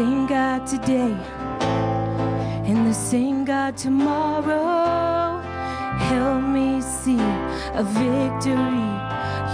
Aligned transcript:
same 0.00 0.26
God 0.26 0.66
today 0.66 1.14
and 2.70 2.86
the 2.86 2.94
same 2.94 3.44
God 3.44 3.76
tomorrow. 3.76 5.38
Help 6.08 6.42
me 6.42 6.80
see 6.80 7.20
a 7.74 7.84
victory 7.84 8.92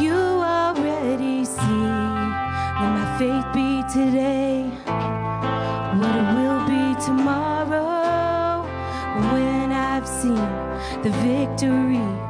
you 0.01 0.15
already 0.15 1.45
see. 1.45 1.87
Let 2.79 2.91
my 2.99 3.07
faith 3.19 3.47
be 3.59 3.83
today, 3.93 4.71
what 5.99 6.15
it 6.21 6.29
will 6.37 6.63
be 6.75 6.85
tomorrow 7.05 8.63
when 9.33 9.73
I've 9.73 10.07
seen 10.07 10.47
the 11.03 11.11
victory. 11.27 12.26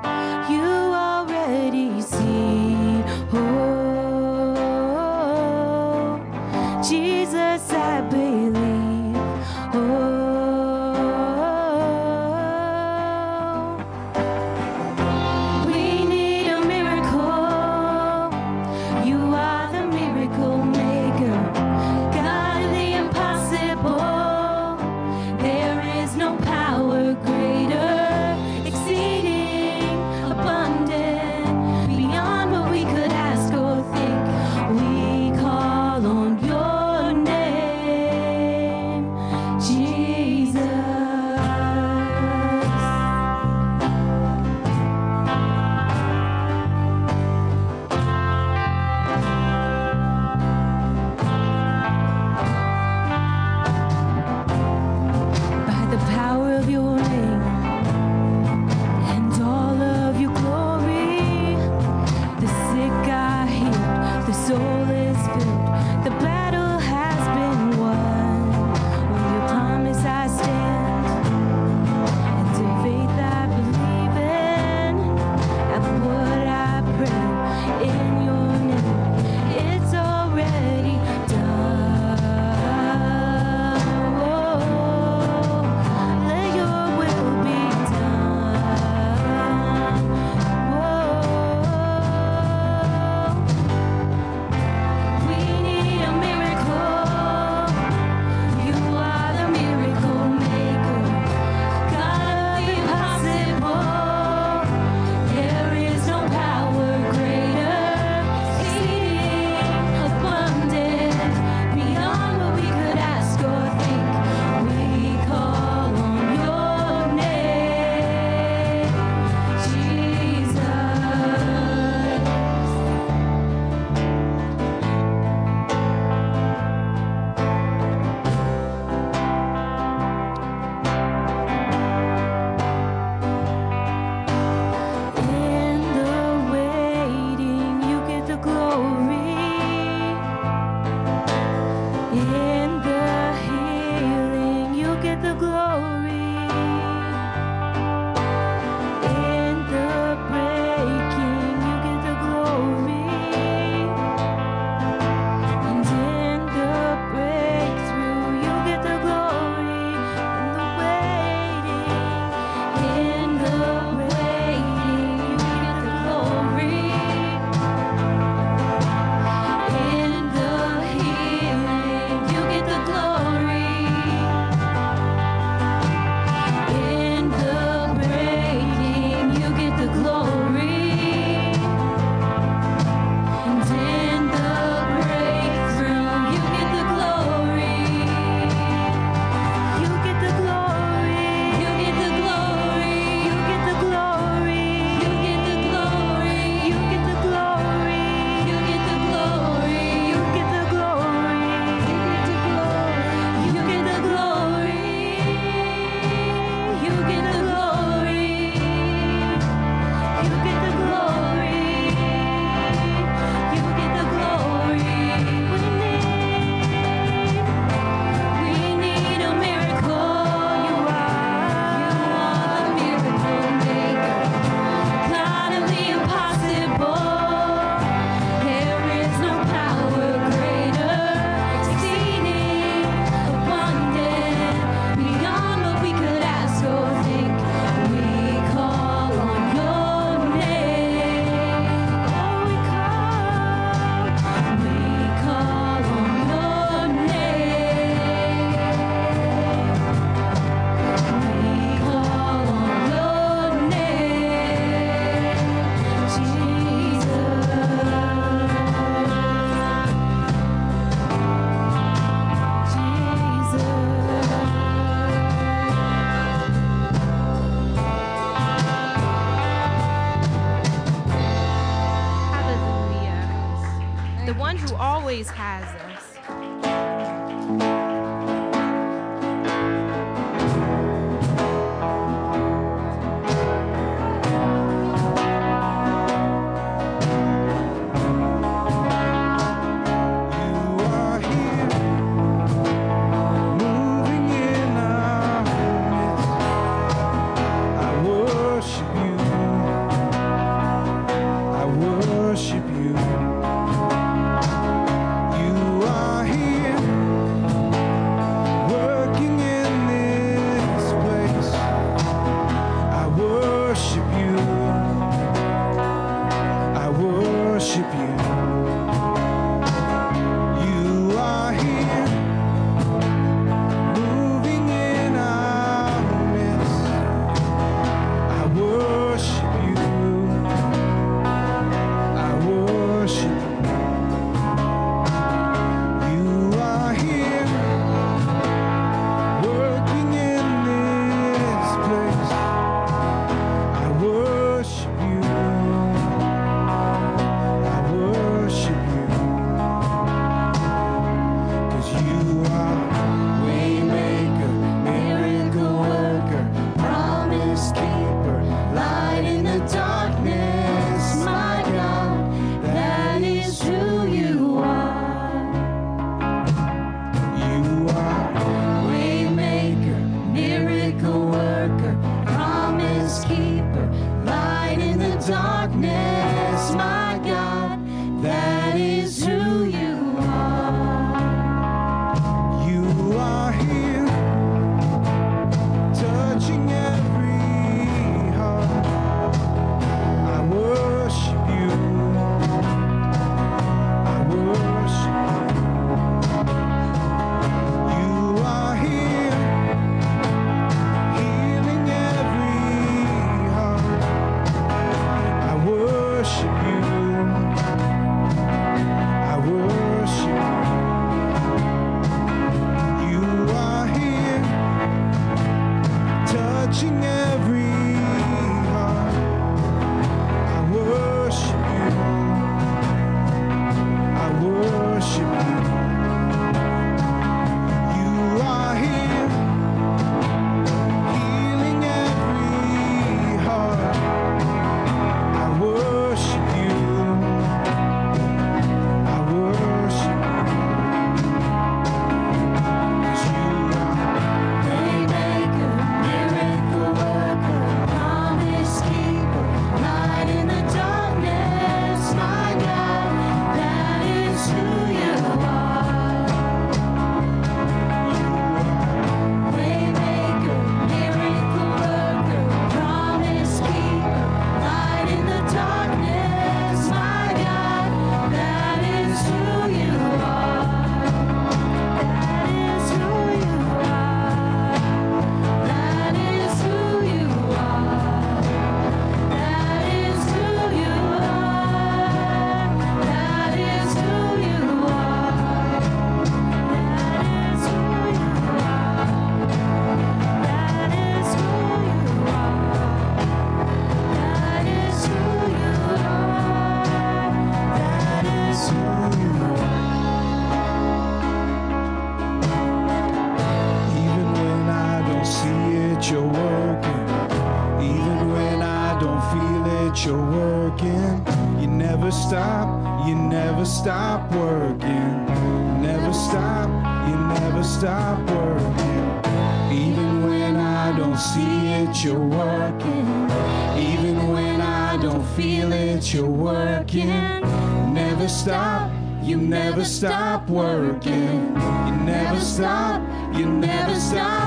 Stop 529.96 530.46
working. 530.50 531.56
You 531.56 531.96
never 532.04 532.38
stop, 532.38 533.00
you 533.34 533.46
never 533.46 533.98
stop 533.98 534.45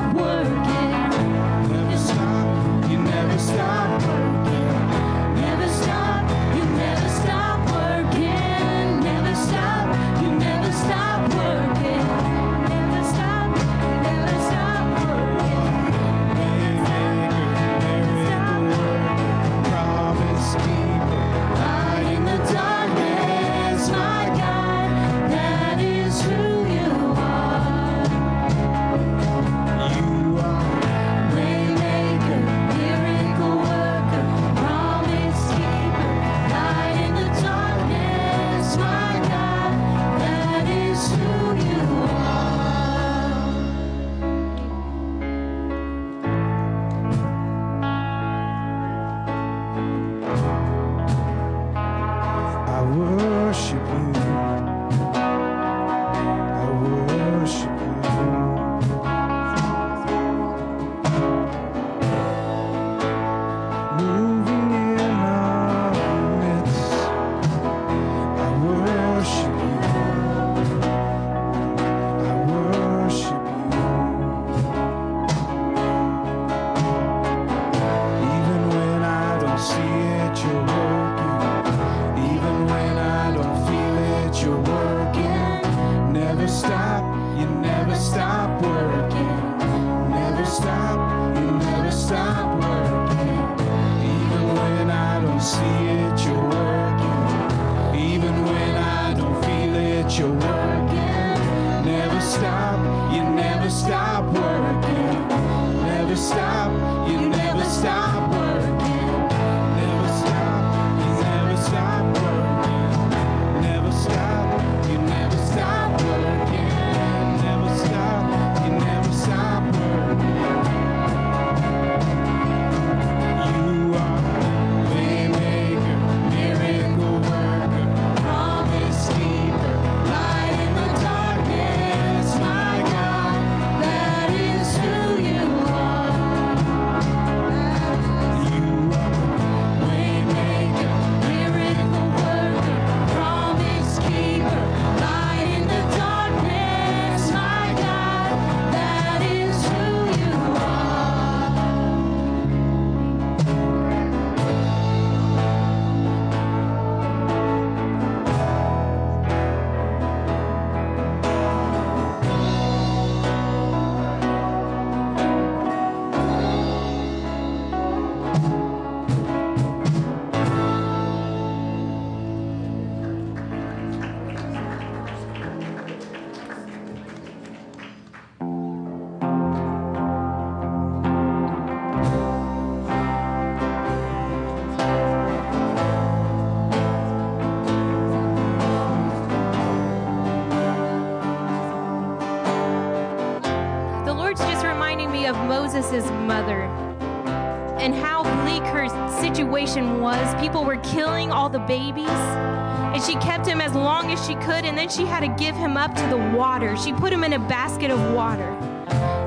all 201.49 201.59
the 201.59 201.65
babies, 201.65 202.07
and 202.07 203.01
she 203.03 203.13
kept 203.15 203.45
him 203.45 203.61
as 203.61 203.73
long 203.73 204.11
as 204.11 204.25
she 204.25 204.35
could, 204.35 204.65
and 204.65 204.77
then 204.77 204.89
she 204.89 205.05
had 205.05 205.21
to 205.21 205.43
give 205.43 205.55
him 205.55 205.77
up 205.77 205.93
to 205.95 206.07
the 206.07 206.17
water. 206.37 206.75
She 206.77 206.93
put 206.93 207.11
him 207.11 207.23
in 207.23 207.33
a 207.33 207.39
basket 207.39 207.91
of 207.91 208.13
water. 208.13 208.49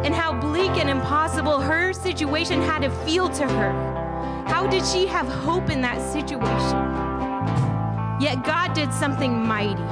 And 0.04 0.14
how 0.14 0.32
bleak 0.32 0.70
and 0.72 0.90
impossible 0.90 1.60
her 1.60 1.92
situation 1.92 2.60
had 2.60 2.82
to 2.82 2.90
feel 3.04 3.28
to 3.30 3.48
her. 3.48 3.72
How 4.46 4.66
did 4.66 4.84
she 4.84 5.06
have 5.06 5.26
hope 5.26 5.70
in 5.70 5.80
that 5.82 6.00
situation? 6.00 6.78
Yet 8.20 8.44
God 8.44 8.74
did 8.74 8.92
something 8.92 9.46
mighty. 9.46 9.82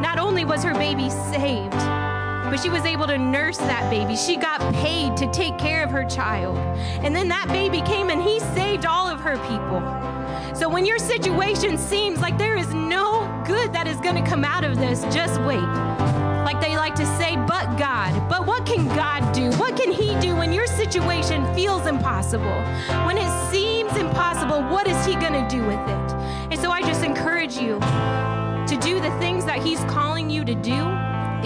Not 0.00 0.18
only 0.18 0.44
was 0.44 0.62
her 0.64 0.74
baby 0.74 1.10
saved, 1.10 1.72
but 1.72 2.58
she 2.58 2.70
was 2.70 2.84
able 2.84 3.06
to 3.06 3.18
nurse 3.18 3.58
that 3.58 3.90
baby. 3.90 4.16
She 4.16 4.36
got 4.36 4.60
paid 4.74 5.16
to 5.16 5.30
take 5.32 5.58
care 5.58 5.84
of 5.84 5.90
her 5.90 6.04
child. 6.04 6.56
And 7.04 7.14
then 7.14 7.28
that 7.28 7.48
baby 7.48 7.80
came 7.82 8.10
and 8.10 8.22
he 8.22 8.40
saved 8.40 8.86
all 8.86 9.08
of 9.08 9.20
her 9.20 9.36
people. 9.48 10.05
So 10.58 10.70
when 10.70 10.86
your 10.86 10.98
situation 10.98 11.76
seems 11.76 12.20
like 12.20 12.38
there 12.38 12.56
is 12.56 12.72
no 12.72 13.28
good 13.46 13.74
that 13.74 13.86
is 13.86 13.98
going 14.00 14.14
to 14.14 14.26
come 14.26 14.42
out 14.42 14.64
of 14.64 14.78
this, 14.78 15.02
just 15.14 15.38
wait. 15.42 15.60
Like 16.46 16.62
they 16.62 16.76
like 16.76 16.94
to 16.94 17.04
say, 17.18 17.36
but 17.36 17.76
God. 17.76 18.26
But 18.30 18.46
what 18.46 18.64
can 18.64 18.86
God 18.88 19.34
do? 19.34 19.50
What 19.58 19.76
can 19.76 19.92
He 19.92 20.18
do 20.18 20.34
when 20.34 20.54
your 20.54 20.66
situation 20.66 21.44
feels 21.54 21.86
impossible? 21.86 22.58
When 23.04 23.18
it 23.18 23.50
seems 23.50 23.94
impossible, 23.98 24.62
what 24.72 24.88
is 24.88 25.04
He 25.04 25.14
going 25.16 25.34
to 25.34 25.46
do 25.54 25.62
with 25.62 25.78
it? 25.78 26.12
And 26.50 26.58
so 26.58 26.70
I 26.70 26.80
just 26.80 27.04
encourage 27.04 27.58
you 27.58 27.78
to 27.78 28.78
do 28.80 28.98
the 28.98 29.14
things 29.18 29.44
that 29.44 29.60
He's 29.62 29.80
calling 29.80 30.30
you 30.30 30.42
to 30.42 30.54
do, 30.54 30.88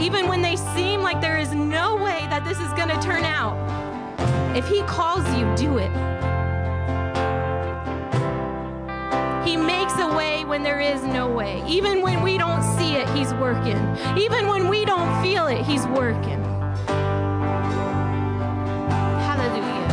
even 0.00 0.28
when 0.28 0.40
they 0.40 0.54
seem 0.54 1.00
like 1.00 1.20
there 1.20 1.36
is 1.36 1.52
no 1.52 1.96
way 1.96 2.28
that 2.30 2.44
this 2.44 2.60
is 2.60 2.72
going 2.74 2.90
to 2.90 3.00
turn 3.02 3.24
out. 3.24 3.56
If 4.56 4.68
He 4.68 4.82
calls 4.82 5.26
you, 5.36 5.52
do 5.56 5.78
it. 5.78 5.90
He 9.50 9.56
makes 9.56 9.98
a 9.98 10.06
way 10.06 10.44
when 10.44 10.62
there 10.62 10.78
is 10.78 11.02
no 11.02 11.26
way. 11.28 11.60
Even 11.66 12.02
when 12.02 12.22
we 12.22 12.38
don't 12.38 12.62
see 12.78 12.94
it, 12.94 13.08
He's 13.16 13.34
working. 13.34 13.80
Even 14.16 14.46
when 14.46 14.68
we 14.68 14.84
don't 14.84 15.20
feel 15.24 15.48
it, 15.48 15.62
He's 15.66 15.84
working. 15.88 16.40
Hallelujah. 19.26 19.90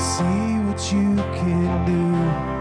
See 0.00 0.58
what 0.64 0.80
you 0.94 1.14
can 1.36 1.84
do, 1.84 2.53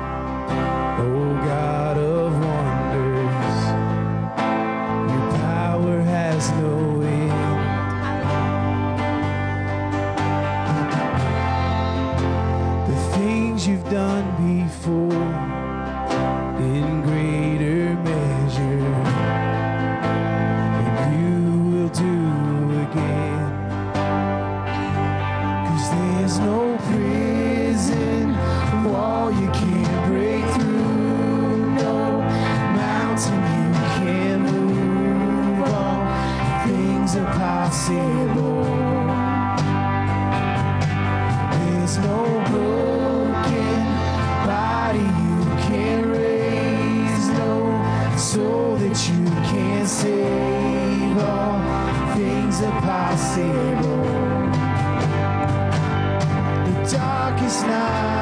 darkest 57.61 58.12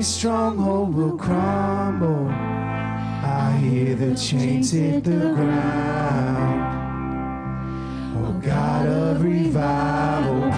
every 0.00 0.08
stronghold 0.08 0.94
will 0.94 1.18
crumble. 1.18 2.26
I 2.28 3.54
hear 3.60 3.94
the 3.94 4.14
chains 4.14 4.70
hit 4.72 5.04
the 5.04 5.34
ground. 5.34 6.62
Oh 8.16 8.32
God 8.40 8.86
of 8.86 9.22
revival, 9.22 10.52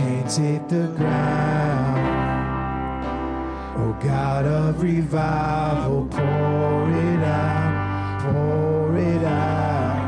chains 0.00 0.36
hit 0.38 0.68
the 0.70 0.86
ground. 0.96 1.98
Oh 3.76 3.96
God 4.02 4.46
of 4.46 4.82
revival, 4.82 6.06
pour 6.06 6.90
it 6.90 7.22
out, 7.22 8.22
pour 8.22 8.96
it 8.96 9.24
out. 9.24 10.00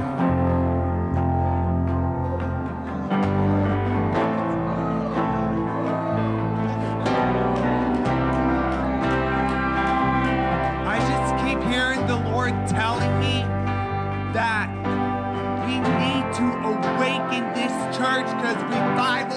I 10.89 10.97
just 11.13 11.45
keep 11.45 11.61
hearing 11.71 12.07
the 12.07 12.17
Lord 12.31 12.55
telling 12.67 13.15
me 13.21 13.45
that 14.33 14.69
we 15.67 15.75
need 16.03 16.25
to 16.41 16.47
awaken 16.73 17.53
this 17.53 17.73
church 17.95 18.27
because 18.37 18.57
revival 18.65 19.32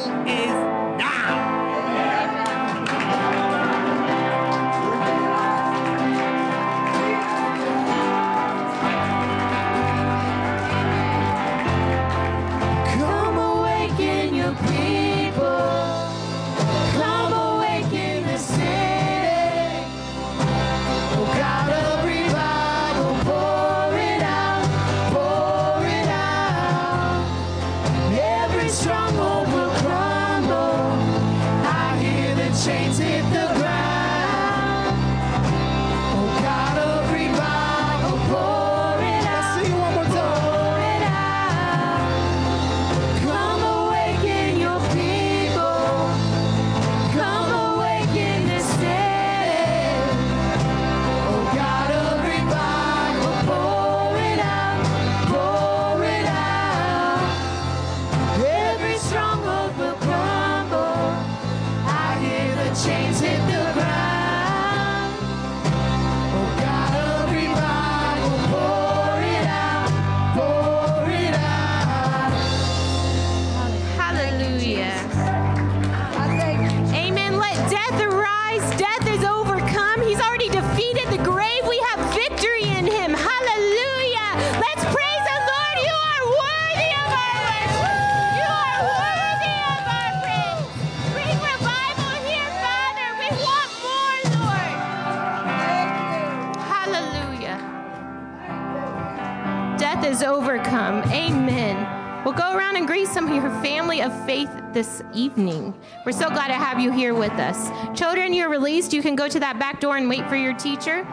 evening. 105.15 105.73
We're 106.05 106.11
so 106.11 106.29
glad 106.29 106.47
to 106.47 106.53
have 106.53 106.79
you 106.79 106.91
here 106.91 107.13
with 107.13 107.31
us. 107.33 107.69
Children, 107.97 108.33
you're 108.33 108.49
released. 108.49 108.93
You 108.93 109.01
can 109.01 109.15
go 109.15 109.27
to 109.27 109.39
that 109.39 109.57
back 109.57 109.79
door 109.79 109.97
and 109.97 110.09
wait 110.09 110.27
for 110.29 110.35
your 110.35 110.53
teacher. 110.53 111.03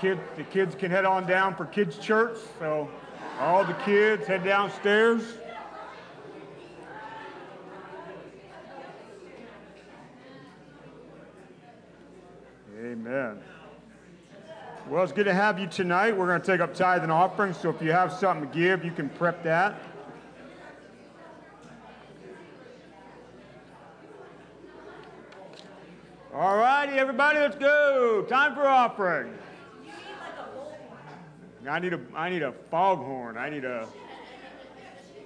Kid, 0.00 0.18
the 0.36 0.44
kids 0.44 0.74
can 0.74 0.90
head 0.90 1.04
on 1.04 1.26
down 1.26 1.54
for 1.54 1.64
kids' 1.64 1.98
church. 1.98 2.38
So 2.58 2.88
all 3.38 3.64
the 3.64 3.74
kids 3.74 4.26
head 4.26 4.44
downstairs. 4.44 5.22
Amen. 12.78 13.40
Well, 14.88 15.02
it's 15.02 15.12
good 15.12 15.24
to 15.24 15.34
have 15.34 15.58
you 15.58 15.66
tonight. 15.66 16.16
We're 16.16 16.26
going 16.26 16.40
to 16.40 16.46
take 16.46 16.60
up 16.60 16.74
tithe 16.74 17.02
and. 17.02 17.56
So 17.56 17.70
if 17.70 17.82
you 17.82 17.90
have 17.90 18.12
something 18.12 18.48
to 18.48 18.54
give, 18.54 18.84
you 18.84 18.92
can 18.92 19.08
prep 19.08 19.42
that. 19.42 19.80
All 26.32 26.58
righty, 26.58 26.92
everybody, 26.92 27.38
let's 27.38 27.56
go. 27.56 28.24
Time 28.28 28.54
for 28.54 28.66
offering. 28.66 29.32
I 31.68 31.78
need 31.78 31.92
a 31.92 32.00
I 32.14 32.30
need 32.30 32.42
a 32.42 32.52
foghorn. 32.70 33.36
I 33.36 33.48
need 33.48 33.64
a 33.64 33.86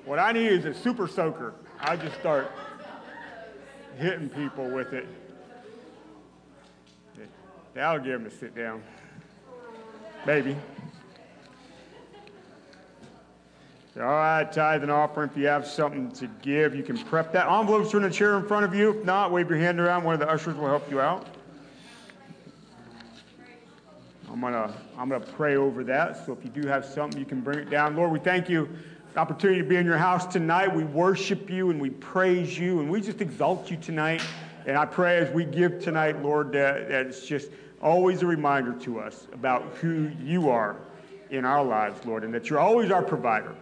what 0.05 0.19
I 0.19 0.33
need 0.33 0.47
is 0.47 0.65
a 0.65 0.75
super 0.75 1.07
soaker. 1.07 1.55
I 1.79 1.97
just 1.97 2.19
start 2.19 2.51
hitting 3.99 4.29
people 4.29 4.69
with 4.69 4.93
it. 4.93 5.07
That'll 7.75 8.03
get 8.03 8.13
them 8.13 8.25
to 8.25 8.31
sit 8.31 8.55
down. 8.55 8.83
Maybe. 10.27 10.57
All 13.97 14.03
right, 14.03 14.51
tithe 14.51 14.83
and 14.83 14.91
offering. 14.91 15.31
If 15.31 15.37
you 15.37 15.47
have 15.47 15.67
something 15.67 16.11
to 16.13 16.27
give, 16.43 16.75
you 16.75 16.83
can 16.83 16.97
prep 16.97 17.33
that. 17.33 17.51
Envelopes 17.51 17.93
are 17.93 17.99
in 17.99 18.05
the 18.05 18.11
chair 18.11 18.37
in 18.39 18.47
front 18.47 18.65
of 18.65 18.75
you. 18.75 18.91
If 18.99 19.05
not, 19.05 19.31
wave 19.31 19.51
your 19.51 19.59
hand 19.59 19.81
around. 19.81 20.05
One 20.05 20.15
of 20.15 20.21
the 20.21 20.31
ushers 20.31 20.55
will 20.55 20.69
help 20.69 20.91
you 20.91 21.01
out. 21.01 21.27
I'm 24.43 24.53
gonna 24.53 24.75
I'm 24.97 25.09
gonna 25.11 25.27
pray 25.27 25.57
over 25.57 25.85
that. 25.85 26.25
So 26.25 26.33
if 26.33 26.43
you 26.43 26.49
do 26.49 26.67
have 26.67 26.87
something, 26.87 27.21
you 27.21 27.27
can 27.27 27.43
bring 27.43 27.59
it 27.59 27.69
down. 27.69 27.95
Lord, 27.95 28.11
we 28.11 28.19
thank 28.19 28.49
you 28.49 28.65
for 28.65 29.13
the 29.13 29.21
opportunity 29.21 29.61
to 29.61 29.69
be 29.69 29.77
in 29.77 29.85
your 29.85 29.99
house 29.99 30.25
tonight. 30.25 30.75
We 30.75 30.85
worship 30.85 31.51
you 31.51 31.69
and 31.69 31.79
we 31.79 31.91
praise 31.91 32.59
you 32.59 32.81
and 32.81 32.91
we 32.91 33.03
just 33.03 33.21
exalt 33.21 33.71
you 33.71 33.77
tonight. 33.77 34.23
And 34.65 34.79
I 34.79 34.87
pray 34.87 35.19
as 35.19 35.31
we 35.31 35.45
give 35.45 35.83
tonight, 35.83 36.23
Lord, 36.23 36.53
that, 36.53 36.89
that 36.89 37.07
it's 37.07 37.27
just 37.27 37.51
always 37.83 38.23
a 38.23 38.27
reminder 38.27 38.73
to 38.81 38.99
us 38.99 39.27
about 39.35 39.63
who 39.75 40.11
you 40.23 40.49
are 40.49 40.77
in 41.29 41.45
our 41.45 41.63
lives, 41.63 42.07
Lord, 42.07 42.25
and 42.25 42.33
that 42.33 42.49
you're 42.49 42.61
always 42.61 42.91
our 42.91 43.03
provider. 43.03 43.55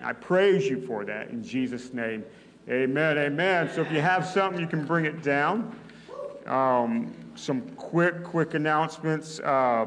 I 0.00 0.12
praise 0.12 0.68
you 0.68 0.80
for 0.86 1.04
that 1.06 1.30
in 1.30 1.42
Jesus' 1.42 1.92
name. 1.92 2.24
Amen. 2.68 3.18
Amen. 3.18 3.68
So 3.74 3.80
if 3.80 3.90
you 3.90 4.00
have 4.00 4.24
something, 4.24 4.60
you 4.60 4.68
can 4.68 4.86
bring 4.86 5.06
it 5.06 5.24
down. 5.24 5.76
Um, 6.46 7.12
some 7.34 7.62
quick, 7.70 8.22
quick 8.22 8.54
announcements. 8.54 9.40
Uh, 9.40 9.86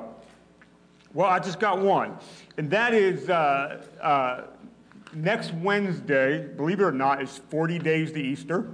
well, 1.17 1.25
I 1.27 1.39
just 1.39 1.59
got 1.59 1.81
one, 1.81 2.15
and 2.57 2.69
that 2.69 2.93
is 2.93 3.27
uh, 3.27 3.83
uh, 3.99 4.43
next 5.15 5.51
Wednesday, 5.51 6.47
believe 6.47 6.79
it 6.79 6.83
or 6.83 6.91
not, 6.91 7.23
is 7.23 7.41
40 7.49 7.79
days 7.79 8.11
to 8.11 8.21
Easter. 8.21 8.69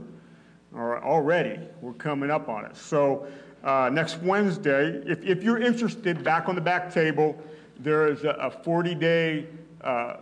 Already, 0.75 1.57
we're 1.79 1.93
coming 1.93 2.29
up 2.29 2.49
on 2.49 2.65
it. 2.65 2.75
So 2.75 3.27
uh, 3.63 3.89
next 3.93 4.21
Wednesday, 4.21 5.01
if, 5.05 5.23
if 5.23 5.41
you're 5.41 5.61
interested, 5.61 6.21
back 6.21 6.49
on 6.49 6.55
the 6.55 6.61
back 6.61 6.93
table, 6.93 7.41
there 7.79 8.11
is 8.11 8.25
a 8.25 8.51
40 8.61 8.93
day, 8.95 9.47
uh, 9.79 10.15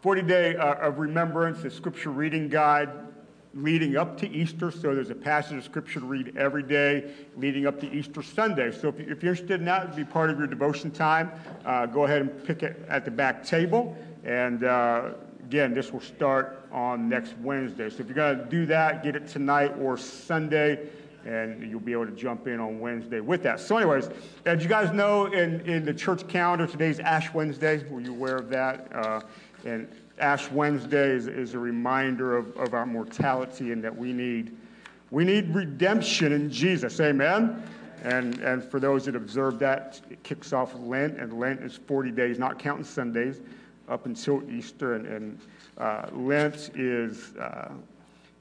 40 0.00 0.22
day 0.22 0.56
uh, 0.56 0.88
of 0.88 0.98
remembrance, 0.98 1.62
a 1.62 1.70
scripture 1.70 2.10
reading 2.10 2.48
guide 2.48 2.90
leading 3.54 3.96
up 3.96 4.16
to 4.18 4.28
Easter. 4.30 4.70
So 4.70 4.94
there's 4.94 5.10
a 5.10 5.14
passage 5.14 5.58
of 5.58 5.64
scripture 5.64 6.00
to 6.00 6.06
read 6.06 6.36
every 6.36 6.62
day 6.62 7.12
leading 7.36 7.66
up 7.66 7.80
to 7.80 7.90
Easter 7.92 8.22
Sunday. 8.22 8.70
So 8.70 8.88
if, 8.88 8.98
you, 8.98 9.06
if 9.08 9.22
you're 9.22 9.32
interested 9.32 9.60
in 9.60 9.66
that, 9.66 9.94
be 9.96 10.04
part 10.04 10.30
of 10.30 10.38
your 10.38 10.46
devotion 10.46 10.90
time, 10.90 11.32
uh, 11.64 11.86
go 11.86 12.04
ahead 12.04 12.22
and 12.22 12.44
pick 12.44 12.62
it 12.62 12.84
at 12.88 13.04
the 13.04 13.10
back 13.10 13.44
table. 13.44 13.96
And 14.24 14.64
uh, 14.64 15.10
again, 15.44 15.74
this 15.74 15.92
will 15.92 16.00
start 16.00 16.64
on 16.70 17.08
next 17.08 17.36
Wednesday. 17.38 17.90
So 17.90 18.00
if 18.00 18.06
you're 18.06 18.14
going 18.14 18.38
to 18.38 18.44
do 18.44 18.66
that, 18.66 19.02
get 19.02 19.16
it 19.16 19.26
tonight 19.26 19.74
or 19.80 19.96
Sunday 19.96 20.88
and 21.24 21.70
you'll 21.70 21.80
be 21.80 21.92
able 21.92 22.06
to 22.06 22.12
jump 22.12 22.46
in 22.46 22.60
on 22.60 22.80
Wednesday 22.80 23.20
with 23.20 23.42
that. 23.42 23.60
So, 23.60 23.76
anyways, 23.76 24.08
as 24.46 24.62
you 24.62 24.68
guys 24.68 24.90
know, 24.92 25.26
in, 25.26 25.60
in 25.62 25.84
the 25.84 25.92
church 25.92 26.26
calendar, 26.28 26.66
today's 26.66 26.98
Ash 26.98 27.32
Wednesday. 27.34 27.84
Were 27.90 28.00
you 28.00 28.12
aware 28.12 28.36
of 28.36 28.48
that? 28.50 28.88
Uh, 28.94 29.20
and 29.64 29.88
Ash 30.20 30.50
Wednesday 30.50 31.10
is, 31.10 31.26
is 31.26 31.54
a 31.54 31.58
reminder 31.58 32.36
of, 32.36 32.56
of 32.56 32.74
our 32.74 32.86
mortality 32.86 33.72
and 33.72 33.82
that 33.82 33.96
we 33.96 34.12
need, 34.12 34.56
we 35.10 35.24
need 35.24 35.54
redemption 35.54 36.32
in 36.32 36.50
Jesus. 36.50 37.00
Amen? 37.00 37.62
And, 38.02 38.38
and 38.40 38.64
for 38.64 38.80
those 38.80 39.04
that 39.06 39.16
observe 39.16 39.58
that, 39.58 40.00
it 40.10 40.22
kicks 40.22 40.52
off 40.52 40.74
Lent, 40.74 41.18
and 41.18 41.38
Lent 41.38 41.60
is 41.60 41.76
40 41.76 42.10
days, 42.12 42.38
not 42.38 42.58
counting 42.58 42.84
Sundays, 42.84 43.40
up 43.88 44.06
until 44.06 44.42
Easter. 44.50 44.94
And, 44.94 45.06
and 45.06 45.40
uh, 45.76 46.06
Lent 46.12 46.70
is, 46.74 47.34
uh, 47.36 47.72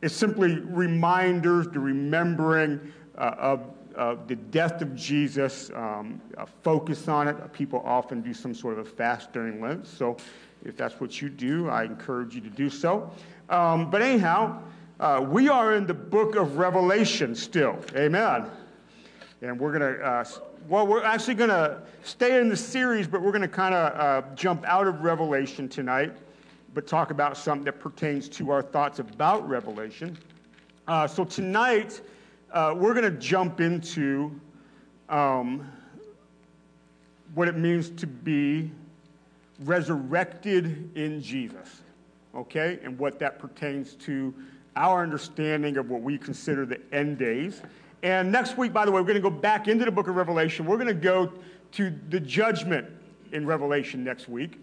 simply 0.08 0.60
reminders, 0.60 1.68
the 1.68 1.80
remembering 1.80 2.94
uh, 3.18 3.36
of, 3.38 3.66
of 3.96 4.28
the 4.28 4.36
death 4.36 4.82
of 4.82 4.96
Jesus, 4.96 5.72
um, 5.76 6.22
focus 6.64 7.08
on 7.10 7.28
it. 7.28 7.52
People 7.52 7.82
often 7.84 8.22
do 8.22 8.34
some 8.34 8.54
sort 8.54 8.80
of 8.80 8.88
a 8.88 8.90
fast 8.90 9.34
during 9.34 9.60
Lent. 9.60 9.86
So 9.88 10.16
if 10.64 10.76
that's 10.76 11.00
what 11.00 11.22
you 11.22 11.30
do, 11.30 11.70
I 11.70 11.84
encourage 11.84 12.36
you 12.36 12.42
to 12.42 12.50
do 12.50 12.70
so. 12.70 13.12
Um, 13.50 13.90
but 13.90 14.02
anyhow, 14.02 14.62
uh, 15.00 15.26
we 15.28 15.48
are 15.48 15.76
in 15.76 15.88
the 15.88 15.94
book 15.94 16.36
of 16.36 16.58
Revelation 16.58 17.34
still. 17.34 17.80
Amen. 17.96 18.46
And 19.42 19.58
we're 19.58 19.78
going 19.78 19.96
to, 19.96 20.04
uh, 20.04 20.26
well, 20.68 20.86
we're 20.86 21.04
actually 21.04 21.36
going 21.36 21.50
to 21.50 21.82
stay 22.04 22.42
in 22.42 22.50
the 22.50 22.58
series, 22.58 23.08
but 23.08 23.22
we're 23.22 23.32
going 23.32 23.42
to 23.42 23.48
kind 23.48 23.74
of 23.74 24.00
uh, 24.00 24.28
jump 24.36 24.66
out 24.66 24.88
of 24.88 25.02
Revelation 25.02 25.70
tonight, 25.70 26.12
but 26.74 26.86
talk 26.86 27.12
about 27.12 27.38
something 27.38 27.64
that 27.64 27.80
pertains 27.80 28.28
to 28.30 28.52
our 28.52 28.62
thoughts 28.62 29.00
about 29.00 29.48
Revelation. 29.48 30.18
Uh, 30.88 31.08
so 31.08 31.24
tonight, 31.24 32.02
uh, 32.52 32.74
we're 32.76 32.94
going 32.94 33.06
to 33.10 33.20
jump 33.20 33.62
into 33.62 34.38
um, 35.08 35.72
what 37.34 37.48
it 37.48 37.56
means 37.56 37.90
to 37.92 38.06
be 38.08 38.72
resurrected 39.64 40.92
in 40.96 41.22
Jesus, 41.22 41.82
okay? 42.36 42.80
And 42.84 42.98
what 42.98 43.20
that 43.20 43.40
pertains 43.40 43.96
to 43.96 44.34
our 44.76 45.04
understanding 45.04 45.78
of 45.78 45.90
what 45.90 46.02
we 46.02 46.18
consider 46.18 46.66
the 46.66 46.80
end 46.94 47.18
days. 47.18 47.62
And 48.02 48.32
next 48.32 48.58
week, 48.58 48.72
by 48.72 48.86
the 48.86 48.92
way, 48.92 49.02
we're 49.02 49.08
going 49.08 49.22
to 49.22 49.30
go 49.30 49.30
back 49.30 49.68
into 49.68 49.84
the 49.84 49.92
book 49.92 50.08
of 50.08 50.16
Revelation. 50.16 50.66
We're 50.66 50.78
going 50.78 50.88
to 50.88 50.94
go 50.94 51.34
to 51.74 51.94
the 52.10 52.20
judgment 52.20 52.88
in 53.32 53.46
Revelation 53.46 54.04
next 54.04 54.30
week. 54.30 54.60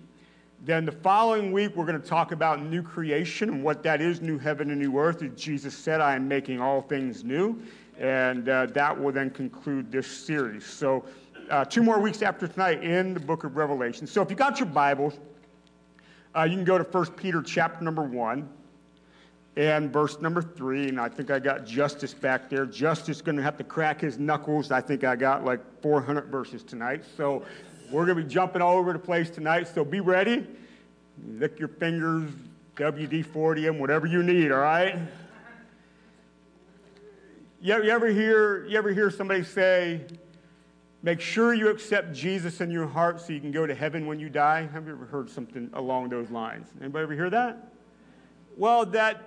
Then 0.64 0.86
the 0.86 0.92
following 0.92 1.52
week, 1.52 1.76
we're 1.76 1.84
going 1.84 2.00
to 2.00 2.08
talk 2.08 2.32
about 2.32 2.62
new 2.62 2.82
creation 2.82 3.50
and 3.50 3.62
what 3.62 3.82
that 3.82 4.00
is 4.00 4.22
new 4.22 4.38
heaven 4.38 4.70
and 4.70 4.80
new 4.80 4.98
earth. 4.98 5.22
As 5.22 5.30
Jesus 5.34 5.76
said, 5.76 6.00
I 6.00 6.16
am 6.16 6.26
making 6.26 6.60
all 6.60 6.80
things 6.80 7.24
new. 7.24 7.60
And 7.98 8.48
uh, 8.48 8.66
that 8.66 8.98
will 8.98 9.12
then 9.12 9.30
conclude 9.30 9.92
this 9.92 10.06
series. 10.06 10.64
So, 10.64 11.04
uh, 11.50 11.64
two 11.64 11.82
more 11.82 12.00
weeks 12.00 12.22
after 12.22 12.48
tonight 12.48 12.82
in 12.82 13.14
the 13.14 13.20
book 13.20 13.44
of 13.44 13.56
Revelation. 13.56 14.06
So 14.06 14.22
if 14.22 14.30
you 14.30 14.36
got 14.36 14.58
your 14.58 14.68
Bibles, 14.68 15.18
uh, 16.34 16.44
you 16.44 16.56
can 16.56 16.64
go 16.64 16.78
to 16.78 16.84
1 16.84 17.06
Peter 17.12 17.42
chapter 17.42 17.82
number 17.84 18.02
1 18.02 18.48
and 19.56 19.92
verse 19.92 20.20
number 20.20 20.42
3. 20.42 20.88
And 20.88 21.00
I 21.00 21.08
think 21.08 21.30
I 21.30 21.38
got 21.38 21.66
Justice 21.66 22.12
back 22.12 22.50
there. 22.50 22.66
Justice 22.66 23.22
going 23.22 23.36
to 23.36 23.42
have 23.42 23.56
to 23.58 23.64
crack 23.64 24.00
his 24.00 24.18
knuckles. 24.18 24.70
I 24.70 24.80
think 24.80 25.04
I 25.04 25.16
got 25.16 25.44
like 25.44 25.60
400 25.82 26.26
verses 26.26 26.62
tonight. 26.62 27.04
So 27.16 27.44
we're 27.90 28.04
going 28.04 28.18
to 28.18 28.24
be 28.24 28.28
jumping 28.28 28.60
all 28.60 28.76
over 28.76 28.92
the 28.92 28.98
place 28.98 29.30
tonight. 29.30 29.68
So 29.68 29.84
be 29.84 30.00
ready. 30.00 30.46
Lick 31.26 31.58
your 31.58 31.68
fingers, 31.68 32.30
WD 32.76 33.24
40 33.24 33.68
and 33.68 33.80
whatever 33.80 34.06
you 34.06 34.22
need, 34.22 34.52
all 34.52 34.58
right? 34.58 34.98
You 37.62 37.72
ever 37.72 38.08
hear, 38.08 38.66
you 38.66 38.76
ever 38.76 38.92
hear 38.92 39.10
somebody 39.10 39.42
say, 39.42 40.02
Make 41.06 41.20
sure 41.20 41.54
you 41.54 41.68
accept 41.68 42.12
Jesus 42.12 42.60
in 42.60 42.68
your 42.68 42.88
heart 42.88 43.20
so 43.20 43.32
you 43.32 43.38
can 43.38 43.52
go 43.52 43.64
to 43.64 43.76
heaven 43.76 44.08
when 44.08 44.18
you 44.18 44.28
die. 44.28 44.66
Have 44.72 44.88
you 44.88 44.92
ever 44.92 45.04
heard 45.06 45.30
something 45.30 45.70
along 45.72 46.08
those 46.08 46.32
lines? 46.32 46.66
Anybody 46.80 47.04
ever 47.04 47.14
hear 47.14 47.30
that? 47.30 47.68
Well, 48.56 48.84
that, 48.86 49.22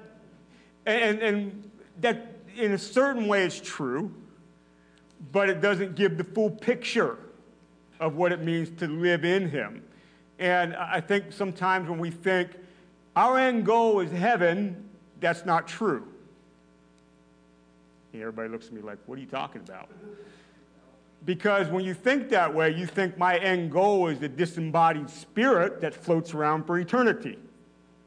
and, 0.85 1.21
and 1.21 1.71
that 2.01 2.35
in 2.57 2.73
a 2.73 2.77
certain 2.77 3.27
way 3.27 3.45
is 3.45 3.61
true, 3.61 4.13
but 5.31 5.49
it 5.49 5.61
doesn't 5.61 5.95
give 5.95 6.17
the 6.17 6.25
full 6.25 6.49
picture 6.49 7.17
of 8.01 8.17
what 8.17 8.33
it 8.33 8.41
means 8.41 8.69
to 8.81 8.87
live 8.87 9.23
in 9.23 9.47
Him. 9.47 9.81
And 10.37 10.75
I 10.75 10.99
think 10.99 11.31
sometimes 11.31 11.87
when 11.87 11.97
we 11.97 12.11
think 12.11 12.49
our 13.15 13.37
end 13.37 13.65
goal 13.65 14.01
is 14.01 14.11
heaven, 14.11 14.89
that's 15.21 15.45
not 15.45 15.65
true. 15.65 16.05
And 18.11 18.21
everybody 18.21 18.49
looks 18.49 18.67
at 18.67 18.73
me 18.73 18.81
like, 18.81 18.97
what 19.05 19.17
are 19.17 19.21
you 19.21 19.27
talking 19.27 19.61
about? 19.61 19.89
Because 21.25 21.67
when 21.67 21.83
you 21.83 21.93
think 21.93 22.29
that 22.29 22.53
way, 22.53 22.73
you 22.73 22.85
think 22.85 23.17
my 23.17 23.37
end 23.37 23.71
goal 23.71 24.07
is 24.07 24.19
the 24.19 24.29
disembodied 24.29 25.09
spirit 25.09 25.81
that 25.81 25.93
floats 25.93 26.33
around 26.33 26.63
for 26.63 26.79
eternity. 26.79 27.37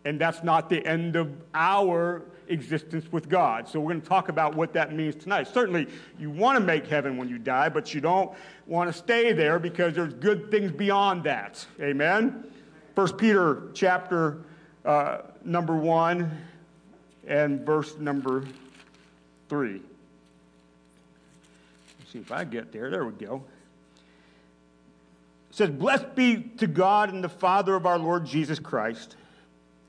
And 0.04 0.20
that's 0.20 0.42
not 0.42 0.68
the 0.68 0.84
end 0.86 1.14
of 1.16 1.30
our 1.54 2.22
existence 2.48 3.10
with 3.12 3.28
God. 3.28 3.68
So 3.68 3.80
we're 3.80 3.92
going 3.92 4.02
to 4.02 4.08
talk 4.08 4.28
about 4.28 4.56
what 4.56 4.72
that 4.72 4.94
means 4.94 5.14
tonight. 5.14 5.46
Certainly, 5.46 5.88
you 6.18 6.30
want 6.30 6.58
to 6.58 6.64
make 6.64 6.86
heaven 6.86 7.16
when 7.16 7.28
you 7.28 7.38
die, 7.38 7.68
but 7.68 7.94
you 7.94 8.00
don't 8.00 8.32
want 8.66 8.90
to 8.90 8.96
stay 8.96 9.32
there 9.32 9.58
because 9.58 9.94
there's 9.94 10.14
good 10.14 10.50
things 10.50 10.72
beyond 10.72 11.22
that. 11.24 11.64
Amen? 11.80 12.44
First 12.96 13.16
Peter 13.16 13.70
chapter 13.74 14.38
uh, 14.84 15.18
number 15.44 15.76
1 15.76 16.30
and 17.26 17.64
verse 17.64 17.96
number 17.98 18.44
3 19.48 19.80
see 22.12 22.18
if 22.18 22.30
I 22.30 22.44
get 22.44 22.72
there. 22.72 22.90
There 22.90 23.04
we 23.04 23.12
go. 23.12 23.42
It 25.50 25.56
says, 25.56 25.70
Blessed 25.70 26.14
be 26.14 26.42
to 26.58 26.66
God 26.66 27.12
and 27.12 27.24
the 27.24 27.28
Father 27.28 27.74
of 27.74 27.86
our 27.86 27.98
Lord 27.98 28.26
Jesus 28.26 28.58
Christ. 28.58 29.16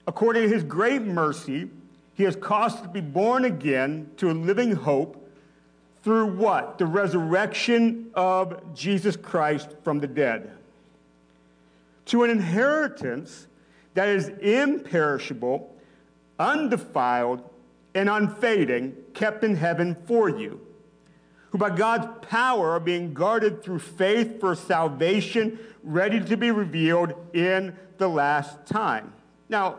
According 0.08 0.44
to 0.44 0.50
his 0.50 0.64
great 0.64 1.02
mercy, 1.02 1.70
he 2.14 2.24
has 2.24 2.36
caused 2.36 2.78
us 2.78 2.82
to 2.84 2.88
be 2.88 3.02
born 3.02 3.44
again 3.46 4.12
to 4.18 4.32
a 4.32 4.34
living 4.34 4.74
hope 4.74 5.20
through 6.04 6.36
what? 6.36 6.78
The 6.78 6.86
resurrection 6.86 8.12
of 8.14 8.74
Jesus 8.74 9.16
Christ 9.16 9.76
from 9.84 10.00
the 10.00 10.08
dead. 10.08 10.52
To 12.08 12.24
an 12.24 12.30
inheritance 12.30 13.48
that 13.94 14.10
is 14.10 14.28
imperishable, 14.28 15.76
undefiled, 16.40 17.50
and 17.96 18.10
unfading, 18.10 18.96
kept 19.14 19.44
in 19.44 19.56
heaven 19.56 19.96
for 20.06 20.30
you 20.30 20.63
who 21.54 21.60
by 21.60 21.70
God's 21.70 22.08
power 22.28 22.72
are 22.72 22.80
being 22.80 23.14
guarded 23.14 23.62
through 23.62 23.78
faith 23.78 24.40
for 24.40 24.56
salvation, 24.56 25.60
ready 25.84 26.20
to 26.20 26.36
be 26.36 26.50
revealed 26.50 27.14
in 27.32 27.78
the 28.00 28.08
last 28.08 28.66
time. 28.66 29.14
Now, 29.50 29.76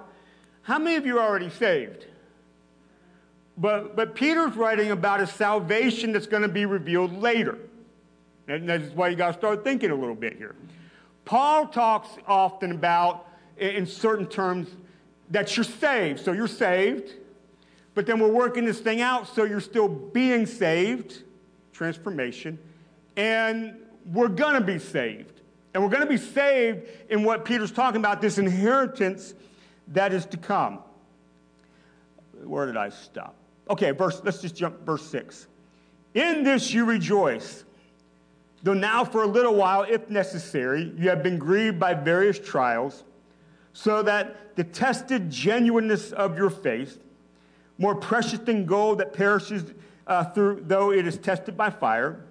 how 0.62 0.78
many 0.78 0.94
of 0.94 1.04
you 1.04 1.18
are 1.18 1.28
already 1.28 1.50
saved? 1.50 2.06
But, 3.58 3.96
but 3.96 4.14
Peter's 4.14 4.54
writing 4.54 4.92
about 4.92 5.20
a 5.20 5.26
salvation 5.26 6.12
that's 6.12 6.28
going 6.28 6.42
to 6.42 6.48
be 6.48 6.64
revealed 6.64 7.12
later. 7.12 7.58
And 8.46 8.68
that's 8.68 8.94
why 8.94 9.08
you 9.08 9.16
got 9.16 9.32
to 9.32 9.38
start 9.38 9.64
thinking 9.64 9.90
a 9.90 9.96
little 9.96 10.14
bit 10.14 10.36
here. 10.36 10.54
Paul 11.24 11.66
talks 11.66 12.08
often 12.28 12.70
about, 12.70 13.26
in 13.56 13.84
certain 13.86 14.26
terms, 14.26 14.68
that 15.30 15.56
you're 15.56 15.64
saved. 15.64 16.20
So 16.20 16.30
you're 16.30 16.46
saved, 16.46 17.14
But 17.94 18.06
then 18.06 18.20
we're 18.20 18.30
working 18.30 18.64
this 18.64 18.78
thing 18.78 19.00
out 19.00 19.26
so 19.26 19.42
you're 19.42 19.60
still 19.60 19.88
being 19.88 20.46
saved, 20.46 21.23
transformation, 21.74 22.58
and 23.16 23.76
we're 24.12 24.28
going 24.28 24.54
to 24.54 24.60
be 24.60 24.78
saved. 24.78 25.40
And 25.74 25.82
we're 25.82 25.90
going 25.90 26.02
to 26.02 26.08
be 26.08 26.16
saved 26.16 26.86
in 27.10 27.24
what 27.24 27.44
Peter's 27.44 27.72
talking 27.72 28.00
about 28.00 28.22
this 28.22 28.38
inheritance 28.38 29.34
that 29.88 30.14
is 30.14 30.24
to 30.26 30.36
come. 30.36 30.78
Where 32.44 32.64
did 32.64 32.76
I 32.76 32.90
stop? 32.90 33.34
Okay, 33.68 33.90
verse, 33.90 34.20
let's 34.24 34.40
just 34.40 34.54
jump 34.54 34.86
verse 34.86 35.04
6. 35.06 35.48
In 36.14 36.44
this 36.44 36.72
you 36.72 36.84
rejoice, 36.84 37.64
though 38.62 38.74
now 38.74 39.04
for 39.04 39.24
a 39.24 39.26
little 39.26 39.54
while, 39.54 39.82
if 39.82 40.08
necessary, 40.08 40.92
you 40.96 41.08
have 41.08 41.22
been 41.22 41.38
grieved 41.38 41.80
by 41.80 41.92
various 41.92 42.38
trials, 42.38 43.02
so 43.72 44.02
that 44.02 44.54
the 44.54 44.62
tested 44.62 45.28
genuineness 45.28 46.12
of 46.12 46.38
your 46.38 46.50
faith, 46.50 47.00
more 47.78 47.96
precious 47.96 48.38
than 48.38 48.64
gold 48.64 48.98
that 48.98 49.12
perishes 49.12 49.64
uh, 50.06 50.24
through, 50.24 50.64
though 50.66 50.92
it 50.92 51.06
is 51.06 51.16
tested 51.18 51.56
by 51.56 51.70
fire, 51.70 52.24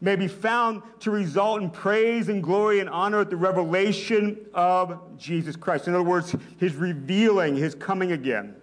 may 0.00 0.16
be 0.16 0.28
found 0.28 0.82
to 1.00 1.10
result 1.10 1.60
in 1.60 1.70
praise 1.70 2.28
and 2.28 2.42
glory 2.42 2.80
and 2.80 2.88
honor 2.88 3.20
at 3.20 3.30
the 3.30 3.36
revelation 3.36 4.38
of 4.54 5.00
Jesus 5.18 5.56
Christ. 5.56 5.88
In 5.88 5.94
other 5.94 6.04
words, 6.04 6.34
his 6.58 6.74
revealing, 6.74 7.56
his 7.56 7.74
coming 7.74 8.12
again. 8.12 8.54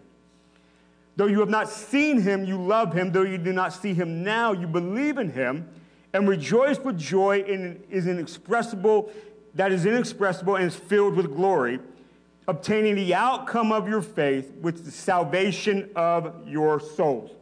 Though 1.18 1.28
you 1.28 1.40
have 1.40 1.50
not 1.50 1.70
seen 1.70 2.22
him, 2.22 2.46
you 2.46 2.62
love 2.62 2.94
him. 2.94 3.12
Though 3.12 3.24
you 3.24 3.38
do 3.38 3.54
not 3.54 3.74
see 3.74 3.94
him 3.94 4.24
now, 4.24 4.52
you 4.52 4.68
believe 4.68 5.18
in 5.18 5.32
him 5.32 5.68
and 6.16 6.30
rejoice 6.30 6.80
with 6.80 6.98
joy 6.98 7.40
in 7.42 7.84
is 7.90 8.08
inexpressible, 8.08 9.12
that 9.54 9.74
is 9.74 9.86
inexpressible 9.86 10.56
and 10.56 10.66
is 10.66 10.76
filled 10.76 11.16
with 11.16 11.36
glory, 11.36 11.80
obtaining 12.48 12.96
the 12.96 13.14
outcome 13.14 13.74
of 13.74 13.90
your 13.90 14.02
faith, 14.02 14.54
which 14.62 14.76
is 14.76 14.84
the 14.84 14.92
salvation 14.92 15.90
of 15.94 16.48
your 16.48 16.80
souls. 16.80 17.35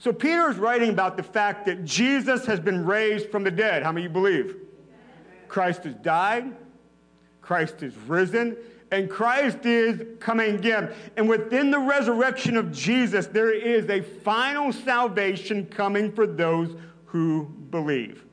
So 0.00 0.14
Peter 0.14 0.48
is 0.48 0.56
writing 0.56 0.88
about 0.88 1.18
the 1.18 1.22
fact 1.22 1.66
that 1.66 1.84
Jesus 1.84 2.46
has 2.46 2.58
been 2.58 2.86
raised 2.86 3.28
from 3.30 3.44
the 3.44 3.50
dead. 3.50 3.82
How 3.82 3.92
many 3.92 4.04
you 4.04 4.08
believe? 4.08 4.56
Christ 5.46 5.84
has 5.84 5.94
died, 5.96 6.56
Christ 7.42 7.82
is 7.82 7.94
risen, 8.08 8.56
and 8.90 9.10
Christ 9.10 9.66
is 9.66 10.02
coming 10.18 10.54
again. 10.54 10.90
And 11.18 11.28
within 11.28 11.70
the 11.70 11.78
resurrection 11.78 12.56
of 12.56 12.72
Jesus, 12.72 13.26
there 13.26 13.52
is 13.52 13.90
a 13.90 14.00
final 14.00 14.72
salvation 14.72 15.66
coming 15.66 16.10
for 16.10 16.26
those 16.26 16.74
who 17.04 17.44
believe. 17.70 18.24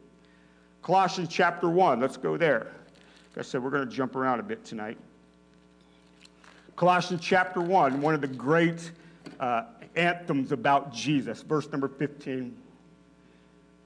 Colossians 0.83 1.27
chapter 1.29 1.67
1, 1.67 1.99
let's 1.99 2.15
go 2.15 2.37
there. 2.37 2.71
Like 3.35 3.39
I 3.39 3.41
said, 3.41 3.61
we're 3.61 3.71
going 3.71 3.89
to 3.89 3.93
jump 3.93 4.15
around 4.15 4.39
a 4.39 4.43
bit 4.43 4.63
tonight. 4.63 4.97
Colossians 6.77 7.21
chapter 7.21 7.59
1, 7.59 7.99
one 8.01 8.13
of 8.13 8.21
the 8.21 8.27
great 8.27 8.89
uh, 9.41 9.63
anthems 9.97 10.51
about 10.51 10.93
Jesus, 10.93 11.41
verse 11.41 11.69
number 11.71 11.87
15. 11.87 12.55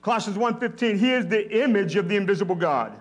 Colossians 0.02 0.38
1:15, 0.38 0.98
he 0.98 1.12
is 1.12 1.28
the 1.28 1.62
image 1.64 1.96
of 1.96 2.10
the 2.10 2.16
invisible 2.16 2.56
God, 2.56 2.94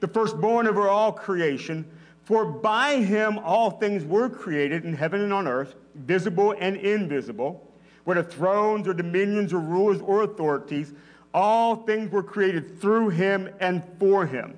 the 0.00 0.08
firstborn 0.08 0.66
over 0.66 0.88
all 0.88 1.12
creation. 1.12 1.84
For 2.24 2.44
by 2.44 2.96
him 2.96 3.38
all 3.38 3.70
things 3.70 4.04
were 4.04 4.28
created 4.28 4.84
in 4.84 4.94
heaven 4.94 5.20
and 5.20 5.32
on 5.32 5.48
earth, 5.48 5.74
visible 5.94 6.54
and 6.58 6.76
invisible, 6.76 7.66
whether 8.04 8.22
thrones 8.22 8.86
or 8.86 8.94
dominions 8.94 9.52
or 9.52 9.58
rulers 9.58 10.00
or 10.00 10.22
authorities, 10.22 10.92
all 11.34 11.76
things 11.76 12.12
were 12.12 12.22
created 12.22 12.80
through 12.80 13.08
him 13.08 13.48
and 13.58 13.82
for 13.98 14.26
him. 14.26 14.56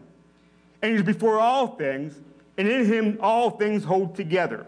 And 0.82 0.92
he's 0.92 1.02
before 1.02 1.38
all 1.38 1.68
things, 1.68 2.20
and 2.58 2.68
in 2.68 2.84
him 2.84 3.18
all 3.20 3.50
things 3.50 3.84
hold 3.84 4.16
together. 4.16 4.66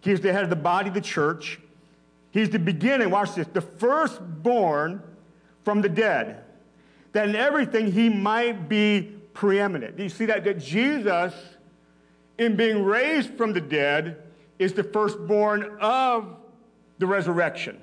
He 0.00 0.10
is 0.10 0.20
the 0.20 0.32
head 0.32 0.42
of 0.42 0.50
the 0.50 0.56
body, 0.56 0.90
the 0.90 1.00
church. 1.00 1.60
He's 2.30 2.50
the 2.50 2.58
beginning, 2.58 3.10
watch 3.10 3.34
this, 3.34 3.46
the 3.48 3.60
firstborn 3.60 5.02
from 5.64 5.82
the 5.82 5.88
dead, 5.88 6.44
that 7.12 7.28
in 7.28 7.36
everything 7.36 7.90
he 7.90 8.08
might 8.08 8.68
be 8.68 9.12
preeminent. 9.34 9.96
Do 9.96 10.02
you 10.02 10.08
see 10.08 10.26
that? 10.26 10.44
That 10.44 10.58
Jesus, 10.58 11.34
in 12.38 12.56
being 12.56 12.84
raised 12.84 13.34
from 13.36 13.52
the 13.52 13.60
dead, 13.60 14.22
is 14.58 14.72
the 14.74 14.84
firstborn 14.84 15.78
of 15.80 16.36
the 16.98 17.06
resurrection. 17.06 17.80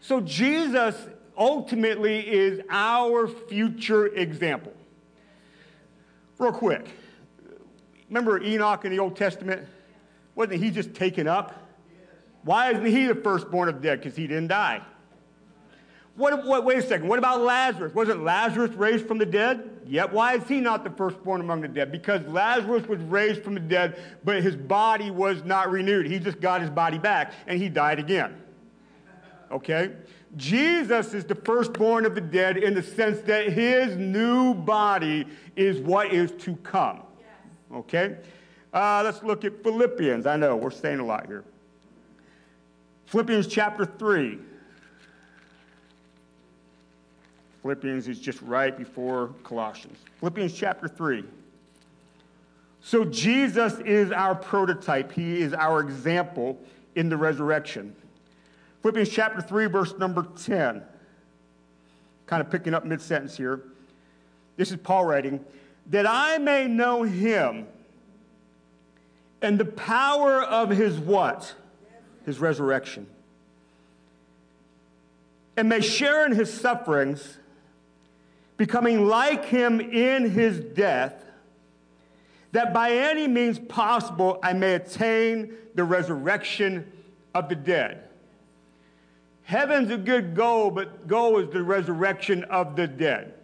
So 0.00 0.20
Jesus 0.20 0.94
ultimately 1.36 2.28
is 2.28 2.60
our 2.68 3.26
future 3.26 4.08
example. 4.08 4.74
Real 6.38 6.52
quick, 6.52 6.86
remember 8.08 8.42
Enoch 8.42 8.84
in 8.84 8.92
the 8.92 8.98
Old 8.98 9.16
Testament? 9.16 9.66
Wasn't 10.34 10.62
he 10.62 10.70
just 10.70 10.94
taken 10.94 11.26
up? 11.26 11.54
Why 12.42 12.70
isn't 12.72 12.86
he 12.86 13.06
the 13.06 13.14
firstborn 13.14 13.68
of 13.68 13.76
the 13.76 13.80
dead? 13.80 14.00
Because 14.00 14.16
he 14.16 14.26
didn't 14.26 14.48
die. 14.48 14.82
What, 16.16 16.44
what, 16.44 16.64
wait 16.64 16.78
a 16.78 16.82
second. 16.82 17.08
What 17.08 17.18
about 17.18 17.40
Lazarus? 17.40 17.94
Wasn't 17.94 18.22
Lazarus 18.22 18.72
raised 18.72 19.06
from 19.06 19.18
the 19.18 19.26
dead? 19.26 19.80
Yet. 19.86 20.12
Why 20.12 20.34
is 20.34 20.46
he 20.46 20.60
not 20.60 20.84
the 20.84 20.90
firstborn 20.90 21.40
among 21.40 21.62
the 21.62 21.68
dead? 21.68 21.90
Because 21.90 22.26
Lazarus 22.26 22.86
was 22.86 23.00
raised 23.00 23.42
from 23.42 23.54
the 23.54 23.60
dead, 23.60 24.00
but 24.24 24.42
his 24.42 24.54
body 24.54 25.10
was 25.10 25.44
not 25.44 25.70
renewed. 25.70 26.06
He 26.06 26.18
just 26.18 26.40
got 26.40 26.60
his 26.60 26.70
body 26.70 26.98
back, 26.98 27.32
and 27.46 27.60
he 27.60 27.68
died 27.68 27.98
again. 27.98 28.34
Okay? 29.50 29.92
Jesus 30.36 31.14
is 31.14 31.24
the 31.24 31.34
firstborn 31.34 32.06
of 32.06 32.14
the 32.14 32.20
dead 32.20 32.56
in 32.56 32.74
the 32.74 32.82
sense 32.82 33.20
that 33.22 33.52
his 33.52 33.96
new 33.96 34.54
body 34.54 35.26
is 35.56 35.80
what 35.80 36.12
is 36.12 36.32
to 36.32 36.54
come. 36.56 37.02
Okay? 37.72 38.16
Uh, 38.72 39.02
let's 39.04 39.22
look 39.22 39.44
at 39.44 39.62
Philippians. 39.62 40.26
I 40.26 40.36
know 40.36 40.54
we're 40.54 40.70
saying 40.70 41.00
a 41.00 41.04
lot 41.04 41.26
here. 41.26 41.44
Philippians 43.10 43.48
chapter 43.48 43.84
3. 43.84 44.38
Philippians 47.60 48.06
is 48.06 48.20
just 48.20 48.40
right 48.40 48.78
before 48.78 49.34
Colossians. 49.42 49.98
Philippians 50.20 50.54
chapter 50.54 50.86
3. 50.86 51.24
So 52.80 53.04
Jesus 53.04 53.80
is 53.80 54.12
our 54.12 54.36
prototype, 54.36 55.10
he 55.10 55.40
is 55.40 55.52
our 55.52 55.80
example 55.80 56.56
in 56.94 57.08
the 57.08 57.16
resurrection. 57.16 57.96
Philippians 58.82 59.08
chapter 59.08 59.42
3, 59.42 59.66
verse 59.66 59.92
number 59.98 60.28
10. 60.44 60.80
Kind 62.28 62.40
of 62.40 62.48
picking 62.48 62.74
up 62.74 62.84
mid 62.84 63.00
sentence 63.00 63.36
here. 63.36 63.60
This 64.56 64.70
is 64.70 64.76
Paul 64.76 65.04
writing, 65.04 65.44
that 65.88 66.06
I 66.08 66.38
may 66.38 66.68
know 66.68 67.02
him 67.02 67.66
and 69.42 69.58
the 69.58 69.64
power 69.64 70.44
of 70.44 70.70
his 70.70 70.96
what? 70.96 71.56
His 72.26 72.38
resurrection. 72.38 73.06
And 75.56 75.68
may 75.68 75.80
share 75.80 76.26
in 76.26 76.32
his 76.32 76.52
sufferings 76.52 77.38
becoming 78.56 79.06
like 79.06 79.46
him 79.46 79.80
in 79.80 80.30
his 80.30 80.60
death, 80.60 81.14
that 82.52 82.74
by 82.74 82.92
any 82.92 83.26
means 83.26 83.58
possible 83.58 84.38
I 84.42 84.52
may 84.52 84.74
attain 84.74 85.54
the 85.74 85.84
resurrection 85.84 86.90
of 87.34 87.48
the 87.48 87.54
dead. 87.54 88.04
Heaven's 89.44 89.90
a 89.90 89.96
good 89.96 90.34
goal, 90.34 90.70
but 90.70 91.08
goal 91.08 91.38
is 91.38 91.50
the 91.50 91.62
resurrection 91.62 92.44
of 92.44 92.76
the 92.76 92.86
dead. 92.86 93.34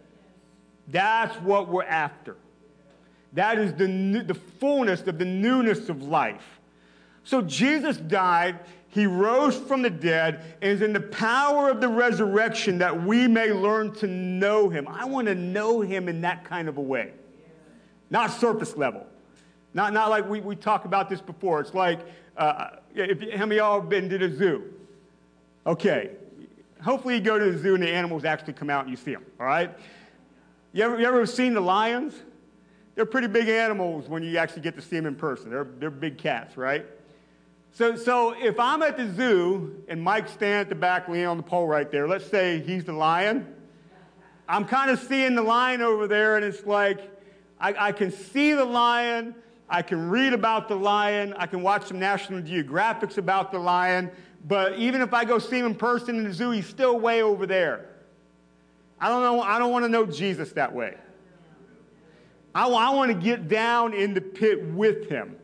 That's 0.87 1.35
what 1.41 1.67
we're 1.67 1.83
after. 1.83 2.37
That 3.33 3.57
is 3.57 3.73
the, 3.73 4.23
the 4.25 4.33
fullness 4.35 5.01
of 5.01 5.17
the 5.17 5.25
newness 5.25 5.89
of 5.89 6.03
life. 6.03 6.56
So 7.27 7.41
Jesus 7.41 7.97
died, 7.97 8.57
he 8.87 9.05
rose 9.05 9.57
from 9.57 9.81
the 9.81 9.89
dead 9.89 10.55
and 10.61 10.71
is 10.71 10.81
in 10.81 10.93
the 10.93 11.01
power 11.01 11.69
of 11.69 11.81
the 11.81 11.89
resurrection 11.89 12.77
that 12.77 13.03
we 13.03 13.27
may 13.27 13.51
learn 13.51 13.93
to 13.95 14.07
know 14.07 14.69
him. 14.69 14.87
I 14.87 15.03
want 15.03 15.27
to 15.27 15.35
know 15.35 15.81
him 15.81 16.07
in 16.07 16.21
that 16.21 16.45
kind 16.45 16.69
of 16.69 16.77
a 16.77 16.81
way, 16.81 17.11
not 18.09 18.31
surface 18.31 18.77
level. 18.77 19.05
Not, 19.73 19.91
not 19.91 20.09
like 20.09 20.29
we, 20.29 20.39
we 20.39 20.55
talked 20.55 20.85
about 20.85 21.09
this 21.09 21.19
before. 21.19 21.59
It's 21.59 21.73
like, 21.73 21.99
uh, 22.37 22.77
if, 22.95 23.19
how 23.33 23.45
many 23.45 23.59
of 23.59 23.65
y'all 23.65 23.81
have 23.81 23.89
been 23.89 24.07
to 24.07 24.17
the 24.17 24.33
zoo? 24.33 24.63
Okay. 25.65 26.11
Hopefully 26.81 27.15
you 27.15 27.21
go 27.21 27.37
to 27.37 27.51
the 27.51 27.57
zoo 27.57 27.73
and 27.73 27.83
the 27.83 27.89
animals 27.89 28.23
actually 28.23 28.53
come 28.53 28.69
out 28.69 28.83
and 28.85 28.89
you 28.89 28.95
see 28.95 29.11
them, 29.11 29.25
all 29.37 29.47
right? 29.47 29.77
You 30.71 30.83
ever, 30.83 30.97
you 30.97 31.05
ever 31.05 31.25
seen 31.25 31.55
the 31.55 31.59
lions? 31.59 32.13
They're 32.95 33.05
pretty 33.05 33.27
big 33.27 33.49
animals 33.49 34.07
when 34.07 34.23
you 34.23 34.37
actually 34.37 34.61
get 34.61 34.77
to 34.77 34.81
see 34.81 34.95
them 34.95 35.07
in 35.07 35.15
person. 35.15 35.49
They're, 35.49 35.67
they're 35.77 35.91
big 35.91 36.17
cats, 36.17 36.55
right? 36.55 36.85
So, 37.77 37.95
so 37.95 38.31
if 38.31 38.59
I'm 38.59 38.81
at 38.81 38.97
the 38.97 39.07
zoo 39.13 39.83
and 39.87 40.01
Mike's 40.01 40.31
standing 40.31 40.61
at 40.61 40.67
the 40.67 40.73
back 40.73 41.07
leaning 41.07 41.27
on 41.27 41.37
the 41.37 41.43
pole 41.43 41.67
right 41.67 41.91
there, 41.91 42.07
let's 42.07 42.25
say 42.25 42.59
he's 42.59 42.85
the 42.85 42.91
lion. 42.91 43.53
I'm 44.49 44.65
kind 44.65 44.89
of 44.89 44.99
seeing 44.99 45.35
the 45.35 45.43
lion 45.43 45.83
over 45.83 46.07
there, 46.07 46.37
and 46.37 46.43
it's 46.43 46.65
like 46.65 47.01
I, 47.59 47.89
I 47.89 47.91
can 47.91 48.09
see 48.09 48.53
the 48.53 48.65
lion. 48.65 49.35
I 49.69 49.83
can 49.83 50.09
read 50.09 50.33
about 50.33 50.69
the 50.69 50.75
lion. 50.75 51.35
I 51.37 51.45
can 51.45 51.61
watch 51.61 51.85
some 51.85 51.99
National 51.99 52.41
Geographics 52.41 53.19
about 53.19 53.51
the 53.51 53.59
lion. 53.59 54.09
But 54.47 54.79
even 54.79 55.01
if 55.01 55.13
I 55.13 55.23
go 55.23 55.37
see 55.37 55.59
him 55.59 55.67
in 55.67 55.75
person 55.75 56.17
in 56.17 56.23
the 56.23 56.33
zoo, 56.33 56.49
he's 56.49 56.65
still 56.65 56.99
way 56.99 57.21
over 57.21 57.45
there. 57.45 57.89
I 58.99 59.07
don't 59.07 59.21
know. 59.21 59.39
I 59.39 59.59
don't 59.59 59.71
want 59.71 59.85
to 59.85 59.89
know 59.89 60.07
Jesus 60.07 60.51
that 60.53 60.73
way. 60.73 60.95
I, 62.55 62.67
I 62.67 62.89
want 62.95 63.11
to 63.11 63.17
get 63.19 63.47
down 63.47 63.93
in 63.93 64.15
the 64.15 64.21
pit 64.21 64.65
with 64.65 65.07
him 65.09 65.35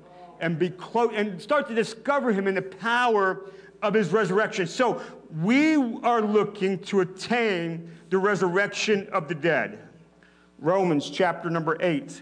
and 0.44 0.60
be 0.60 0.70
close 0.70 1.14
and 1.16 1.42
start 1.42 1.70
to 1.70 1.74
discover 1.74 2.34
him 2.34 2.48
in 2.48 2.56
the 2.56 2.62
power 2.62 3.46
of 3.82 3.94
his 3.94 4.10
resurrection. 4.10 4.68
So 4.68 5.02
we 5.42 5.76
are 6.04 6.22
looking 6.22 6.80
to 6.80 7.00
attain 7.00 7.90
the 8.10 8.18
resurrection 8.18 9.08
of 9.14 9.30
the 9.30 9.36
dead. 9.36 9.80
Romans 10.60 11.10
chapter 11.10 11.50
number 11.50 11.78
8. 11.80 12.22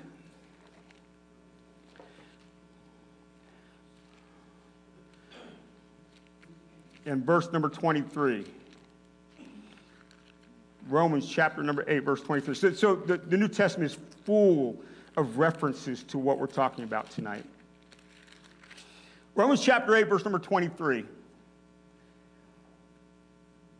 And 7.07 7.25
verse 7.25 7.51
number 7.51 7.69
23. 7.69 8.45
Romans 10.89 11.27
chapter 11.27 11.63
number 11.63 11.83
8, 11.87 11.99
verse 11.99 12.21
23. 12.21 12.53
So, 12.53 12.73
so 12.73 12.95
the, 12.95 13.17
the 13.17 13.37
New 13.37 13.47
Testament 13.47 13.91
is 13.91 13.97
full 14.25 14.79
of 15.17 15.39
references 15.39 16.03
to 16.03 16.19
what 16.19 16.37
we're 16.37 16.45
talking 16.45 16.83
about 16.83 17.09
tonight. 17.09 17.45
Romans 19.35 19.63
chapter 19.63 19.95
8, 19.95 20.07
verse 20.07 20.25
number 20.25 20.39
23. 20.39 21.05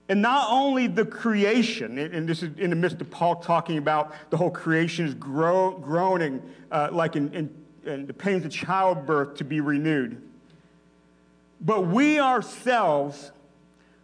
And 0.10 0.22
not 0.22 0.48
only 0.52 0.88
the 0.88 1.06
creation, 1.06 1.98
and 1.98 2.28
this 2.28 2.44
is 2.44 2.58
in 2.58 2.70
the 2.70 2.76
midst 2.76 3.00
of 3.00 3.10
Paul 3.10 3.38
talking 3.38 3.78
about 3.78 4.14
the 4.30 4.36
whole 4.36 4.52
creation 4.52 5.06
is 5.06 5.14
grow, 5.14 5.72
groaning 5.72 6.42
uh, 6.70 6.90
like 6.92 7.16
in, 7.16 7.34
in, 7.34 7.50
in 7.86 8.08
the 8.08 8.14
pains 8.14 8.44
of 8.44 8.52
childbirth 8.52 9.36
to 9.38 9.46
be 9.46 9.62
renewed. 9.62 10.22
But 11.62 11.88
we 11.88 12.20
ourselves, 12.20 13.32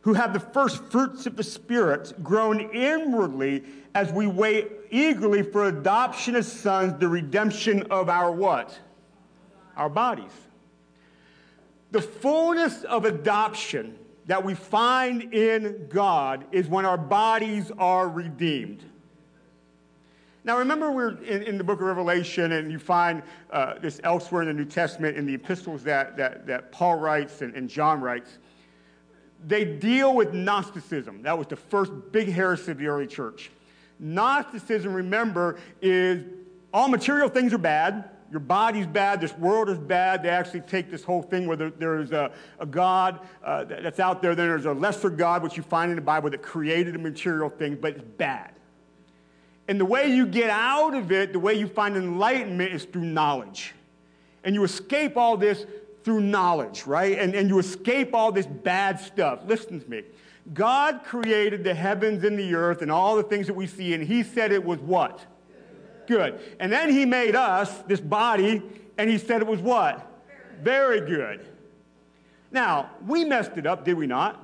who 0.01 0.13
have 0.13 0.31
the 0.31 0.39
first 0.39 0.81
fruits 0.85 1.25
of 1.25 1.35
the 1.35 1.43
Spirit, 1.43 2.13
groan 2.23 2.61
inwardly 2.73 3.63
as 3.93 4.11
we 4.13 4.27
wait 4.27 4.71
eagerly 4.89 5.43
for 5.43 5.67
adoption 5.67 6.35
as 6.35 6.49
sons, 6.49 6.97
the 6.99 7.07
redemption 7.09 7.83
of 7.89 8.07
our 8.07 8.31
what? 8.31 8.79
Our 9.75 9.89
bodies. 9.89 10.31
The 11.91 12.01
fullness 12.01 12.83
of 12.83 13.05
adoption 13.05 13.97
that 14.25 14.43
we 14.43 14.53
find 14.53 15.33
in 15.33 15.87
God 15.89 16.45
is 16.51 16.67
when 16.67 16.85
our 16.85 16.97
bodies 16.97 17.71
are 17.77 18.09
redeemed. 18.09 18.83
Now, 20.43 20.57
remember, 20.59 20.91
we're 20.91 21.21
in, 21.23 21.43
in 21.43 21.57
the 21.57 21.63
book 21.63 21.79
of 21.81 21.87
Revelation, 21.87 22.53
and 22.53 22.71
you 22.71 22.79
find 22.79 23.21
uh, 23.51 23.79
this 23.79 23.99
elsewhere 24.03 24.43
in 24.43 24.47
the 24.47 24.53
New 24.53 24.65
Testament 24.65 25.17
in 25.17 25.25
the 25.25 25.33
epistles 25.33 25.83
that, 25.83 26.15
that, 26.17 26.45
that 26.47 26.71
Paul 26.71 26.95
writes 26.95 27.41
and, 27.41 27.53
and 27.53 27.69
John 27.69 27.99
writes. 27.99 28.37
They 29.45 29.65
deal 29.65 30.15
with 30.15 30.33
Gnosticism. 30.33 31.21
That 31.21 31.37
was 31.37 31.47
the 31.47 31.55
first 31.55 31.91
big 32.11 32.31
heresy 32.31 32.71
of 32.71 32.77
the 32.77 32.87
early 32.87 33.07
church. 33.07 33.51
Gnosticism, 33.99 34.93
remember, 34.93 35.59
is 35.81 36.23
all 36.73 36.87
material 36.87 37.29
things 37.29 37.53
are 37.53 37.57
bad, 37.57 38.09
your 38.29 38.39
body's 38.39 38.87
bad, 38.87 39.21
this 39.21 39.35
world 39.37 39.69
is 39.69 39.77
bad. 39.77 40.23
They 40.23 40.29
actually 40.29 40.61
take 40.61 40.91
this 40.91 41.03
whole 41.03 41.21
thing 41.21 41.47
where 41.47 41.55
there, 41.57 41.69
there 41.69 41.99
is 41.99 42.11
a, 42.11 42.31
a 42.59 42.65
God 42.65 43.21
uh, 43.43 43.63
that's 43.63 43.99
out 43.99 44.21
there, 44.21 44.35
then 44.35 44.47
there's 44.47 44.65
a 44.65 44.73
lesser 44.73 45.09
God, 45.09 45.43
which 45.43 45.55
you 45.55 45.63
find 45.63 45.91
in 45.91 45.95
the 45.95 46.01
Bible, 46.01 46.29
that 46.29 46.41
created 46.41 46.95
a 46.95 46.99
material 46.99 47.49
thing, 47.49 47.77
but 47.79 47.93
it's 47.93 48.03
bad. 48.17 48.51
And 49.67 49.79
the 49.79 49.85
way 49.85 50.13
you 50.13 50.25
get 50.25 50.49
out 50.49 50.93
of 50.93 51.11
it, 51.11 51.33
the 51.33 51.39
way 51.39 51.53
you 51.53 51.67
find 51.67 51.95
enlightenment 51.95 52.73
is 52.73 52.85
through 52.85 53.05
knowledge. 53.05 53.73
And 54.43 54.55
you 54.55 54.63
escape 54.63 55.17
all 55.17 55.35
this 55.35 55.65
through 56.03 56.21
knowledge, 56.21 56.85
right? 56.85 57.17
And, 57.17 57.35
and 57.35 57.49
you 57.49 57.59
escape 57.59 58.13
all 58.13 58.31
this 58.31 58.45
bad 58.45 58.99
stuff. 58.99 59.41
Listen 59.45 59.81
to 59.81 59.89
me. 59.89 60.03
God 60.53 61.01
created 61.03 61.65
the 61.65 61.73
heavens 61.73 62.23
and 62.23 62.39
the 62.39 62.55
earth 62.55 62.81
and 62.81 62.89
all 62.89 63.17
the 63.17 63.23
things 63.23 63.47
that 63.47 63.53
we 63.55 63.67
see, 63.67 63.93
and 63.93 64.03
He 64.03 64.23
said 64.23 64.53
it 64.53 64.63
was 64.63 64.79
what? 64.79 65.25
Good. 66.07 66.39
And 66.59 66.71
then 66.71 66.89
he 66.89 67.05
made 67.05 67.35
us, 67.35 67.71
this 67.87 67.99
body, 67.99 68.63
and 68.97 69.09
he 69.09 69.17
said 69.17 69.41
it 69.41 69.47
was 69.47 69.59
what? 69.59 70.05
Very 70.61 71.01
good. 71.01 71.45
Now, 72.51 72.91
we 73.05 73.25
messed 73.25 73.57
it 73.57 73.67
up, 73.67 73.85
did 73.85 73.95
we 73.95 74.07
not? 74.07 74.43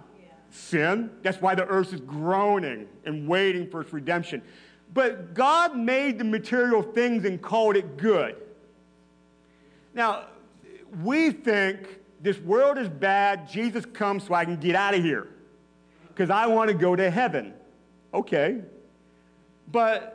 Sin. 0.51 1.09
That's 1.24 1.41
why 1.41 1.55
the 1.55 1.66
earth 1.66 1.93
is 1.93 2.01
groaning 2.01 2.88
and 3.05 3.28
waiting 3.28 3.70
for 3.70 3.82
its 3.82 3.91
redemption. 3.91 4.41
But 4.93 5.34
God 5.34 5.76
made 5.76 6.20
the 6.20 6.26
material 6.26 6.84
things 6.84 7.26
and 7.26 7.41
called 7.41 7.76
it 7.76 7.97
good. 7.97 8.36
Now, 9.95 10.26
we 11.01 11.32
think 11.32 11.99
this 12.22 12.38
world 12.39 12.78
is 12.78 12.89
bad, 12.89 13.49
Jesus 13.49 13.86
comes 13.86 14.26
so 14.26 14.34
I 14.34 14.45
can 14.45 14.57
get 14.57 14.76
out 14.76 14.93
of 14.93 15.03
here 15.03 15.30
because 16.09 16.30
I 16.30 16.45
want 16.45 16.70
to 16.70 16.76
go 16.76 16.95
to 16.95 17.09
heaven. 17.09 17.53
Okay. 18.14 18.61
But 19.72 20.12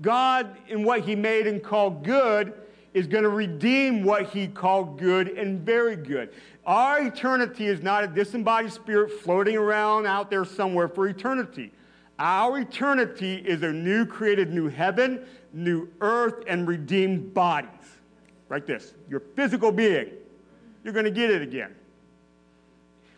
God, 0.00 0.56
in 0.68 0.84
what 0.84 1.00
He 1.00 1.14
made 1.14 1.46
and 1.46 1.62
called 1.62 2.04
good, 2.04 2.52
is 2.94 3.06
going 3.06 3.24
to 3.24 3.30
redeem 3.30 4.02
what 4.02 4.30
He 4.30 4.46
called 4.46 4.98
good 4.98 5.28
and 5.28 5.60
very 5.60 5.96
good. 5.96 6.30
Our 6.66 7.06
eternity 7.06 7.66
is 7.66 7.82
not 7.82 8.04
a 8.04 8.06
disembodied 8.06 8.72
spirit 8.72 9.20
floating 9.20 9.56
around 9.56 10.06
out 10.06 10.30
there 10.30 10.44
somewhere 10.44 10.88
for 10.88 11.06
eternity. 11.06 11.72
Our 12.18 12.58
eternity 12.58 13.36
is 13.36 13.62
a 13.62 13.72
new 13.72 14.04
created 14.04 14.52
new 14.52 14.68
heaven, 14.68 15.24
new 15.52 15.88
earth, 16.00 16.44
and 16.46 16.66
redeemed 16.66 17.32
bodies. 17.32 17.70
Like 18.50 18.66
this 18.66 18.94
your 19.08 19.20
physical 19.20 19.72
being. 19.72 20.08
You're 20.84 20.94
going 20.94 21.04
to 21.04 21.10
get 21.10 21.30
it 21.30 21.42
again. 21.42 21.74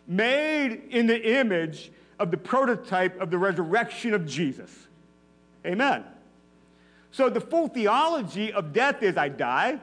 Made 0.07 0.83
in 0.89 1.07
the 1.07 1.39
image 1.39 1.91
of 2.19 2.31
the 2.31 2.37
prototype 2.37 3.19
of 3.19 3.31
the 3.31 3.37
resurrection 3.37 4.13
of 4.13 4.25
Jesus. 4.25 4.87
Amen. 5.65 6.03
So 7.11 7.29
the 7.29 7.41
full 7.41 7.67
theology 7.67 8.53
of 8.53 8.73
death 8.73 9.03
is 9.03 9.17
I 9.17 9.29
die. 9.29 9.79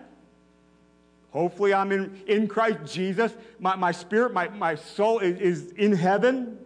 Hopefully, 1.31 1.75
I'm 1.75 1.93
in, 1.93 2.21
in 2.27 2.49
Christ 2.49 2.93
Jesus. 2.93 3.35
My, 3.61 3.77
my 3.77 3.93
spirit, 3.93 4.33
my, 4.33 4.49
my 4.49 4.75
soul 4.75 5.19
is, 5.19 5.39
is 5.39 5.73
in 5.73 5.93
heaven. 5.93 6.59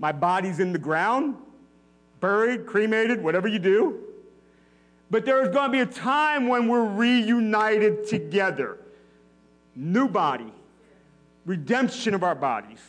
My 0.00 0.12
body's 0.12 0.58
in 0.60 0.72
the 0.72 0.78
ground, 0.78 1.36
buried, 2.20 2.66
cremated, 2.66 3.22
whatever 3.22 3.46
you 3.46 3.58
do. 3.58 4.00
But 5.10 5.24
there 5.24 5.42
is 5.42 5.50
going 5.50 5.66
to 5.66 5.72
be 5.72 5.80
a 5.80 5.86
time 5.86 6.48
when 6.48 6.68
we're 6.68 6.84
reunited 6.84 8.08
together. 8.08 8.78
New 9.76 10.08
body, 10.08 10.52
redemption 11.44 12.14
of 12.14 12.24
our 12.24 12.34
bodies. 12.34 12.80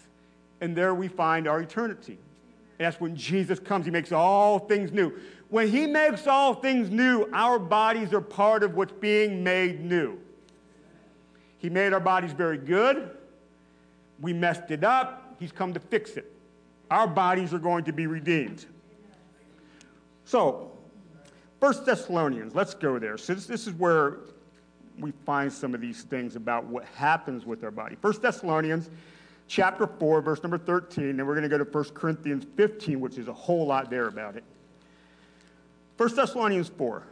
And 0.61 0.75
there 0.75 0.95
we 0.95 1.07
find 1.07 1.47
our 1.47 1.61
eternity. 1.61 2.17
And 2.79 2.85
that's 2.85 2.99
when 2.99 3.15
Jesus 3.15 3.59
comes. 3.59 3.85
He 3.85 3.91
makes 3.91 4.11
all 4.11 4.59
things 4.59 4.91
new. 4.91 5.13
When 5.51 5.67
He 5.67 5.85
makes 5.85 6.27
all 6.27 6.55
things 6.55 6.89
new, 6.89 7.29
our 7.33 7.59
bodies 7.59 8.13
are 8.13 8.21
part 8.21 8.63
of 8.63 8.75
what's 8.75 8.93
being 8.93 9.43
made 9.43 9.83
new. 9.83 10.17
He 11.57 11.69
made 11.69 11.91
our 11.91 11.99
bodies 11.99 12.31
very 12.31 12.57
good. 12.57 13.11
We 14.21 14.31
messed 14.31 14.71
it 14.71 14.85
up. 14.85 15.35
He's 15.39 15.51
come 15.51 15.73
to 15.73 15.79
fix 15.79 16.11
it. 16.11 16.31
Our 16.89 17.05
bodies 17.05 17.53
are 17.53 17.59
going 17.59 17.83
to 17.83 17.91
be 17.91 18.07
redeemed. 18.07 18.65
So, 20.23 20.71
First 21.59 21.85
Thessalonians, 21.85 22.55
let's 22.55 22.73
go 22.73 22.97
there. 22.97 23.17
So 23.17 23.33
this, 23.35 23.67
is 23.67 23.73
where 23.73 24.19
we 24.97 25.11
find 25.25 25.51
some 25.51 25.75
of 25.75 25.81
these 25.81 26.03
things 26.03 26.35
about 26.35 26.65
what 26.65 26.85
happens 26.85 27.45
with 27.45 27.63
our 27.63 27.71
body. 27.71 27.97
First 28.01 28.21
Thessalonians 28.21 28.89
chapter 29.47 29.85
4, 29.85 30.21
verse 30.21 30.41
number 30.41 30.57
13, 30.57 31.09
and 31.09 31.27
we're 31.27 31.35
going 31.35 31.47
to 31.47 31.49
go 31.49 31.57
to 31.57 31.69
1 31.69 31.83
Corinthians 31.93 32.45
15, 32.55 33.01
which 33.01 33.17
is 33.17 33.27
a 33.27 33.33
whole 33.33 33.67
lot 33.67 33.89
there 33.89 34.07
about 34.07 34.37
it. 34.37 34.45
1 35.97 36.15
Thessalonians 36.15 36.69
4. 36.69 37.03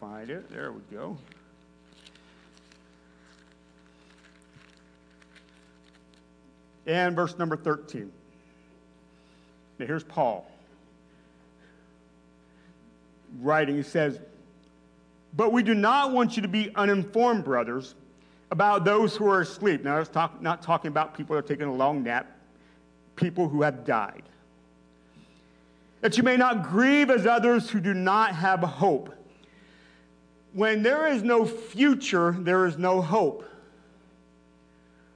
Find 0.00 0.30
it. 0.30 0.48
There 0.50 0.72
we 0.72 0.80
go. 0.92 1.16
And 6.86 7.16
verse 7.16 7.38
number 7.38 7.56
13. 7.56 8.12
Now 9.78 9.86
here's 9.86 10.04
Paul 10.04 10.46
writing. 13.40 13.76
He 13.76 13.82
says, 13.82 14.18
But 15.34 15.52
we 15.52 15.62
do 15.62 15.74
not 15.74 16.12
want 16.12 16.36
you 16.36 16.42
to 16.42 16.48
be 16.48 16.70
uninformed, 16.74 17.44
brothers 17.44 17.94
about 18.50 18.84
those 18.84 19.16
who 19.16 19.28
are 19.28 19.40
asleep. 19.40 19.84
Now, 19.84 19.96
I 19.96 19.98
was 19.98 20.08
talk, 20.08 20.40
not 20.40 20.62
talking 20.62 20.88
about 20.88 21.16
people 21.16 21.34
who 21.34 21.38
are 21.38 21.42
taking 21.42 21.66
a 21.66 21.74
long 21.74 22.02
nap, 22.02 22.30
people 23.16 23.48
who 23.48 23.62
have 23.62 23.84
died. 23.84 24.22
That 26.00 26.16
you 26.16 26.22
may 26.22 26.36
not 26.36 26.62
grieve 26.62 27.10
as 27.10 27.26
others 27.26 27.70
who 27.70 27.80
do 27.80 27.94
not 27.94 28.34
have 28.34 28.60
hope. 28.60 29.14
When 30.52 30.82
there 30.82 31.08
is 31.08 31.22
no 31.22 31.44
future, 31.44 32.36
there 32.38 32.66
is 32.66 32.78
no 32.78 33.00
hope. 33.00 33.44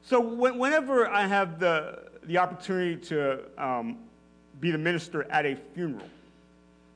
So, 0.02 0.20
whenever 0.20 1.06
I 1.06 1.26
have 1.26 1.58
the, 1.60 2.04
the 2.22 2.38
opportunity 2.38 2.96
to 3.08 3.40
um, 3.58 3.98
be 4.58 4.70
the 4.70 4.78
minister 4.78 5.24
at 5.24 5.44
a 5.44 5.54
funeral, 5.74 6.08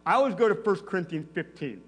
I 0.07 0.14
always 0.14 0.35
go 0.35 0.49
to 0.49 0.55
1 0.55 0.76
Corinthians 0.87 1.28
15, 1.35 1.80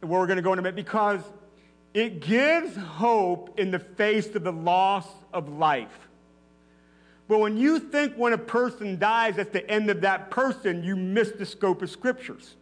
where 0.00 0.18
we're 0.18 0.26
going 0.26 0.38
to 0.38 0.42
go 0.42 0.54
in 0.54 0.58
a 0.58 0.62
minute, 0.62 0.76
because 0.76 1.20
it 1.96 2.20
gives 2.20 2.76
hope 2.76 3.58
in 3.58 3.70
the 3.70 3.78
face 3.78 4.34
of 4.34 4.44
the 4.44 4.52
loss 4.52 5.06
of 5.32 5.48
life. 5.48 6.08
But 7.26 7.38
when 7.38 7.56
you 7.56 7.78
think 7.78 8.14
when 8.16 8.34
a 8.34 8.38
person 8.38 8.98
dies, 8.98 9.36
that's 9.36 9.50
the 9.50 9.68
end 9.68 9.88
of 9.88 10.02
that 10.02 10.30
person, 10.30 10.84
you 10.84 10.94
miss 10.94 11.30
the 11.30 11.46
scope 11.46 11.80
of 11.80 11.90
scriptures. 11.90 12.56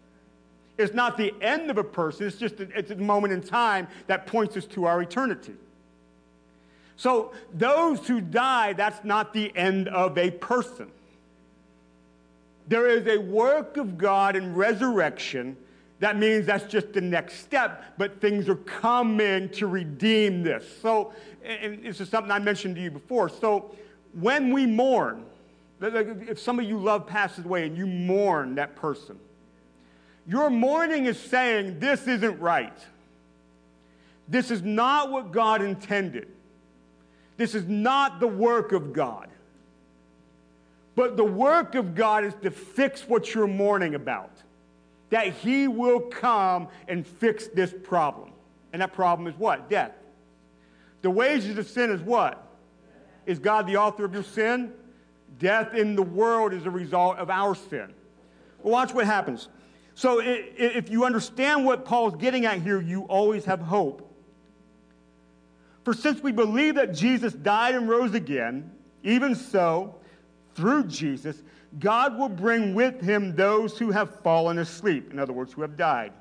It's 0.79 0.95
not 0.95 1.17
the 1.17 1.35
end 1.43 1.69
of 1.69 1.79
a 1.79 1.85
person, 1.85 2.29
it's 2.29 2.37
just 2.37 2.61
a, 2.61 2.69
it's 2.79 2.93
a 2.93 2.95
moment 2.95 3.33
in 3.33 3.43
time 3.43 3.89
that 4.07 4.29
points 4.29 4.57
us 4.57 4.67
to 4.67 4.85
our 4.85 5.03
eternity. 5.03 5.55
So, 6.95 7.33
those 7.53 8.07
who 8.07 8.21
die, 8.21 8.73
that's 8.73 9.05
not 9.05 9.33
the 9.33 9.53
end 9.57 9.89
of 9.89 10.17
a 10.17 10.31
person. 10.31 10.93
There 12.69 12.87
is 12.87 13.09
a 13.09 13.19
work 13.19 13.79
of 13.79 13.99
God 13.99 14.37
in 14.37 14.55
resurrection. 14.55 15.57
That 16.05 16.19
means 16.19 16.45
that's 16.45 16.71
just 16.71 16.93
the 16.93 17.01
next 17.01 17.37
step, 17.37 17.83
but 17.97 18.21
things 18.21 18.47
are 18.51 18.57
coming 18.57 19.49
to 19.53 19.67
redeem 19.67 20.43
this. 20.43 20.63
So, 20.83 21.15
and 21.43 21.83
this 21.83 21.99
is 21.99 22.11
something 22.11 22.31
I 22.31 22.39
mentioned 22.41 22.77
to 22.77 22.83
you 22.83 22.91
before. 22.91 23.31
So, 23.31 23.75
when 24.13 24.53
we 24.53 24.67
mourn, 24.67 25.25
if 25.81 26.39
some 26.39 26.59
of 26.59 26.67
you 26.67 26.77
love 26.77 27.07
passes 27.07 27.47
away 27.47 27.67
and 27.67 27.75
you 27.75 27.87
mourn 27.87 28.57
that 28.57 28.77
person, 28.77 29.19
your 30.29 30.51
mourning 30.51 31.07
is 31.07 31.19
saying, 31.19 31.81
This 31.81 32.07
isn't 32.07 32.39
right. 32.39 32.77
This 34.29 34.51
is 34.51 34.61
not 34.61 35.11
what 35.11 35.33
God 35.33 35.63
intended. 35.63 36.29
This 37.39 37.55
is 37.55 37.67
not 37.67 38.21
the 38.21 38.29
work 38.29 38.73
of 38.73 38.93
God. 38.93 39.31
But 40.97 41.17
the 41.17 41.25
work 41.25 41.75
of 41.75 41.95
God 41.95 42.25
is 42.27 42.35
to 42.43 42.51
fix 42.51 43.09
what 43.09 43.33
you're 43.33 43.47
mourning 43.47 43.95
about. 43.95 44.34
That 45.15 45.29
He 45.29 45.69
will 45.69 46.01
come 46.01 46.67
and 46.89 47.07
fix 47.07 47.47
this 47.47 47.73
problem. 47.85 48.33
And 48.73 48.83
that 48.83 48.93
problem 48.93 49.29
is 49.29 49.39
what? 49.39 49.71
Death. 49.71 49.93
The 51.03 51.11
wages 51.11 51.57
of 51.57 51.69
sin 51.69 51.93
is 51.93 52.01
what? 52.01 52.45
Is 53.25 53.39
God 53.39 53.69
the 53.69 53.77
author 53.77 54.05
of 54.05 54.13
your 54.13 54.25
sin? 54.25 54.73
Death 55.39 55.73
in 55.73 55.95
the 55.95 56.03
world 56.03 56.53
is 56.53 56.67
a 56.67 56.71
result 56.71 57.19
of 57.19 57.31
our 57.31 57.55
sin. 57.55 57.95
Well, 58.61 58.73
watch 58.73 58.93
what 58.93 59.07
happens. 59.07 59.49
So, 59.95 60.21
if 60.21 60.91
you 60.91 61.05
understand 61.05 61.65
what 61.65 61.85
Paul's 61.85 62.17
getting 62.17 62.45
at 62.45 62.61
here, 62.61 62.83
you 62.83 63.03
always 63.03 63.45
have 63.45 63.61
hope. 63.61 64.13
For 65.85 65.95
since 65.95 66.25
we 66.25 66.33
believe 66.33 66.75
that 66.75 66.93
Jesus 66.93 67.33
died 67.35 67.77
and 67.77 67.89
rose 67.89 68.15
again, 68.15 68.73
even 69.05 69.37
so, 69.37 69.95
through 70.57 70.89
Jesus, 70.89 71.41
God 71.79 72.19
will 72.19 72.29
bring 72.29 72.75
with 72.75 73.01
him 73.01 73.35
those 73.35 73.79
who 73.79 73.91
have 73.91 74.21
fallen 74.21 74.59
asleep, 74.59 75.13
in 75.13 75.19
other 75.19 75.33
words, 75.33 75.53
who 75.53 75.63
have 75.63 75.77
died. 75.77 76.13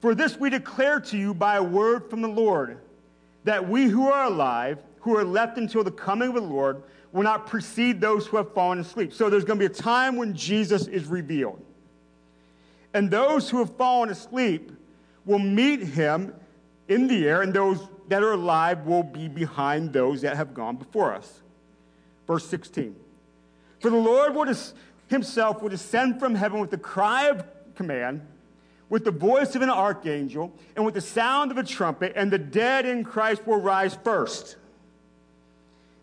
For 0.00 0.14
this 0.14 0.38
we 0.38 0.50
declare 0.50 1.00
to 1.00 1.18
you 1.18 1.34
by 1.34 1.56
a 1.56 1.62
word 1.62 2.08
from 2.08 2.22
the 2.22 2.28
Lord, 2.28 2.78
that 3.44 3.68
we 3.68 3.86
who 3.86 4.08
are 4.08 4.24
alive, 4.24 4.78
who 5.00 5.16
are 5.16 5.24
left 5.24 5.58
until 5.58 5.84
the 5.84 5.90
coming 5.90 6.28
of 6.28 6.34
the 6.34 6.40
Lord, 6.40 6.82
will 7.12 7.22
not 7.22 7.46
precede 7.46 8.00
those 8.00 8.26
who 8.26 8.36
have 8.36 8.52
fallen 8.52 8.78
asleep. 8.78 9.12
So 9.12 9.28
there's 9.28 9.44
going 9.44 9.58
to 9.58 9.68
be 9.68 9.72
a 9.72 9.76
time 9.76 10.16
when 10.16 10.34
Jesus 10.34 10.86
is 10.86 11.06
revealed. 11.06 11.62
And 12.94 13.10
those 13.10 13.50
who 13.50 13.58
have 13.58 13.76
fallen 13.76 14.10
asleep 14.10 14.72
will 15.24 15.38
meet 15.38 15.80
him 15.80 16.34
in 16.88 17.06
the 17.06 17.28
air, 17.28 17.42
and 17.42 17.52
those 17.52 17.86
that 18.08 18.22
are 18.22 18.32
alive 18.32 18.86
will 18.86 19.02
be 19.02 19.28
behind 19.28 19.92
those 19.92 20.22
that 20.22 20.36
have 20.36 20.54
gone 20.54 20.76
before 20.76 21.14
us. 21.14 21.42
Verse 22.26 22.46
16. 22.46 22.96
For 23.80 23.90
the 23.90 23.96
Lord 23.96 24.34
will 24.34 24.52
himself 25.08 25.62
will 25.62 25.68
descend 25.68 26.18
from 26.18 26.34
heaven 26.34 26.60
with 26.60 26.70
the 26.70 26.78
cry 26.78 27.28
of 27.28 27.44
command, 27.74 28.20
with 28.88 29.04
the 29.04 29.10
voice 29.10 29.54
of 29.54 29.62
an 29.62 29.70
archangel, 29.70 30.52
and 30.76 30.84
with 30.84 30.94
the 30.94 31.00
sound 31.00 31.50
of 31.50 31.58
a 31.58 31.64
trumpet, 31.64 32.12
and 32.16 32.30
the 32.30 32.38
dead 32.38 32.86
in 32.86 33.04
Christ 33.04 33.46
will 33.46 33.60
rise 33.60 33.96
first. 34.02 34.56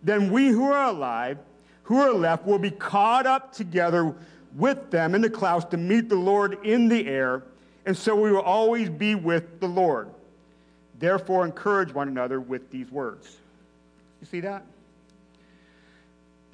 Then 0.04 0.32
we 0.32 0.50
who 0.50 0.72
are 0.72 0.90
alive, 0.90 1.38
who 1.84 2.00
are 2.00 2.14
left, 2.14 2.46
will 2.46 2.60
be 2.60 2.72
caught 2.72 3.26
up 3.26 3.54
together 3.54 4.14
with 4.56 4.92
them 4.92 5.16
in 5.16 5.22
the 5.22 5.30
clouds 5.30 5.66
to 5.66 5.78
meet 5.78 6.10
the 6.10 6.16
Lord 6.16 6.66
in 6.66 6.88
the 6.88 7.08
air, 7.08 7.44
and 7.86 7.96
so 7.96 8.16
we 8.16 8.32
will 8.32 8.42
always 8.42 8.90
be 8.90 9.16
with 9.16 9.60
the 9.60 9.68
Lord. 9.68 10.10
Therefore, 10.98 11.46
encourage 11.46 11.94
one 11.94 12.08
another 12.08 12.40
with 12.40 12.72
these 12.72 12.90
words. 12.90 13.38
You 14.22 14.28
see 14.28 14.40
that? 14.42 14.64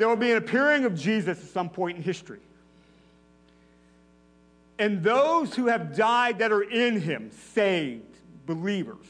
There 0.02 0.10
will 0.10 0.16
be 0.16 0.32
an 0.32 0.38
appearing 0.38 0.86
of 0.86 0.96
Jesus 1.00 1.38
at 1.38 1.50
some 1.50 1.70
point 1.70 1.98
in 1.98 2.02
history. 2.02 2.40
And 4.80 5.04
those 5.04 5.54
who 5.54 5.68
have 5.68 5.96
died 5.96 6.40
that 6.40 6.52
are 6.52 6.64
in 6.64 7.00
him, 7.00 7.30
saved 7.54 8.18
believers, 8.48 9.06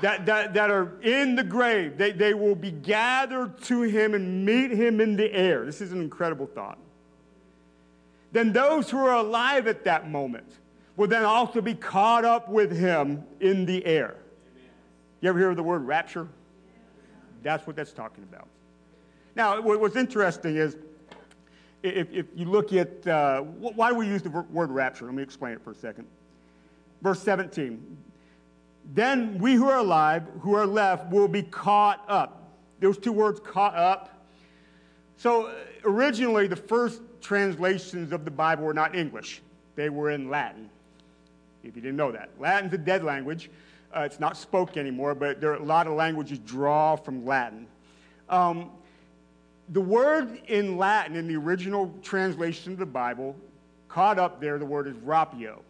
that, 0.00 0.26
that, 0.26 0.54
that 0.54 0.72
are 0.72 1.00
in 1.00 1.36
the 1.36 1.44
grave, 1.44 1.96
they, 1.96 2.10
they 2.10 2.34
will 2.34 2.56
be 2.56 2.72
gathered 2.72 3.62
to 3.66 3.82
him 3.82 4.14
and 4.14 4.44
meet 4.44 4.72
him 4.72 5.00
in 5.00 5.14
the 5.14 5.32
air. 5.32 5.64
This 5.64 5.80
is 5.80 5.92
an 5.92 6.00
incredible 6.00 6.46
thought 6.48 6.78
then 8.32 8.52
those 8.52 8.90
who 8.90 8.98
are 8.98 9.14
alive 9.14 9.68
at 9.68 9.84
that 9.84 10.10
moment 10.10 10.58
will 10.96 11.06
then 11.06 11.22
also 11.22 11.60
be 11.60 11.72
caught 11.72 12.24
up 12.24 12.48
with 12.48 12.76
him 12.76 13.22
in 13.38 13.64
the 13.64 13.86
air. 13.86 14.16
You 15.20 15.28
ever 15.28 15.38
hear 15.38 15.50
of 15.50 15.56
the 15.56 15.62
word 15.62 15.86
rapture? 15.86 16.26
That's 17.44 17.64
what 17.64 17.76
that's 17.76 17.92
talking 17.92 18.24
about. 18.24 18.48
Now, 19.36 19.60
what's 19.60 19.96
interesting 19.96 20.56
is 20.56 20.76
if, 21.82 22.10
if 22.12 22.26
you 22.34 22.46
look 22.46 22.72
at 22.72 23.06
uh, 23.06 23.42
why 23.42 23.90
do 23.90 23.96
we 23.96 24.06
use 24.06 24.22
the 24.22 24.30
word 24.30 24.70
rapture? 24.70 25.04
Let 25.06 25.14
me 25.14 25.22
explain 25.22 25.52
it 25.52 25.62
for 25.62 25.72
a 25.72 25.74
second. 25.74 26.06
Verse 27.02 27.20
17. 27.20 27.98
Then 28.92 29.38
we 29.38 29.54
who 29.54 29.68
are 29.68 29.78
alive, 29.78 30.24
who 30.40 30.54
are 30.54 30.66
left, 30.66 31.10
will 31.10 31.28
be 31.28 31.42
caught 31.42 32.04
up. 32.08 32.52
Those 32.80 32.98
two 32.98 33.12
words, 33.12 33.40
caught 33.40 33.74
up. 33.74 34.26
So 35.16 35.54
originally, 35.84 36.46
the 36.46 36.56
first 36.56 37.00
translations 37.20 38.12
of 38.12 38.24
the 38.24 38.30
Bible 38.30 38.64
were 38.64 38.74
not 38.74 38.94
English, 38.94 39.42
they 39.76 39.88
were 39.88 40.10
in 40.10 40.28
Latin, 40.28 40.68
if 41.62 41.74
you 41.74 41.82
didn't 41.82 41.96
know 41.96 42.12
that. 42.12 42.30
Latin's 42.38 42.74
a 42.74 42.78
dead 42.78 43.02
language. 43.02 43.50
Uh, 43.94 44.00
it's 44.00 44.20
not 44.20 44.36
spoken 44.36 44.78
anymore, 44.78 45.14
but 45.14 45.40
there 45.40 45.52
are 45.52 45.56
a 45.56 45.62
lot 45.62 45.86
of 45.86 45.94
languages 45.94 46.38
draw 46.40 46.96
from 46.96 47.24
Latin. 47.24 47.66
Um, 48.28 48.70
the 49.70 49.80
word 49.80 50.40
in 50.48 50.76
Latin, 50.76 51.16
in 51.16 51.26
the 51.26 51.36
original 51.36 51.92
translation 52.02 52.72
of 52.72 52.78
the 52.78 52.86
Bible, 52.86 53.36
caught 53.88 54.18
up 54.18 54.40
there, 54.40 54.58
the 54.58 54.66
word 54.66 54.86
is 54.86 54.96
rapio. 54.96 55.60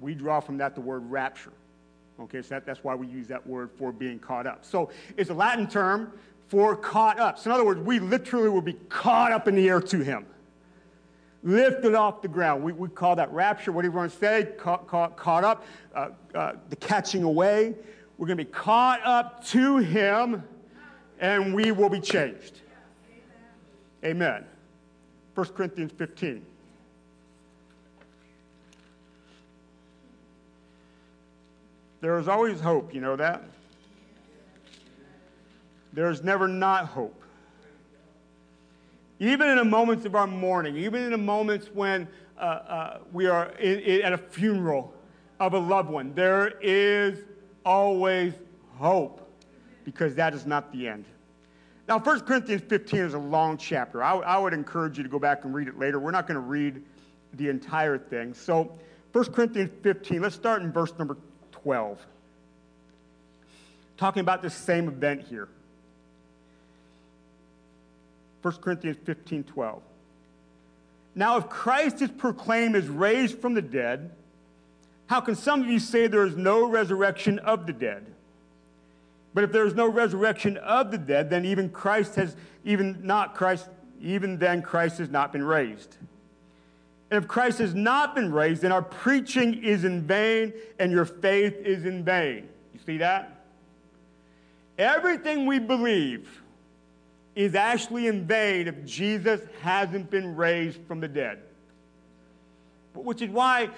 We 0.00 0.14
draw 0.14 0.40
from 0.40 0.58
that 0.58 0.74
the 0.74 0.80
word 0.80 1.10
rapture. 1.10 1.52
Okay, 2.20 2.42
so 2.42 2.48
that, 2.50 2.66
that's 2.66 2.82
why 2.82 2.94
we 2.94 3.06
use 3.06 3.28
that 3.28 3.46
word 3.46 3.70
for 3.78 3.92
being 3.92 4.18
caught 4.18 4.46
up. 4.46 4.64
So 4.64 4.90
it's 5.16 5.30
a 5.30 5.34
Latin 5.34 5.66
term 5.66 6.12
for 6.48 6.76
caught 6.76 7.18
up. 7.18 7.38
So 7.38 7.50
in 7.50 7.54
other 7.54 7.64
words, 7.64 7.80
we 7.80 7.98
literally 7.98 8.48
will 8.48 8.62
be 8.62 8.74
caught 8.88 9.32
up 9.32 9.48
in 9.48 9.54
the 9.54 9.68
air 9.68 9.80
to 9.80 10.00
him 10.00 10.26
lifted 11.46 11.94
off 11.94 12.22
the 12.22 12.28
ground. 12.28 12.62
We, 12.62 12.72
we 12.72 12.88
call 12.88 13.16
that 13.16 13.32
rapture. 13.32 13.72
What 13.72 13.82
do 13.82 13.88
you 13.88 13.92
want 13.92 14.12
to 14.12 14.18
say? 14.18 14.48
Caught, 14.58 14.88
caught, 14.88 15.16
caught 15.16 15.44
up, 15.44 15.64
uh, 15.94 16.08
uh, 16.34 16.52
the 16.68 16.76
catching 16.76 17.22
away. 17.22 17.74
We're 18.18 18.26
going 18.26 18.38
to 18.38 18.44
be 18.44 18.50
caught 18.50 19.00
up 19.04 19.44
to 19.48 19.78
him, 19.78 20.42
and 21.20 21.54
we 21.54 21.70
will 21.70 21.88
be 21.88 22.00
changed. 22.00 22.60
Amen. 24.06 24.44
1 25.34 25.46
Corinthians 25.48 25.90
15. 25.98 26.46
There 32.00 32.16
is 32.20 32.28
always 32.28 32.60
hope, 32.60 32.94
you 32.94 33.00
know 33.00 33.16
that? 33.16 33.42
There 35.92 36.08
is 36.08 36.22
never 36.22 36.46
not 36.46 36.86
hope. 36.86 37.20
Even 39.18 39.48
in 39.48 39.56
the 39.56 39.64
moments 39.64 40.06
of 40.06 40.14
our 40.14 40.28
mourning, 40.28 40.76
even 40.76 41.02
in 41.02 41.10
the 41.10 41.18
moments 41.18 41.68
when 41.74 42.06
uh, 42.38 42.42
uh, 42.42 42.98
we 43.12 43.26
are 43.26 43.46
in, 43.58 43.80
in, 43.80 44.02
at 44.02 44.12
a 44.12 44.18
funeral 44.18 44.94
of 45.40 45.54
a 45.54 45.58
loved 45.58 45.90
one, 45.90 46.14
there 46.14 46.58
is 46.60 47.24
always 47.64 48.34
hope 48.76 49.28
because 49.84 50.14
that 50.14 50.32
is 50.32 50.46
not 50.46 50.70
the 50.70 50.86
end. 50.86 51.06
Now, 51.88 52.00
1 52.00 52.20
Corinthians 52.20 52.62
15 52.68 53.00
is 53.00 53.14
a 53.14 53.18
long 53.18 53.56
chapter. 53.56 54.02
I, 54.02 54.38
would 54.38 54.52
encourage 54.52 54.96
you 54.96 55.04
to 55.04 55.08
go 55.08 55.20
back 55.20 55.44
and 55.44 55.54
read 55.54 55.68
it 55.68 55.78
later. 55.78 56.00
We're 56.00 56.10
not 56.10 56.26
going 56.26 56.34
to 56.34 56.40
read 56.40 56.82
the 57.34 57.48
entire 57.48 57.96
thing. 57.96 58.34
So, 58.34 58.76
1 59.12 59.32
Corinthians 59.32 59.70
15, 59.82 60.20
let's 60.20 60.34
start 60.34 60.62
in 60.62 60.72
verse 60.72 60.92
number 60.98 61.16
12. 61.52 62.04
Talking 63.96 64.20
about 64.20 64.42
this 64.42 64.54
same 64.54 64.88
event 64.88 65.22
here. 65.22 65.48
1 68.42 68.54
Corinthians 68.56 68.96
15 69.04 69.44
12. 69.44 69.82
Now, 71.14 71.38
if 71.38 71.48
Christ 71.48 72.02
is 72.02 72.10
proclaimed 72.10 72.76
as 72.76 72.88
raised 72.88 73.38
from 73.38 73.54
the 73.54 73.62
dead, 73.62 74.10
how 75.06 75.20
can 75.20 75.34
some 75.34 75.62
of 75.62 75.68
you 75.68 75.78
say 75.78 76.08
there 76.08 76.26
is 76.26 76.36
no 76.36 76.68
resurrection 76.68 77.38
of 77.38 77.66
the 77.66 77.72
dead? 77.72 78.06
But 79.36 79.44
if 79.44 79.52
there 79.52 79.66
is 79.66 79.74
no 79.74 79.86
resurrection 79.86 80.56
of 80.56 80.90
the 80.90 80.96
dead, 80.96 81.28
then 81.28 81.44
even 81.44 81.68
Christ 81.68 82.14
has, 82.14 82.34
even 82.64 83.00
not 83.02 83.34
Christ, 83.34 83.68
even 84.00 84.38
then 84.38 84.62
Christ 84.62 84.96
has 84.96 85.10
not 85.10 85.30
been 85.30 85.42
raised. 85.42 85.98
And 87.10 87.22
if 87.22 87.28
Christ 87.28 87.58
has 87.58 87.74
not 87.74 88.14
been 88.14 88.32
raised, 88.32 88.62
then 88.62 88.72
our 88.72 88.80
preaching 88.80 89.62
is 89.62 89.84
in 89.84 90.06
vain 90.06 90.54
and 90.78 90.90
your 90.90 91.04
faith 91.04 91.54
is 91.58 91.84
in 91.84 92.02
vain. 92.02 92.48
You 92.72 92.80
see 92.86 92.96
that? 92.96 93.44
Everything 94.78 95.44
we 95.44 95.58
believe 95.58 96.42
is 97.34 97.54
actually 97.54 98.06
in 98.06 98.26
vain 98.26 98.68
if 98.68 98.86
Jesus 98.86 99.42
hasn't 99.60 100.10
been 100.10 100.34
raised 100.34 100.80
from 100.88 100.98
the 100.98 101.08
dead. 101.08 101.40
But 102.94 103.04
which 103.04 103.20
is 103.20 103.28
why, 103.28 103.68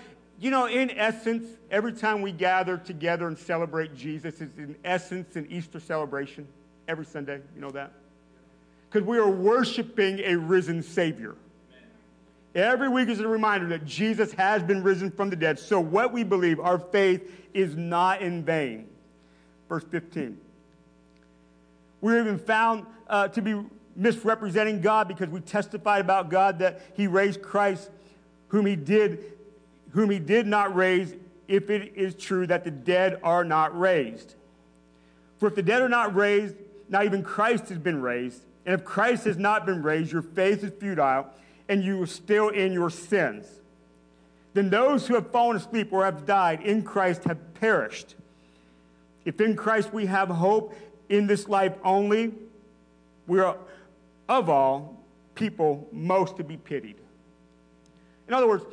you 0.41 0.51
know, 0.51 0.67
in 0.67 0.91
essence, 0.93 1.47
every 1.71 1.93
time 1.93 2.23
we 2.23 2.31
gather 2.31 2.77
together 2.77 3.27
and 3.27 3.37
celebrate 3.37 3.95
Jesus 3.95 4.41
is 4.41 4.57
in 4.57 4.77
essence 4.85 5.35
an 5.35 5.47
Easter 5.51 5.81
celebration 5.81 6.47
every 6.87 7.05
Sunday. 7.05 7.41
You 7.55 7.61
know 7.61 7.71
that? 7.71 7.93
Because 8.89 9.07
we 9.07 9.19
are 9.19 9.29
worshiping 9.29 10.21
a 10.21 10.37
risen 10.37 10.83
Savior. 10.83 11.35
Every 12.55 12.89
week 12.89 13.09
is 13.09 13.21
a 13.21 13.29
reminder 13.29 13.67
that 13.69 13.85
Jesus 13.85 14.33
has 14.33 14.63
been 14.63 14.83
risen 14.83 15.11
from 15.11 15.29
the 15.29 15.37
dead. 15.37 15.59
So, 15.59 15.81
what 15.81 16.13
we 16.13 16.25
believe, 16.25 16.61
our 16.61 16.79
faith, 16.79 17.31
is 17.53 17.77
not 17.77 18.23
in 18.23 18.45
vain. 18.45 18.89
Verse 19.69 19.85
15. 19.91 20.39
We're 22.01 22.21
even 22.21 22.39
found 22.39 22.87
uh, 23.09 23.29
to 23.29 23.43
be 23.43 23.61
misrepresenting 23.97 24.81
God 24.81 25.09
because 25.09 25.29
we 25.29 25.41
testified 25.41 26.01
about 26.01 26.31
God 26.31 26.61
that 26.61 26.81
He 26.95 27.07
raised 27.07 27.43
Christ, 27.43 27.91
whom 28.49 28.67
He 28.67 28.77
did, 28.77 29.38
whom 29.91 30.11
He 30.11 30.19
did 30.19 30.47
not 30.47 30.75
raise, 30.75 31.15
if 31.47 31.71
it 31.71 31.93
is 31.97 32.15
true 32.15 32.47
that 32.47 32.65
the 32.65 32.71
dead 32.71 33.19
are 33.23 33.45
not 33.45 33.79
raised. 33.79 34.35
For 35.39 35.49
if 35.49 35.55
the 35.55 35.63
dead 35.63 35.83
are 35.83 35.89
not 35.89 36.15
raised, 36.15 36.57
not 36.89 37.05
even 37.05 37.23
Christ 37.23 37.69
has 37.69 37.79
been 37.79 38.03
raised. 38.03 38.43
And 38.67 38.75
if 38.75 38.85
Christ 38.85 39.25
has 39.25 39.39
not 39.39 39.65
been 39.65 39.83
raised, 39.83 40.13
your 40.13 40.23
faith 40.23 40.63
is 40.63 40.73
futile 40.79 41.27
and 41.69 41.83
you 41.83 42.03
are 42.03 42.07
still 42.07 42.49
in 42.49 42.73
your 42.73 42.91
sins. 42.91 43.47
Then 44.55 44.71
those 44.71 45.07
who 45.07 45.15
have 45.15 45.31
fallen 45.31 45.57
asleep 45.57 45.93
or 45.93 46.05
have 46.05 46.27
died 46.27 46.63
in 46.63 46.83
Christ 46.83 47.25
have 47.25 47.39
perished. 47.55 48.15
If 49.25 49.41
in 49.41 49.57
Christ 49.57 49.93
we 49.93 50.07
have 50.07 50.29
hope 50.29 50.75
in 51.09 51.27
this 51.27 51.49
life 51.49 51.75
only, 51.85 52.33
we 53.27 53.41
are 53.41 53.57
of 54.29 54.49
all 54.49 54.97
people 55.35 55.87
most 55.93 56.37
to 56.39 56.45
be 56.45 56.57
pitied. 56.57 56.97
In 58.27 58.35
other 58.35 58.49
words, 58.49 58.65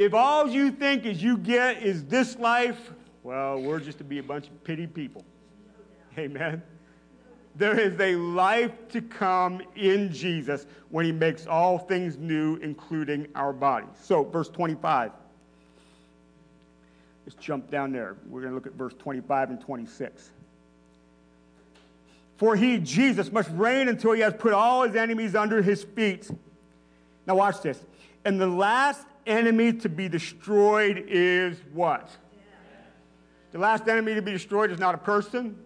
if 0.00 0.14
all 0.14 0.48
you 0.48 0.70
think 0.70 1.04
is 1.04 1.22
you 1.22 1.36
get 1.36 1.82
is 1.82 2.04
this 2.04 2.38
life, 2.38 2.90
well, 3.22 3.60
we're 3.60 3.80
just 3.80 3.98
to 3.98 4.04
be 4.04 4.18
a 4.18 4.22
bunch 4.22 4.46
of 4.46 4.64
pitied 4.64 4.94
people. 4.94 5.22
Amen. 6.16 6.62
There 7.54 7.78
is 7.78 8.00
a 8.00 8.16
life 8.16 8.72
to 8.92 9.02
come 9.02 9.60
in 9.76 10.10
Jesus 10.10 10.64
when 10.88 11.04
he 11.04 11.12
makes 11.12 11.46
all 11.46 11.78
things 11.78 12.16
new, 12.16 12.56
including 12.56 13.26
our 13.34 13.52
bodies. 13.52 13.90
So, 14.02 14.24
verse 14.24 14.48
25. 14.48 15.12
Let's 17.26 17.36
jump 17.38 17.70
down 17.70 17.92
there. 17.92 18.16
We're 18.26 18.40
going 18.40 18.52
to 18.52 18.54
look 18.54 18.66
at 18.66 18.72
verse 18.72 18.94
25 18.98 19.50
and 19.50 19.60
26. 19.60 20.30
For 22.38 22.56
he, 22.56 22.78
Jesus, 22.78 23.30
must 23.30 23.50
reign 23.50 23.88
until 23.90 24.12
he 24.12 24.22
has 24.22 24.32
put 24.32 24.54
all 24.54 24.84
his 24.84 24.96
enemies 24.96 25.34
under 25.34 25.60
his 25.60 25.84
feet. 25.84 26.30
Now, 27.26 27.34
watch 27.34 27.60
this. 27.60 27.84
And 28.24 28.40
the 28.40 28.46
last 28.46 29.06
enemy 29.26 29.72
to 29.74 29.88
be 29.88 30.08
destroyed 30.08 31.04
is 31.08 31.58
what? 31.72 32.08
The 33.52 33.58
last 33.58 33.88
enemy 33.88 34.14
to 34.14 34.22
be 34.22 34.32
destroyed 34.32 34.70
is 34.70 34.78
not 34.78 34.94
a 34.94 34.98
person. 34.98 35.56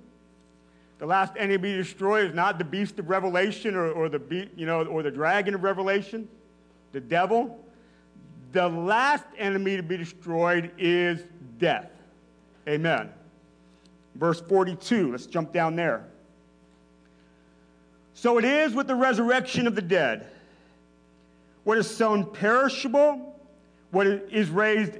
The 0.98 1.06
last 1.06 1.34
enemy 1.36 1.54
to 1.54 1.58
be 1.58 1.76
destroyed 1.76 2.30
is 2.30 2.34
not 2.34 2.58
the 2.58 2.64
beast 2.64 2.98
of 2.98 3.08
Revelation 3.08 3.74
or, 3.74 3.90
or 3.90 4.08
the 4.08 4.18
be, 4.18 4.48
you 4.56 4.64
know 4.64 4.84
or 4.84 5.02
the 5.02 5.10
dragon 5.10 5.54
of 5.54 5.62
Revelation, 5.62 6.28
the 6.92 7.00
devil. 7.00 7.58
The 8.52 8.68
last 8.68 9.24
enemy 9.36 9.76
to 9.76 9.82
be 9.82 9.96
destroyed 9.96 10.70
is 10.78 11.24
death. 11.58 11.90
Amen. 12.68 13.10
Verse 14.14 14.40
42. 14.40 15.12
Let's 15.12 15.26
jump 15.26 15.52
down 15.52 15.76
there. 15.76 16.06
So 18.14 18.38
it 18.38 18.44
is 18.44 18.72
with 18.74 18.86
the 18.86 18.94
resurrection 18.94 19.66
of 19.66 19.74
the 19.74 19.82
dead. 19.82 20.28
What 21.64 21.78
is 21.78 21.90
sown 21.90 22.24
perishable, 22.24 23.33
what 23.94 24.06
is 24.06 24.50
raised 24.50 24.98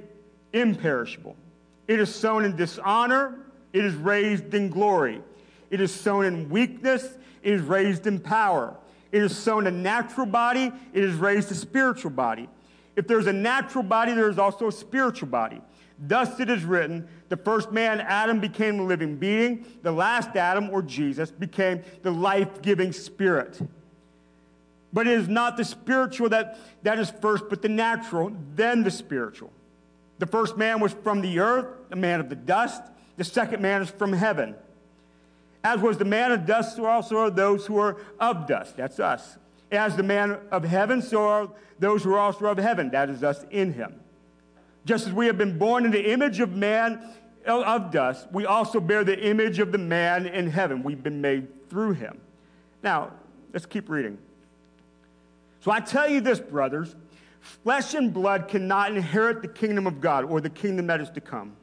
imperishable. 0.53 1.35
It 1.87 1.99
is 1.99 2.13
sown 2.13 2.45
in 2.45 2.55
dishonor, 2.55 3.37
it 3.73 3.85
is 3.85 3.93
raised 3.93 4.53
in 4.53 4.69
glory. 4.69 5.21
It 5.69 5.81
is 5.81 5.93
sown 5.93 6.25
in 6.25 6.49
weakness, 6.49 7.03
it 7.43 7.53
is 7.53 7.61
raised 7.61 8.07
in 8.07 8.19
power. 8.19 8.75
It 9.11 9.21
is 9.21 9.37
sown 9.37 9.67
a 9.67 9.71
natural 9.71 10.25
body, 10.25 10.71
it 10.93 11.03
is 11.03 11.15
raised 11.15 11.51
a 11.51 11.55
spiritual 11.55 12.11
body. 12.11 12.49
If 12.95 13.07
there's 13.07 13.27
a 13.27 13.33
natural 13.33 13.83
body, 13.83 14.13
there 14.13 14.29
is 14.29 14.39
also 14.39 14.67
a 14.67 14.71
spiritual 14.71 15.27
body. 15.27 15.61
Thus 15.99 16.39
it 16.39 16.49
is 16.49 16.63
written 16.63 17.07
the 17.29 17.37
first 17.37 17.71
man, 17.71 18.01
Adam, 18.01 18.39
became 18.39 18.79
a 18.79 18.83
living 18.83 19.17
being. 19.17 19.65
The 19.81 19.91
last 19.91 20.35
Adam, 20.35 20.69
or 20.69 20.81
Jesus, 20.81 21.31
became 21.31 21.81
the 22.03 22.11
life 22.11 22.61
giving 22.61 22.93
spirit. 22.93 23.59
But 24.95 25.07
it 25.07 25.19
is 25.19 25.27
not 25.27 25.57
the 25.57 25.65
spiritual 25.65 26.29
that, 26.29 26.57
that 26.83 26.99
is 26.99 27.09
first, 27.09 27.49
but 27.49 27.61
the 27.61 27.67
natural, 27.67 28.31
then 28.55 28.81
the 28.81 28.89
spiritual. 28.89 29.51
The 30.19 30.25
first 30.25 30.55
man 30.55 30.79
was 30.79 30.93
from 30.93 31.19
the 31.19 31.39
earth, 31.39 31.67
a 31.91 31.97
man 31.97 32.21
of 32.21 32.29
the 32.29 32.35
dust. 32.37 32.81
The 33.17 33.25
second 33.25 33.61
man 33.61 33.81
is 33.81 33.89
from 33.89 34.13
heaven. 34.13 34.55
As 35.65 35.81
was 35.81 35.97
the 35.97 36.05
man 36.05 36.31
of 36.31 36.45
dust, 36.45 36.77
so 36.77 36.85
also 36.85 37.17
are 37.17 37.29
those 37.29 37.65
who 37.65 37.77
are 37.77 37.97
of 38.21 38.47
dust. 38.47 38.77
That's 38.77 38.97
us. 38.97 39.37
As 39.69 39.97
the 39.97 40.03
man 40.03 40.37
of 40.49 40.63
heaven, 40.63 41.01
so 41.01 41.27
are 41.27 41.49
those 41.77 42.05
who 42.05 42.13
are 42.13 42.19
also 42.19 42.45
of 42.45 42.57
heaven. 42.57 42.89
That 42.91 43.09
is 43.09 43.21
us 43.21 43.43
in 43.51 43.73
him. 43.73 43.99
Just 44.85 45.07
as 45.07 45.11
we 45.11 45.25
have 45.25 45.37
been 45.37 45.57
born 45.57 45.83
in 45.83 45.91
the 45.91 46.13
image 46.13 46.39
of 46.39 46.53
man 46.53 47.03
of 47.45 47.91
dust, 47.91 48.27
we 48.31 48.45
also 48.45 48.79
bear 48.79 49.03
the 49.03 49.19
image 49.27 49.59
of 49.59 49.73
the 49.73 49.77
man 49.77 50.25
in 50.25 50.49
heaven. 50.49 50.83
We've 50.83 51.03
been 51.03 51.19
made 51.19 51.69
through 51.69 51.95
him. 51.95 52.21
Now, 52.81 53.11
let's 53.51 53.65
keep 53.65 53.89
reading. 53.89 54.19
So 55.65 55.71
I 55.71 55.79
tell 55.79 56.07
you 56.07 56.21
this, 56.21 56.39
brothers 56.39 56.95
flesh 57.39 57.95
and 57.95 58.13
blood 58.13 58.47
cannot 58.47 58.95
inherit 58.95 59.41
the 59.41 59.47
kingdom 59.47 59.87
of 59.87 59.99
God 59.99 60.23
or 60.25 60.39
the 60.39 60.49
kingdom 60.49 60.85
that 60.87 61.01
is 61.01 61.09
to 61.11 61.21
come, 61.21 61.55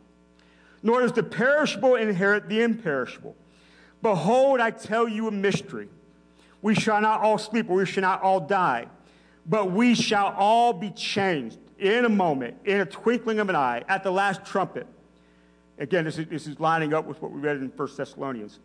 nor 0.82 1.02
does 1.02 1.12
the 1.12 1.22
perishable 1.22 1.94
inherit 1.94 2.48
the 2.48 2.62
imperishable. 2.62 3.36
Behold, 4.02 4.58
I 4.58 4.72
tell 4.72 5.06
you 5.06 5.28
a 5.28 5.30
mystery. 5.30 5.88
We 6.62 6.74
shall 6.74 7.00
not 7.00 7.20
all 7.20 7.38
sleep, 7.38 7.70
or 7.70 7.76
we 7.76 7.86
shall 7.86 8.02
not 8.02 8.22
all 8.22 8.40
die, 8.40 8.86
but 9.46 9.70
we 9.70 9.94
shall 9.94 10.34
all 10.36 10.72
be 10.72 10.90
changed 10.90 11.58
in 11.78 12.04
a 12.04 12.08
moment, 12.08 12.56
in 12.64 12.80
a 12.80 12.86
twinkling 12.86 13.38
of 13.38 13.48
an 13.48 13.54
eye, 13.54 13.84
at 13.88 14.02
the 14.02 14.10
last 14.10 14.44
trumpet. 14.44 14.88
Again, 15.78 16.04
this 16.04 16.18
is, 16.18 16.26
this 16.26 16.48
is 16.48 16.58
lining 16.58 16.92
up 16.92 17.06
with 17.06 17.22
what 17.22 17.30
we 17.30 17.40
read 17.40 17.58
in 17.58 17.68
1 17.68 17.88
Thessalonians. 17.96 18.58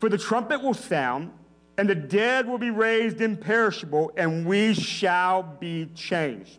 For 0.00 0.10
the 0.10 0.18
trumpet 0.18 0.62
will 0.62 0.74
sound, 0.74 1.32
and 1.80 1.88
the 1.88 1.94
dead 1.94 2.46
will 2.46 2.58
be 2.58 2.68
raised 2.70 3.22
imperishable, 3.22 4.12
and 4.14 4.44
we 4.44 4.74
shall 4.74 5.42
be 5.42 5.86
changed. 5.94 6.58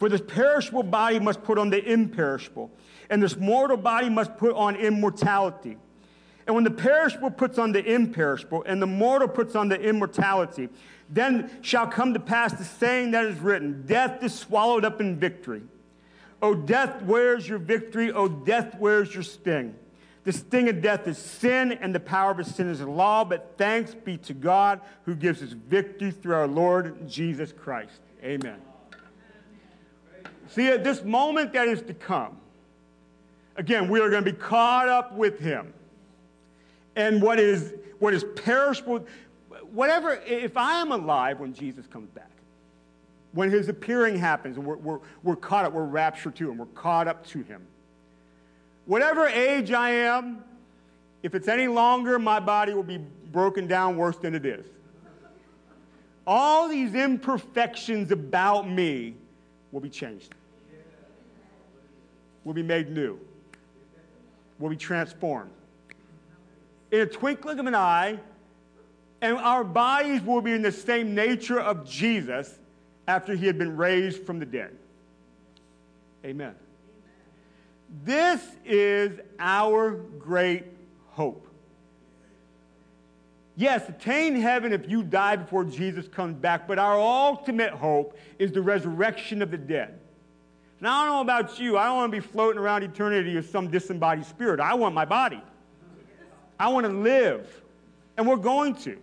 For 0.00 0.08
this 0.08 0.20
perishable 0.26 0.82
body 0.82 1.20
must 1.20 1.44
put 1.44 1.56
on 1.56 1.70
the 1.70 1.80
imperishable, 1.80 2.72
and 3.08 3.22
this 3.22 3.36
mortal 3.36 3.76
body 3.76 4.08
must 4.08 4.38
put 4.38 4.56
on 4.56 4.74
immortality. 4.74 5.76
And 6.48 6.56
when 6.56 6.64
the 6.64 6.70
perishable 6.72 7.30
puts 7.30 7.58
on 7.58 7.70
the 7.70 7.84
imperishable, 7.84 8.64
and 8.66 8.82
the 8.82 8.88
mortal 8.88 9.28
puts 9.28 9.54
on 9.54 9.68
the 9.68 9.80
immortality, 9.80 10.68
then 11.08 11.48
shall 11.62 11.86
come 11.86 12.12
to 12.14 12.18
pass 12.18 12.54
the 12.54 12.64
saying 12.64 13.12
that 13.12 13.24
is 13.24 13.38
written 13.38 13.84
Death 13.86 14.20
is 14.24 14.34
swallowed 14.34 14.84
up 14.84 15.00
in 15.00 15.16
victory. 15.16 15.62
O 16.42 16.56
death, 16.56 17.02
where's 17.02 17.48
your 17.48 17.60
victory? 17.60 18.10
O 18.10 18.26
death, 18.26 18.74
where's 18.80 19.14
your 19.14 19.22
sting? 19.22 19.76
The 20.26 20.32
sting 20.32 20.68
of 20.68 20.82
death 20.82 21.06
is 21.06 21.18
sin, 21.18 21.70
and 21.70 21.94
the 21.94 22.00
power 22.00 22.32
of 22.32 22.44
sin 22.44 22.68
is 22.68 22.80
the 22.80 22.86
law, 22.90 23.24
but 23.24 23.54
thanks 23.56 23.94
be 23.94 24.16
to 24.18 24.34
God 24.34 24.80
who 25.04 25.14
gives 25.14 25.40
us 25.40 25.50
victory 25.50 26.10
through 26.10 26.34
our 26.34 26.48
Lord 26.48 27.08
Jesus 27.08 27.52
Christ. 27.52 28.00
Amen. 28.24 28.60
See, 30.48 30.66
at 30.66 30.82
this 30.82 31.04
moment 31.04 31.52
that 31.52 31.68
is 31.68 31.80
to 31.82 31.94
come, 31.94 32.38
again, 33.54 33.88
we 33.88 34.00
are 34.00 34.10
going 34.10 34.24
to 34.24 34.32
be 34.32 34.36
caught 34.36 34.88
up 34.88 35.12
with 35.12 35.38
him. 35.38 35.72
And 36.96 37.22
what 37.22 37.38
is, 37.38 37.74
what 38.00 38.12
is 38.12 38.24
perishable, 38.34 39.06
whatever, 39.70 40.14
if 40.26 40.56
I 40.56 40.80
am 40.80 40.90
alive 40.90 41.38
when 41.38 41.54
Jesus 41.54 41.86
comes 41.86 42.10
back, 42.10 42.32
when 43.30 43.48
his 43.48 43.68
appearing 43.68 44.16
happens, 44.16 44.58
we're, 44.58 44.74
we're, 44.74 44.98
we're 45.22 45.36
caught 45.36 45.66
up, 45.66 45.72
we're 45.72 45.84
raptured 45.84 46.34
to 46.34 46.50
him, 46.50 46.58
we're 46.58 46.66
caught 46.66 47.06
up 47.06 47.24
to 47.26 47.44
him. 47.44 47.64
Whatever 48.86 49.26
age 49.26 49.72
I 49.72 49.90
am, 49.90 50.42
if 51.22 51.34
it's 51.34 51.48
any 51.48 51.66
longer, 51.66 52.18
my 52.18 52.40
body 52.40 52.72
will 52.72 52.84
be 52.84 52.98
broken 53.32 53.66
down 53.66 53.96
worse 53.96 54.16
than 54.16 54.34
it 54.34 54.46
is. 54.46 54.64
All 56.26 56.68
these 56.68 56.94
imperfections 56.94 58.10
about 58.10 58.68
me 58.68 59.14
will 59.72 59.80
be 59.80 59.90
changed, 59.90 60.34
will 62.44 62.54
be 62.54 62.62
made 62.62 62.90
new, 62.90 63.18
will 64.58 64.70
be 64.70 64.76
transformed. 64.76 65.50
In 66.90 67.00
a 67.00 67.06
twinkling 67.06 67.58
of 67.58 67.66
an 67.66 67.74
eye, 67.74 68.18
and 69.20 69.36
our 69.36 69.64
bodies 69.64 70.22
will 70.22 70.40
be 70.40 70.52
in 70.52 70.62
the 70.62 70.72
same 70.72 71.14
nature 71.14 71.58
of 71.58 71.88
Jesus 71.88 72.58
after 73.08 73.34
he 73.34 73.46
had 73.46 73.58
been 73.58 73.76
raised 73.76 74.22
from 74.24 74.38
the 74.38 74.46
dead. 74.46 74.76
Amen. 76.24 76.54
This 78.04 78.40
is 78.64 79.20
our 79.38 79.92
great 80.18 80.64
hope. 81.10 81.46
Yes, 83.56 83.88
attain 83.88 84.36
heaven 84.36 84.72
if 84.72 84.88
you 84.88 85.02
die 85.02 85.36
before 85.36 85.64
Jesus 85.64 86.08
comes 86.08 86.36
back, 86.36 86.68
but 86.68 86.78
our 86.78 86.98
ultimate 86.98 87.72
hope 87.72 88.18
is 88.38 88.52
the 88.52 88.60
resurrection 88.60 89.40
of 89.40 89.50
the 89.50 89.56
dead. 89.56 89.98
And 90.78 90.88
I 90.88 91.06
don't 91.06 91.14
know 91.14 91.20
about 91.22 91.58
you, 91.58 91.78
I 91.78 91.86
don't 91.86 91.96
want 91.96 92.12
to 92.12 92.20
be 92.20 92.26
floating 92.26 92.60
around 92.60 92.82
eternity 92.82 93.36
as 93.38 93.48
some 93.48 93.70
disembodied 93.70 94.26
spirit. 94.26 94.60
I 94.60 94.74
want 94.74 94.94
my 94.94 95.06
body. 95.06 95.40
I 96.58 96.68
want 96.68 96.84
to 96.84 96.92
live. 96.92 97.62
And 98.18 98.26
we're 98.26 98.36
going 98.36 98.74
to. 98.76 98.98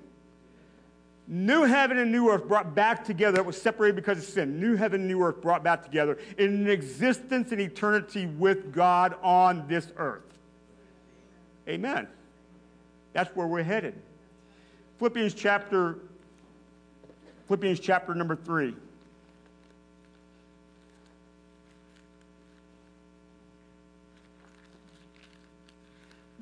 New 1.34 1.63
heaven 1.63 1.97
and 1.97 2.11
new 2.11 2.29
earth 2.29 2.47
brought 2.47 2.75
back 2.75 3.03
together 3.03 3.38
that 3.38 3.43
was 3.43 3.59
separated 3.59 3.95
because 3.95 4.19
of 4.19 4.23
sin. 4.23 4.59
New 4.59 4.75
heaven 4.75 5.01
and 5.01 5.09
new 5.09 5.19
earth 5.23 5.41
brought 5.41 5.63
back 5.63 5.84
together 5.84 6.19
in 6.38 6.53
an 6.53 6.69
existence 6.69 7.51
in 7.51 7.59
eternity 7.59 8.27
with 8.27 8.71
God 8.71 9.15
on 9.23 9.67
this 9.67 9.88
earth. 9.97 10.21
Amen. 11.67 12.07
That's 13.13 13.36
where 13.36 13.47
we're 13.47 13.63
headed. 13.63 13.95
Philippians 14.99 15.34
chapter 15.34 15.97
Philippians 17.47 17.79
chapter 17.79 18.13
number 18.13 18.36
3. 18.36 18.75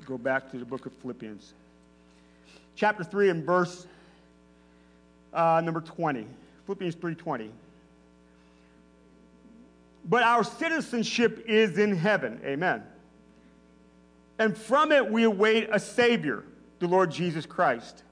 Go 0.04 0.18
back 0.18 0.50
to 0.50 0.58
the 0.58 0.66
book 0.66 0.84
of 0.84 0.92
Philippians. 0.92 1.54
Chapter 2.76 3.04
3 3.04 3.30
and 3.30 3.42
verse 3.42 3.86
uh, 5.32 5.60
number 5.64 5.80
20. 5.80 6.26
Philippians 6.66 6.96
3:20. 6.96 7.50
But 10.04 10.22
our 10.22 10.42
citizenship 10.42 11.44
is 11.46 11.78
in 11.78 11.96
heaven. 11.96 12.40
Amen. 12.44 12.82
And 14.38 14.56
from 14.56 14.90
it 14.90 15.10
we 15.10 15.24
await 15.24 15.68
a 15.70 15.78
Savior, 15.78 16.44
the 16.80 16.88
Lord 16.88 17.10
Jesus 17.10 17.46
Christ, 17.46 18.02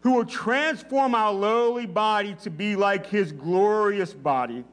who 0.00 0.12
will 0.12 0.24
transform 0.24 1.14
our 1.14 1.32
lowly 1.32 1.86
body 1.86 2.36
to 2.42 2.50
be 2.50 2.76
like 2.76 3.06
his 3.06 3.32
glorious 3.32 4.14
body 4.14 4.64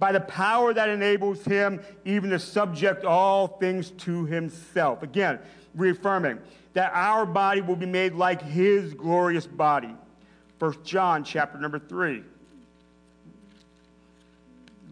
by 0.00 0.10
the 0.10 0.20
power 0.20 0.74
that 0.74 0.88
enables 0.88 1.44
him 1.44 1.80
even 2.04 2.30
to 2.30 2.38
subject 2.38 3.04
all 3.04 3.46
things 3.46 3.90
to 3.90 4.26
himself. 4.26 5.02
Again, 5.02 5.38
reaffirming 5.74 6.38
that 6.72 6.90
our 6.92 7.24
body 7.24 7.60
will 7.60 7.76
be 7.76 7.86
made 7.86 8.14
like 8.14 8.42
his 8.42 8.92
glorious 8.94 9.46
body. 9.46 9.94
1 10.58 10.74
John 10.84 11.24
chapter 11.24 11.58
number 11.58 11.78
3. 11.78 12.22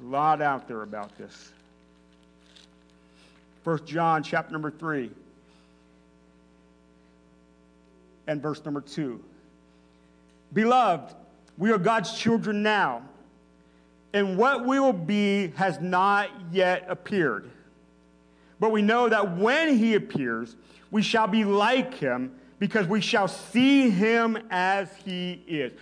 A 0.00 0.04
lot 0.04 0.42
out 0.42 0.66
there 0.66 0.82
about 0.82 1.16
this. 1.16 1.52
1 3.64 3.86
John 3.86 4.22
chapter 4.22 4.52
number 4.52 4.70
3 4.70 5.10
and 8.26 8.42
verse 8.42 8.64
number 8.64 8.80
2. 8.80 9.22
Beloved, 10.52 11.14
we 11.58 11.70
are 11.70 11.78
God's 11.78 12.12
children 12.18 12.62
now, 12.62 13.02
and 14.12 14.36
what 14.36 14.66
we 14.66 14.80
will 14.80 14.92
be 14.92 15.48
has 15.56 15.80
not 15.80 16.28
yet 16.50 16.84
appeared. 16.88 17.50
But 18.58 18.70
we 18.70 18.82
know 18.82 19.08
that 19.08 19.36
when 19.36 19.76
he 19.76 19.94
appears, 19.94 20.56
we 20.90 21.02
shall 21.02 21.26
be 21.26 21.44
like 21.44 21.94
him 21.94 22.34
because 22.62 22.86
we 22.86 23.00
shall 23.00 23.26
see 23.26 23.90
him 23.90 24.38
as 24.48 24.88
he 25.04 25.42
is. 25.48 25.72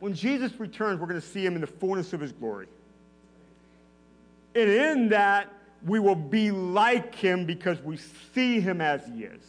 When 0.00 0.14
Jesus 0.14 0.58
returns, 0.58 0.98
we're 0.98 1.06
going 1.06 1.20
to 1.20 1.24
see 1.24 1.46
him 1.46 1.54
in 1.54 1.60
the 1.60 1.68
fullness 1.68 2.12
of 2.12 2.18
his 2.18 2.32
glory. 2.32 2.66
And 4.56 4.68
in 4.68 5.08
that, 5.10 5.52
we 5.86 6.00
will 6.00 6.16
be 6.16 6.50
like 6.50 7.14
him 7.14 7.44
because 7.44 7.80
we 7.82 7.98
see 8.34 8.58
him 8.58 8.80
as 8.80 9.06
he 9.06 9.22
is. 9.22 9.42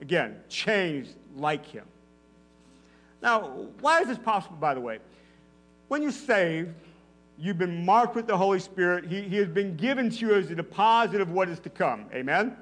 Again, 0.00 0.36
changed 0.48 1.10
like 1.36 1.66
him. 1.66 1.84
Now, 3.20 3.66
why 3.82 4.00
is 4.00 4.08
this 4.08 4.16
possible, 4.16 4.56
by 4.56 4.72
the 4.72 4.80
way? 4.80 5.00
When 5.88 6.00
you're 6.00 6.10
saved, 6.10 6.70
you've 7.36 7.58
been 7.58 7.84
marked 7.84 8.16
with 8.16 8.26
the 8.26 8.36
Holy 8.38 8.60
Spirit. 8.60 9.04
He, 9.04 9.20
he 9.20 9.36
has 9.36 9.48
been 9.48 9.76
given 9.76 10.08
to 10.08 10.16
you 10.16 10.34
as 10.36 10.50
a 10.50 10.54
deposit 10.54 11.20
of 11.20 11.32
what 11.32 11.50
is 11.50 11.60
to 11.60 11.68
come. 11.68 12.06
Amen? 12.14 12.56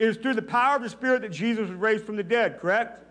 It 0.00 0.08
is 0.08 0.16
through 0.16 0.32
the 0.32 0.42
power 0.42 0.76
of 0.76 0.82
the 0.82 0.88
Spirit 0.88 1.20
that 1.22 1.30
Jesus 1.30 1.68
was 1.68 1.78
raised 1.78 2.06
from 2.06 2.16
the 2.16 2.22
dead, 2.22 2.58
correct? 2.58 3.04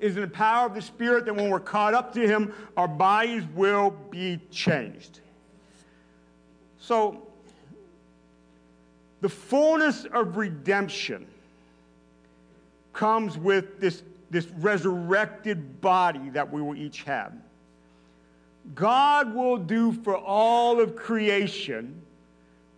It 0.00 0.06
is 0.08 0.16
in 0.16 0.22
the 0.22 0.28
power 0.28 0.66
of 0.66 0.74
the 0.74 0.82
Spirit 0.82 1.24
that 1.24 1.36
when 1.36 1.50
we're 1.50 1.60
caught 1.60 1.94
up 1.94 2.12
to 2.14 2.26
Him, 2.26 2.52
our 2.76 2.88
bodies 2.88 3.44
will 3.54 3.94
be 4.10 4.40
changed. 4.50 5.20
So, 6.80 7.22
the 9.20 9.28
fullness 9.28 10.04
of 10.12 10.36
redemption 10.36 11.28
comes 12.92 13.38
with 13.38 13.78
this, 13.78 14.02
this 14.28 14.48
resurrected 14.58 15.80
body 15.80 16.30
that 16.30 16.52
we 16.52 16.60
will 16.60 16.74
each 16.74 17.04
have. 17.04 17.32
God 18.74 19.32
will 19.32 19.58
do 19.58 19.92
for 19.92 20.16
all 20.16 20.80
of 20.80 20.96
creation 20.96 22.02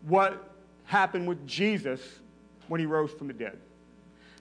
what 0.02 0.50
happened 0.84 1.26
with 1.26 1.46
Jesus 1.46 2.02
when 2.68 2.80
he 2.80 2.86
rose 2.86 3.10
from 3.10 3.26
the 3.26 3.32
dead. 3.32 3.58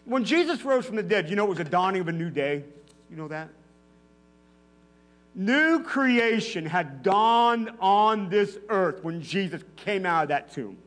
When 0.05 0.23
Jesus 0.23 0.63
rose 0.63 0.85
from 0.85 0.95
the 0.95 1.03
dead, 1.03 1.29
you 1.29 1.35
know 1.35 1.45
it 1.45 1.49
was 1.49 1.59
a 1.59 1.65
dawning 1.65 2.01
of 2.01 2.07
a 2.07 2.13
new 2.13 2.29
day? 2.29 2.63
You 3.09 3.17
know 3.17 3.27
that? 3.27 3.49
New 5.35 5.83
creation 5.83 6.65
had 6.65 7.03
dawned 7.03 7.69
on 7.79 8.29
this 8.29 8.57
earth 8.69 9.03
when 9.03 9.21
Jesus 9.21 9.61
came 9.75 10.05
out 10.05 10.23
of 10.23 10.29
that 10.29 10.51
tomb. 10.51 10.77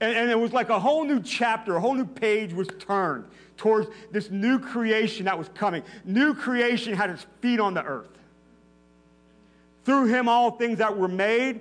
And, 0.00 0.16
and, 0.16 0.30
it 0.30 0.38
was 0.38 0.52
like 0.52 0.68
a 0.68 0.80
whole 0.80 1.04
new 1.04 1.20
chapter, 1.20 1.76
a 1.76 1.80
whole 1.80 1.94
new 1.94 2.06
page 2.06 2.52
was 2.52 2.68
turned 2.78 3.24
towards 3.56 3.88
this 4.10 4.30
new 4.30 4.58
creation 4.58 5.26
that 5.26 5.36
was 5.36 5.48
coming. 5.50 5.82
New 6.04 6.34
creation 6.34 6.94
had 6.94 7.10
its 7.10 7.26
feet 7.40 7.60
on 7.60 7.74
the 7.74 7.84
earth. 7.84 8.08
Through 9.84 10.06
him, 10.06 10.28
all 10.28 10.52
things 10.52 10.78
that 10.78 10.96
were 10.96 11.08
made, 11.08 11.60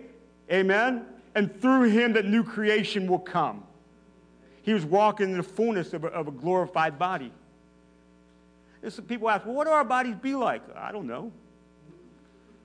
amen, 0.51 1.05
and 1.35 1.61
through 1.61 1.89
him, 1.89 2.13
that 2.13 2.25
new 2.25 2.43
creation 2.43 3.07
will 3.07 3.19
come. 3.19 3.63
He 4.67 4.73
was 4.73 4.83
walking 4.83 5.31
in 5.31 5.37
the 5.37 5.43
fullness 5.43 5.93
of 5.93 6.03
a, 6.03 6.07
of 6.07 6.27
a 6.27 6.31
glorified 6.31 6.99
body. 6.99 7.31
And 8.83 8.91
so 8.91 9.01
people 9.01 9.29
ask, 9.29 9.45
well, 9.45 9.55
what 9.55 9.65
do 9.65 9.71
our 9.71 9.85
bodies 9.85 10.15
be 10.21 10.35
like? 10.35 10.61
I 10.75 10.91
don't 10.91 11.07
know. 11.07 11.31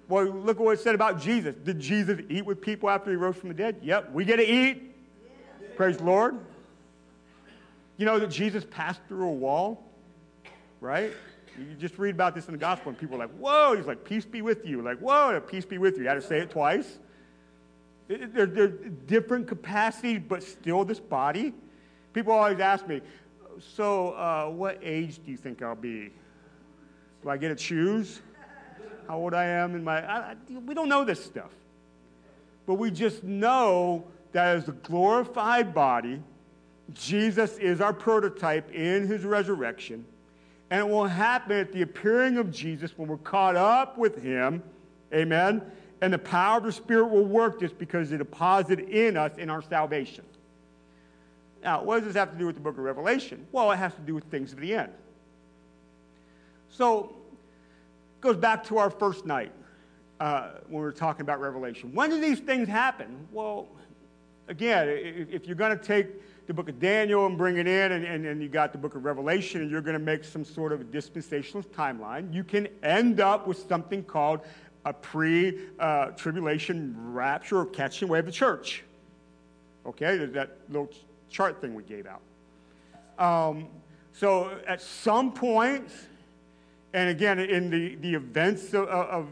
Well, 0.08 0.24
look 0.24 0.56
at 0.56 0.64
what 0.64 0.72
it 0.72 0.80
said 0.80 0.96
about 0.96 1.20
Jesus. 1.20 1.54
Did 1.54 1.78
Jesus 1.78 2.18
eat 2.28 2.44
with 2.44 2.60
people 2.60 2.90
after 2.90 3.10
he 3.10 3.16
rose 3.16 3.36
from 3.36 3.50
the 3.50 3.54
dead? 3.54 3.76
Yep, 3.84 4.10
we 4.10 4.24
get 4.24 4.38
to 4.38 4.44
eat. 4.44 4.96
Praise 5.76 5.98
the 5.98 6.02
Lord. 6.02 6.40
You 7.98 8.06
know 8.06 8.18
that 8.18 8.30
Jesus 8.30 8.66
passed 8.68 9.00
through 9.06 9.28
a 9.28 9.32
wall, 9.32 9.88
right? 10.80 11.12
You 11.56 11.76
just 11.78 12.00
read 12.00 12.16
about 12.16 12.34
this 12.34 12.46
in 12.46 12.52
the 12.52 12.58
gospel, 12.58 12.88
and 12.88 12.98
people 12.98 13.14
are 13.14 13.20
like, 13.20 13.36
whoa, 13.36 13.76
he's 13.76 13.86
like, 13.86 14.02
peace 14.02 14.24
be 14.24 14.42
with 14.42 14.66
you. 14.66 14.82
Like, 14.82 14.98
whoa, 14.98 15.40
peace 15.40 15.64
be 15.64 15.78
with 15.78 15.98
you. 15.98 16.02
You 16.02 16.08
had 16.08 16.14
to 16.14 16.20
say 16.20 16.40
it 16.40 16.50
twice. 16.50 16.98
They're, 18.08 18.46
they're 18.46 18.66
different 18.66 19.46
capacities, 19.46 20.20
but 20.28 20.42
still 20.42 20.84
this 20.84 20.98
body. 20.98 21.54
People 22.12 22.32
always 22.32 22.60
ask 22.60 22.86
me, 22.86 23.00
so 23.58 24.10
uh, 24.10 24.48
what 24.48 24.78
age 24.82 25.20
do 25.24 25.30
you 25.30 25.36
think 25.36 25.62
I'll 25.62 25.74
be? 25.74 26.10
Do 27.22 27.30
I 27.30 27.36
get 27.36 27.48
to 27.48 27.54
choose 27.54 28.20
how 29.08 29.18
old 29.18 29.34
I 29.34 29.44
am 29.44 29.74
in 29.74 29.84
my. 29.84 30.04
I, 30.04 30.32
I, 30.32 30.36
we 30.64 30.74
don't 30.74 30.88
know 30.88 31.04
this 31.04 31.22
stuff. 31.22 31.50
But 32.66 32.74
we 32.74 32.90
just 32.90 33.24
know 33.24 34.04
that 34.32 34.56
as 34.56 34.68
a 34.68 34.72
glorified 34.72 35.74
body, 35.74 36.22
Jesus 36.94 37.58
is 37.58 37.80
our 37.80 37.92
prototype 37.92 38.70
in 38.72 39.06
his 39.06 39.24
resurrection. 39.24 40.04
And 40.70 40.80
it 40.80 40.90
will 40.90 41.06
happen 41.06 41.58
at 41.58 41.72
the 41.72 41.82
appearing 41.82 42.38
of 42.38 42.50
Jesus 42.50 42.96
when 42.96 43.08
we're 43.08 43.18
caught 43.18 43.56
up 43.56 43.98
with 43.98 44.22
him. 44.22 44.62
Amen. 45.12 45.60
And 46.00 46.12
the 46.12 46.18
power 46.18 46.58
of 46.58 46.64
the 46.64 46.72
Spirit 46.72 47.08
will 47.08 47.26
work 47.26 47.60
this 47.60 47.72
because 47.72 48.12
it 48.12 48.18
deposited 48.18 48.88
in 48.88 49.16
us 49.16 49.36
in 49.36 49.50
our 49.50 49.62
salvation. 49.62 50.24
Now, 51.62 51.82
what 51.82 51.98
does 51.98 52.06
this 52.06 52.16
have 52.16 52.32
to 52.32 52.38
do 52.38 52.46
with 52.46 52.56
the 52.56 52.60
book 52.60 52.76
of 52.76 52.84
Revelation? 52.84 53.46
Well, 53.52 53.70
it 53.70 53.76
has 53.76 53.94
to 53.94 54.00
do 54.00 54.14
with 54.14 54.24
things 54.24 54.52
of 54.52 54.60
the 54.60 54.74
end. 54.74 54.92
So, 56.70 57.14
it 58.16 58.20
goes 58.20 58.36
back 58.36 58.64
to 58.64 58.78
our 58.78 58.90
first 58.90 59.26
night 59.26 59.52
uh, 60.18 60.50
when 60.68 60.80
we 60.80 60.84
were 60.84 60.92
talking 60.92 61.22
about 61.22 61.40
Revelation. 61.40 61.94
When 61.94 62.10
do 62.10 62.20
these 62.20 62.40
things 62.40 62.68
happen? 62.68 63.28
Well, 63.30 63.68
again, 64.48 64.88
if 64.88 65.46
you're 65.46 65.56
going 65.56 65.76
to 65.78 65.84
take 65.84 66.08
the 66.46 66.54
book 66.54 66.68
of 66.68 66.80
Daniel 66.80 67.26
and 67.26 67.38
bring 67.38 67.58
it 67.58 67.68
in, 67.68 67.92
and, 67.92 68.04
and, 68.04 68.26
and 68.26 68.42
you 68.42 68.48
got 68.48 68.72
the 68.72 68.78
book 68.78 68.96
of 68.96 69.04
Revelation, 69.04 69.60
and 69.62 69.70
you're 69.70 69.80
going 69.80 69.98
to 69.98 70.04
make 70.04 70.24
some 70.24 70.44
sort 70.44 70.72
of 70.72 70.80
a 70.80 70.84
dispensational 70.84 71.62
timeline, 71.62 72.32
you 72.34 72.42
can 72.42 72.66
end 72.82 73.20
up 73.20 73.46
with 73.46 73.68
something 73.68 74.02
called 74.02 74.40
a 74.84 74.92
pre 74.92 75.68
uh, 75.78 76.06
tribulation 76.06 76.94
rapture 76.96 77.58
or 77.58 77.66
catching 77.66 78.08
away 78.08 78.18
of 78.18 78.26
the 78.26 78.32
church. 78.32 78.82
Okay, 79.86 80.16
that 80.16 80.58
little 80.68 80.90
chart 81.32 81.60
thing 81.60 81.74
we 81.74 81.82
gave 81.82 82.06
out. 82.06 82.22
Um, 83.18 83.68
so 84.12 84.58
at 84.66 84.80
some 84.80 85.32
point, 85.32 85.88
and 86.92 87.08
again, 87.08 87.38
in 87.38 87.70
the, 87.70 87.96
the 87.96 88.14
events 88.14 88.74
of, 88.74 88.86
of 88.88 89.28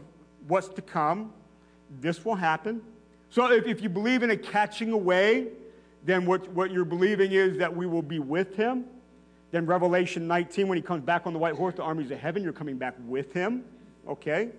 what's 0.47 0.67
to 0.69 0.81
come, 0.81 1.31
this 2.01 2.25
will 2.25 2.35
happen. 2.35 2.81
So 3.29 3.51
if, 3.51 3.65
if 3.65 3.81
you 3.81 3.89
believe 3.89 4.23
in 4.23 4.31
a 4.31 4.37
catching 4.37 4.91
away, 4.91 5.47
then 6.03 6.25
what, 6.25 6.47
what 6.49 6.71
you're 6.71 6.83
believing 6.83 7.31
is 7.31 7.57
that 7.59 7.73
we 7.73 7.85
will 7.85 8.01
be 8.01 8.19
with 8.19 8.55
him. 8.55 8.85
Then 9.51 9.65
Revelation 9.65 10.27
19, 10.27 10.67
when 10.67 10.77
he 10.77 10.81
comes 10.81 11.03
back 11.03 11.27
on 11.27 11.33
the 11.33 11.39
white 11.39 11.55
horse, 11.55 11.75
the 11.75 11.83
armies 11.83 12.09
of 12.09 12.19
heaven, 12.19 12.41
you're 12.41 12.53
coming 12.53 12.77
back 12.77 12.95
with 13.05 13.31
him. 13.33 13.63
Okay? 14.07 14.49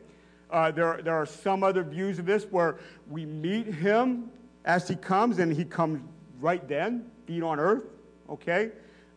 Uh, 0.51 0.71
there, 0.71 1.01
there 1.03 1.15
are 1.15 1.27
some 1.27 1.65
other 1.65 1.83
views 1.83 2.19
of 2.19 2.27
this 2.27 2.45
where 2.45 2.77
we 3.11 3.25
meet 3.25 3.67
him 3.67 4.31
as 4.65 4.87
he 4.87 4.95
comes, 4.95 5.39
and 5.39 5.53
he 5.53 5.65
comes 5.65 6.01
right 6.41 6.67
then, 6.69 7.11
feet 7.33 7.43
on 7.43 7.59
earth, 7.59 7.85
okay? 8.29 8.71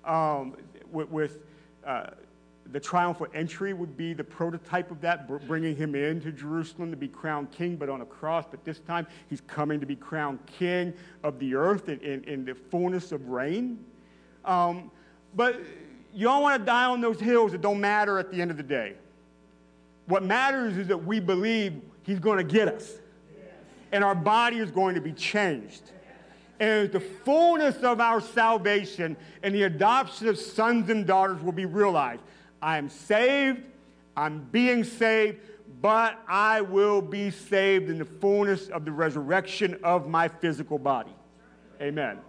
Um, 0.06 0.56
with, 0.92 1.10
with 1.10 1.40
uh, 1.86 2.08
the 2.72 2.80
triumphal 2.80 3.28
entry 3.34 3.74
would 3.74 3.98
be 3.98 4.14
the 4.14 4.24
prototype 4.24 4.90
of 4.90 5.02
that, 5.02 5.28
bringing 5.48 5.76
him 5.76 5.96
into 5.96 6.32
Jerusalem 6.32 6.92
to 6.92 6.98
be 6.98 7.08
crowned 7.08 7.52
king, 7.52 7.76
but 7.76 7.90
on 7.90 8.02
a 8.02 8.06
cross. 8.06 8.46
But 8.50 8.64
this 8.64 8.80
time, 8.80 9.06
he's 9.30 9.42
coming 9.42 9.80
to 9.80 9.86
be 9.86 9.96
crowned 9.96 10.40
king 10.46 10.94
of 11.24 11.38
the 11.40 11.56
earth 11.56 11.90
in, 11.90 12.00
in, 12.00 12.24
in 12.24 12.46
the 12.46 12.56
fullness 12.56 13.12
of 13.12 13.28
reign. 13.30 13.84
Um, 14.46 14.92
but 15.36 15.60
you 16.14 16.24
don't 16.24 16.42
want 16.42 16.60
to 16.62 16.66
die 16.66 16.86
on 16.86 17.02
those 17.02 17.20
hills 17.20 17.52
that 17.52 17.62
don't 17.62 17.82
matter 17.82 18.18
at 18.18 18.32
the 18.32 18.42
end 18.42 18.50
of 18.50 18.58
the 18.58 18.64
day. 18.64 18.94
What 20.06 20.24
matters 20.24 20.78
is 20.78 20.88
that 20.88 21.04
we 21.04 21.20
believe 21.20 21.82
he's 22.04 22.20
going 22.20 22.38
to 22.38 22.44
get 22.44 22.68
us, 22.68 22.94
and 23.92 24.04
our 24.04 24.16
body 24.16 24.60
is 24.60 24.72
going 24.72 24.96
to 24.96 25.02
be 25.02 25.12
changed. 25.12 25.92
And 26.60 26.92
the 26.92 27.00
fullness 27.00 27.78
of 27.84 28.00
our 28.00 28.22
salvation 28.22 29.18
and 29.44 29.54
the 29.54 29.64
adoption 29.64 30.28
of 30.28 30.38
sons 30.38 30.90
and 30.90 31.06
daughters 31.06 31.42
will 31.42 31.52
be 31.52 31.66
realized. 31.66 32.22
I 32.62 32.78
am 32.78 32.90
saved, 32.90 33.62
I'm 34.16 34.48
being 34.52 34.84
saved, 34.84 35.40
but 35.82 36.20
I 36.28 36.62
will 36.62 37.02
be 37.02 37.30
saved 37.30 37.90
in 37.90 38.00
the 38.00 38.06
fullness 38.06 38.70
of 38.70 38.86
the 38.86 38.92
resurrection 38.92 39.78
of 39.84 40.08
my 40.08 40.28
physical 40.28 40.78
body. 40.78 41.14
Amen. 41.82 42.20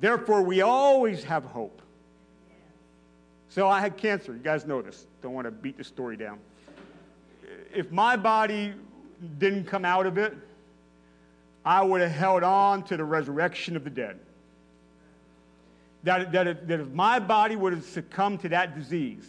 Therefore, 0.00 0.42
we 0.42 0.62
always 0.62 1.22
have 1.24 1.44
hope. 1.44 1.80
So 3.48 3.68
I 3.68 3.80
had 3.80 3.96
cancer. 3.96 4.32
You 4.32 4.38
guys 4.38 4.66
know 4.66 4.82
this. 4.82 5.06
Don't 5.22 5.34
want 5.34 5.44
to 5.44 5.50
beat 5.50 5.76
the 5.76 5.84
story 5.84 6.16
down. 6.16 6.38
If 7.74 7.90
my 7.90 8.16
body 8.16 8.74
didn't 9.38 9.64
come 9.64 9.84
out 9.84 10.06
of 10.06 10.18
it, 10.18 10.34
I 11.64 11.82
would 11.82 12.00
have 12.00 12.10
held 12.10 12.42
on 12.42 12.82
to 12.84 12.96
the 12.96 13.04
resurrection 13.04 13.76
of 13.76 13.84
the 13.84 13.90
dead. 13.90 14.18
That, 16.04 16.32
that, 16.32 16.68
that 16.68 16.80
if 16.80 16.88
my 16.88 17.18
body 17.18 17.56
would 17.56 17.72
have 17.72 17.84
succumbed 17.84 18.40
to 18.40 18.48
that 18.50 18.74
disease, 18.74 19.28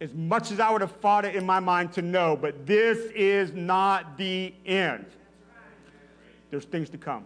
as 0.00 0.12
much 0.14 0.50
as 0.50 0.60
I 0.60 0.70
would 0.70 0.80
have 0.80 0.94
fought 0.96 1.24
it 1.24 1.34
in 1.34 1.44
my 1.44 1.60
mind 1.60 1.92
to 1.94 2.02
know, 2.02 2.36
but 2.36 2.66
this 2.66 2.98
is 3.12 3.52
not 3.52 4.16
the 4.16 4.52
end. 4.66 5.06
There's 6.50 6.64
things 6.64 6.90
to 6.90 6.98
come. 6.98 7.24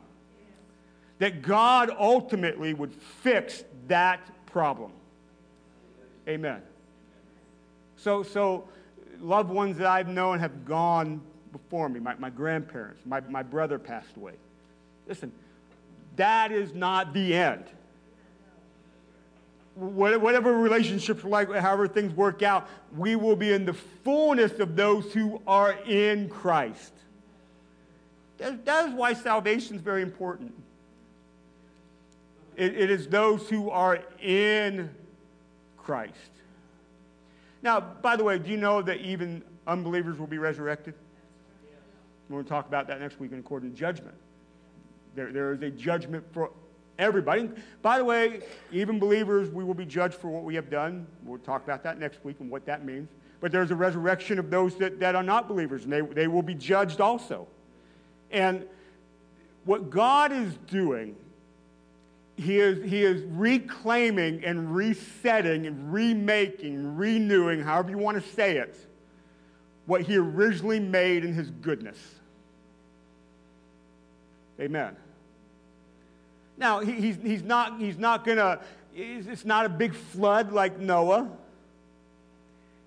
That 1.18 1.42
God 1.42 1.90
ultimately 1.98 2.74
would 2.74 2.92
fix 2.92 3.64
that 3.88 4.20
problem. 4.46 4.92
Amen. 6.28 6.62
So, 7.96 8.22
so 8.22 8.68
loved 9.20 9.50
ones 9.50 9.78
that 9.78 9.86
I've 9.86 10.08
known 10.08 10.38
have 10.40 10.64
gone 10.64 11.20
before 11.54 11.88
me, 11.88 12.00
my, 12.00 12.16
my 12.16 12.30
grandparents, 12.30 13.00
my, 13.06 13.20
my 13.20 13.44
brother 13.44 13.78
passed 13.78 14.16
away. 14.16 14.32
Listen, 15.06 15.30
that 16.16 16.50
is 16.50 16.74
not 16.74 17.14
the 17.14 17.32
end. 17.32 17.64
Whatever 19.76 20.58
relationships 20.58 21.22
like, 21.22 21.48
however 21.52 21.86
things 21.86 22.12
work 22.12 22.42
out, 22.42 22.68
we 22.96 23.14
will 23.14 23.36
be 23.36 23.52
in 23.52 23.64
the 23.64 23.72
fullness 23.72 24.58
of 24.58 24.74
those 24.74 25.12
who 25.12 25.40
are 25.46 25.72
in 25.86 26.28
Christ. 26.28 26.92
That, 28.38 28.88
is 28.88 28.94
why 28.94 29.14
salvation 29.14 29.76
is 29.76 29.82
very 29.82 30.02
important. 30.02 30.54
It, 32.56 32.76
it 32.76 32.90
is 32.90 33.06
those 33.06 33.48
who 33.48 33.70
are 33.70 34.00
in 34.20 34.90
Christ. 35.76 36.14
Now, 37.62 37.78
by 37.78 38.16
the 38.16 38.24
way, 38.24 38.38
do 38.38 38.50
you 38.50 38.56
know 38.56 38.82
that 38.82 38.98
even 39.02 39.42
unbelievers 39.68 40.18
will 40.18 40.26
be 40.26 40.38
resurrected? 40.38 40.94
We're 42.28 42.36
going 42.36 42.44
to 42.44 42.50
talk 42.50 42.66
about 42.66 42.86
that 42.88 43.00
next 43.00 43.20
week 43.20 43.32
in 43.32 43.38
according 43.38 43.72
to 43.72 43.76
judgment. 43.76 44.14
There, 45.14 45.32
there 45.32 45.52
is 45.52 45.62
a 45.62 45.70
judgment 45.70 46.24
for 46.32 46.50
everybody. 46.98 47.50
By 47.82 47.98
the 47.98 48.04
way, 48.04 48.40
even 48.72 48.98
believers, 48.98 49.50
we 49.50 49.64
will 49.64 49.74
be 49.74 49.84
judged 49.84 50.14
for 50.14 50.28
what 50.28 50.44
we 50.44 50.54
have 50.54 50.70
done. 50.70 51.06
We'll 51.24 51.38
talk 51.38 51.64
about 51.64 51.82
that 51.84 51.98
next 51.98 52.24
week 52.24 52.36
and 52.40 52.50
what 52.50 52.64
that 52.66 52.84
means. 52.84 53.08
But 53.40 53.52
there's 53.52 53.70
a 53.70 53.76
resurrection 53.76 54.38
of 54.38 54.50
those 54.50 54.76
that, 54.76 55.00
that 55.00 55.14
are 55.14 55.22
not 55.22 55.48
believers, 55.48 55.84
and 55.84 55.92
they, 55.92 56.00
they 56.00 56.28
will 56.28 56.42
be 56.42 56.54
judged 56.54 57.00
also. 57.00 57.46
And 58.30 58.64
what 59.64 59.90
God 59.90 60.32
is 60.32 60.54
doing, 60.66 61.14
he 62.36 62.58
is, 62.58 62.82
he 62.90 63.02
is 63.02 63.22
reclaiming 63.28 64.44
and 64.44 64.74
resetting 64.74 65.66
and 65.66 65.92
remaking, 65.92 66.96
renewing, 66.96 67.60
however 67.60 67.90
you 67.90 67.98
want 67.98 68.22
to 68.22 68.30
say 68.32 68.56
it, 68.56 68.76
what 69.86 70.02
he 70.02 70.16
originally 70.16 70.80
made 70.80 71.24
in 71.24 71.32
his 71.32 71.50
goodness. 71.50 71.98
Amen. 74.60 74.96
Now, 76.56 76.80
he, 76.80 76.92
he's, 76.92 77.16
he's 77.16 77.42
not, 77.42 77.80
he's 77.80 77.98
not 77.98 78.24
going 78.24 78.38
to, 78.38 78.60
it's 78.94 79.44
not 79.44 79.66
a 79.66 79.68
big 79.68 79.94
flood 79.94 80.52
like 80.52 80.78
Noah. 80.78 81.28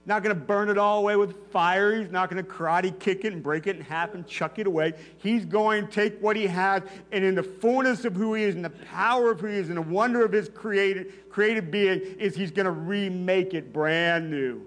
Not 0.06 0.24
going 0.24 0.34
to 0.34 0.41
burn 0.41 0.70
it 0.70 0.78
all 0.78 1.00
away 1.00 1.18
with 1.18 1.52
fire. 1.52 2.00
He's 2.00 2.10
not 2.10 2.30
going 2.30 2.41
to 2.41 2.50
karate 2.50 2.98
kick 2.98 3.26
it 3.26 3.34
and 3.34 3.43
break 3.43 3.68
it 3.68 3.76
in 3.76 3.82
half 3.82 4.14
and 4.14 4.26
chuck 4.26 4.58
it 4.58 4.66
away. 4.66 4.93
He's 5.18 5.43
going 5.43 5.86
to 5.86 5.91
take 5.91 6.18
what 6.22 6.38
he 6.38 6.48
has, 6.48 6.84
and 7.12 7.26
in 7.26 7.36
the 7.36 7.43
fullness 7.43 8.06
of 8.06 8.16
who 8.16 8.34
he 8.34 8.43
is, 8.43 8.56
and 8.56 8.64
the 8.64 8.70
power 8.70 9.32
of 9.32 9.41
who 9.41 9.48
he 9.48 9.58
is, 9.58 9.68
and 9.68 9.76
the 9.78 9.82
wonder 9.82 10.24
of 10.24 10.32
his 10.32 10.48
created, 10.48 11.30
created 11.30 11.70
being, 11.70 12.00
is 12.00 12.38
he's 12.38 12.52
going 12.52 12.68
to 12.68 12.72
remake 12.72 13.54
it 13.54 13.74
brand 13.74 14.32
new. 14.32 14.62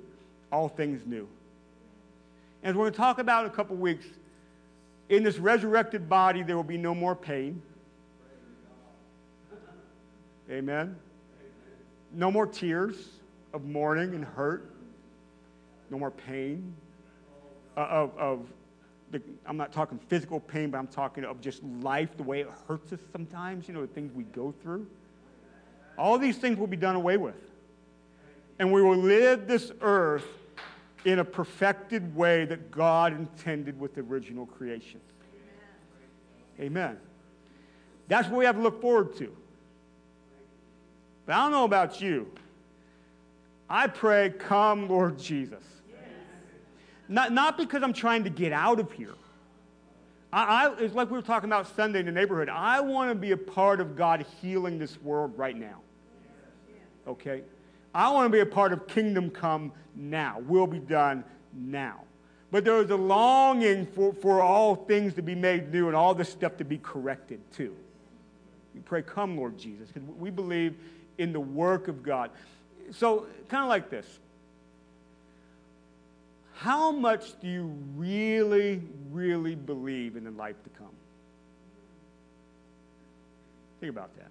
All 0.53 0.69
things 0.69 1.07
new. 1.07 1.27
And 2.63 2.77
we're 2.77 2.85
going 2.85 2.93
to 2.93 2.99
talk 2.99 3.19
about 3.19 3.45
in 3.45 3.51
a 3.51 3.55
couple 3.55 3.77
weeks, 3.77 4.07
in 5.09 5.23
this 5.23 5.39
resurrected 5.39 6.09
body, 6.09 6.43
there 6.43 6.57
will 6.57 6.63
be 6.63 6.77
no 6.77 6.95
more 6.95 7.17
pain. 7.17 7.63
Amen. 10.51 10.97
No 12.13 12.31
more 12.31 12.47
tears 12.47 12.97
of 13.53 13.65
mourning 13.65 14.15
and 14.15 14.25
hurt. 14.25 14.71
No 15.91 15.99
more 15.99 16.11
pain. 16.11 16.75
Uh, 17.77 17.81
of, 17.81 18.19
of 18.19 18.47
the, 19.11 19.23
I'm 19.47 19.57
not 19.57 19.73
talking 19.73 19.99
physical 20.09 20.39
pain, 20.39 20.71
but 20.71 20.79
I'm 20.79 20.87
talking 20.87 21.25
of 21.25 21.41
just 21.41 21.63
life, 21.83 22.17
the 22.17 22.23
way 22.23 22.41
it 22.41 22.49
hurts 22.69 22.93
us 22.93 23.01
sometimes, 23.13 23.69
you 23.69 23.75
know, 23.75 23.81
the 23.81 23.87
things 23.87 24.13
we 24.13 24.25
go 24.25 24.53
through. 24.63 24.87
All 25.97 26.19
these 26.19 26.37
things 26.37 26.59
will 26.59 26.67
be 26.67 26.77
done 26.77 26.97
away 26.97 27.17
with. 27.17 27.35
And 28.59 28.73
we 28.73 28.83
will 28.83 28.97
live 28.97 29.47
this 29.47 29.73
earth 29.81 30.27
in 31.05 31.19
a 31.19 31.25
perfected 31.25 32.15
way 32.15 32.45
that 32.45 32.71
God 32.71 33.13
intended 33.13 33.79
with 33.79 33.95
the 33.95 34.03
original 34.03 34.47
creation. 34.47 35.01
Amen. 36.61 36.99
That's 38.09 38.29
what 38.29 38.39
we 38.39 38.45
have 38.45 38.57
to 38.57 38.63
look 38.63 38.81
forward 38.81 39.17
to. 39.17 39.35
But 41.27 41.37
I 41.37 41.43
don't 41.43 41.53
know 41.53 41.65
about 41.65 42.01
you. 42.01 42.31
I 43.69 43.87
pray, 43.87 44.31
come, 44.31 44.89
Lord 44.89 45.19
Jesus. 45.19 45.63
Not, 47.09 47.33
not 47.33 47.57
because 47.57 47.83
I'm 47.83 47.93
trying 47.93 48.25
to 48.25 48.31
get 48.31 48.53
out 48.53 48.79
of 48.79 48.93
here. 48.93 49.15
I, 50.33 50.67
I, 50.67 50.75
it's 50.79 50.95
like 50.95 51.11
we 51.11 51.17
were 51.17 51.23
talking 51.23 51.49
about 51.49 51.75
Sunday 51.75 52.01
in 52.01 52.07
the 52.07 52.13
neighborhood. 52.13 52.49
I 52.49 52.81
want 52.81 53.11
to 53.11 53.15
be 53.15 53.33
a 53.33 53.37
part 53.37 53.81
of 53.81 53.97
God 53.97 54.25
healing 54.41 54.79
this 54.79 55.01
world 55.03 55.37
right 55.37 55.57
now. 55.57 55.81
Okay? 57.07 57.43
I 57.95 58.11
want 58.11 58.27
to 58.27 58.31
be 58.31 58.41
a 58.41 58.47
part 58.47 58.73
of 58.73 58.87
kingdom 58.87 59.31
come 59.31 59.73
now, 59.95 60.41
will 60.47 60.67
be 60.67 60.79
done 60.79 61.25
now. 61.53 62.03
But 62.51 62.65
there 62.65 62.81
is 62.81 62.91
a 62.91 62.97
longing 62.97 63.87
for, 63.87 64.13
for 64.13 64.41
all 64.41 64.75
things 64.75 65.15
to 65.15 65.23
be 65.23 65.35
made 65.35 65.73
new 65.73 65.87
and 65.87 65.97
all 65.97 66.15
this 66.15 66.29
stuff 66.29 66.57
to 66.59 66.65
be 66.65 66.79
corrected 66.79 67.41
too. 67.53 67.75
We 68.75 68.81
pray, 68.81 69.03
come, 69.03 69.37
Lord 69.37 69.59
Jesus, 69.59 69.89
because 69.89 70.09
we 70.19 70.31
believe 70.31 70.77
in 71.19 71.33
the 71.33 71.41
work 71.41 71.89
of 71.89 72.03
God. 72.03 72.31
So, 72.93 73.27
kind 73.49 73.63
of 73.63 73.69
like 73.69 73.91
this 73.91 74.07
How 76.55 76.91
much 76.91 77.39
do 77.41 77.49
you 77.49 77.73
really, 77.97 78.83
really 79.11 79.55
believe 79.55 80.17
in 80.17 80.25
the 80.25 80.31
life 80.31 80.57
to 80.65 80.71
come? 80.71 80.89
Think 83.81 83.91
about 83.91 84.17
that. 84.17 84.29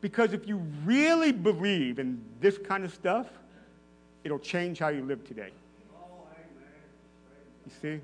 Because 0.00 0.32
if 0.32 0.46
you 0.46 0.58
really 0.84 1.32
believe 1.32 1.98
in 1.98 2.22
this 2.40 2.56
kind 2.58 2.84
of 2.84 2.94
stuff, 2.94 3.26
it'll 4.24 4.38
change 4.38 4.78
how 4.78 4.88
you 4.88 5.02
live 5.02 5.24
today. 5.24 5.50
You 7.66 7.72
see? 7.82 8.00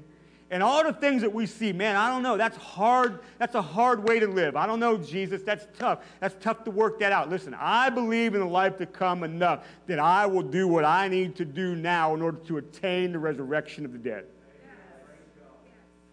And 0.50 0.62
all 0.62 0.84
the 0.84 0.92
things 0.92 1.22
that 1.22 1.32
we 1.32 1.46
see, 1.46 1.72
man, 1.72 1.96
I 1.96 2.10
don't 2.10 2.22
know. 2.22 2.36
That's 2.36 2.56
hard. 2.56 3.20
That's 3.38 3.54
a 3.54 3.62
hard 3.62 4.04
way 4.04 4.20
to 4.20 4.26
live. 4.26 4.56
I 4.56 4.66
don't 4.66 4.78
know, 4.78 4.96
Jesus. 4.96 5.42
That's 5.42 5.66
tough. 5.78 6.04
That's 6.20 6.36
tough 6.40 6.64
to 6.64 6.70
work 6.70 7.00
that 7.00 7.12
out. 7.12 7.30
Listen, 7.30 7.56
I 7.58 7.90
believe 7.90 8.34
in 8.34 8.40
the 8.40 8.46
life 8.46 8.76
to 8.78 8.86
come 8.86 9.24
enough 9.24 9.66
that 9.86 9.98
I 9.98 10.26
will 10.26 10.42
do 10.42 10.68
what 10.68 10.84
I 10.84 11.08
need 11.08 11.34
to 11.36 11.44
do 11.44 11.74
now 11.74 12.14
in 12.14 12.22
order 12.22 12.38
to 12.46 12.58
attain 12.58 13.12
the 13.12 13.18
resurrection 13.18 13.84
of 13.84 13.92
the 13.92 13.98
dead. 13.98 14.26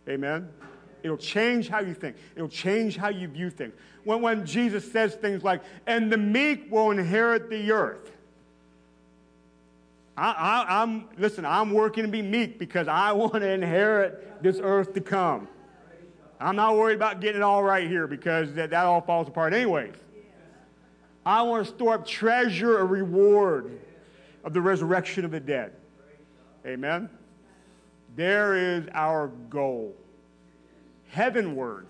Amen? 0.10 0.50
It'll 1.04 1.18
change 1.18 1.68
how 1.68 1.80
you 1.80 1.94
think. 1.94 2.16
It'll 2.36 2.48
change 2.48 2.98
how 2.98 3.10
you 3.10 3.28
view 3.28 3.50
things. 3.50 3.74
When, 4.04 4.22
when 4.22 4.46
Jesus 4.46 4.90
says 4.92 5.16
things 5.16 5.44
like, 5.44 5.62
and 5.86 6.12
the 6.12 6.18
meek 6.18 6.72
will 6.72 6.92
inherit 6.92 7.50
the 7.50 7.72
earth. 7.72 8.12
I, 10.18 10.66
I'm, 10.68 11.06
listen, 11.18 11.46
I'm 11.46 11.72
working 11.72 12.04
to 12.04 12.10
be 12.10 12.22
meek 12.22 12.60
because 12.60 12.88
I 12.88 13.12
want 13.14 13.34
to 13.34 13.50
inherit 13.50 14.44
this 14.44 14.60
earth 14.62 14.94
to 14.94 15.02
come. 15.02 15.48
I'm 16.40 16.56
not 16.56 16.76
worried 16.76 16.96
about 16.96 17.22
getting 17.22 17.42
it 17.42 17.44
all 17.44 17.64
right 17.64 17.88
here 17.88 18.08
because 18.08 18.54
that, 18.54 18.72
that 18.72 18.86
all 18.86 19.02
falls 19.02 19.28
apart 19.28 19.54
anyways. 19.54 19.94
I 21.26 21.44
want 21.44 21.66
to 21.66 21.72
store 21.72 21.94
up 21.94 22.08
treasure, 22.08 22.80
a 22.80 22.86
reward 22.86 23.80
of 24.44 24.54
the 24.54 24.62
resurrection 24.62 25.24
of 25.24 25.32
the 25.32 25.40
dead. 25.40 25.74
Amen? 26.66 27.10
There 28.16 28.56
is 28.56 28.88
our 28.94 29.28
goal. 29.50 29.96
Heavenward, 31.10 31.86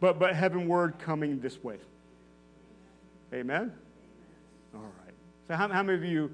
but, 0.00 0.18
but 0.18 0.34
heavenward 0.34 0.98
coming 0.98 1.40
this 1.40 1.62
way. 1.62 1.76
Amen? 3.32 3.72
All 4.74 4.80
right. 4.80 5.14
So, 5.46 5.54
how, 5.54 5.68
how 5.68 5.82
many 5.82 5.98
of 5.98 6.04
you 6.04 6.30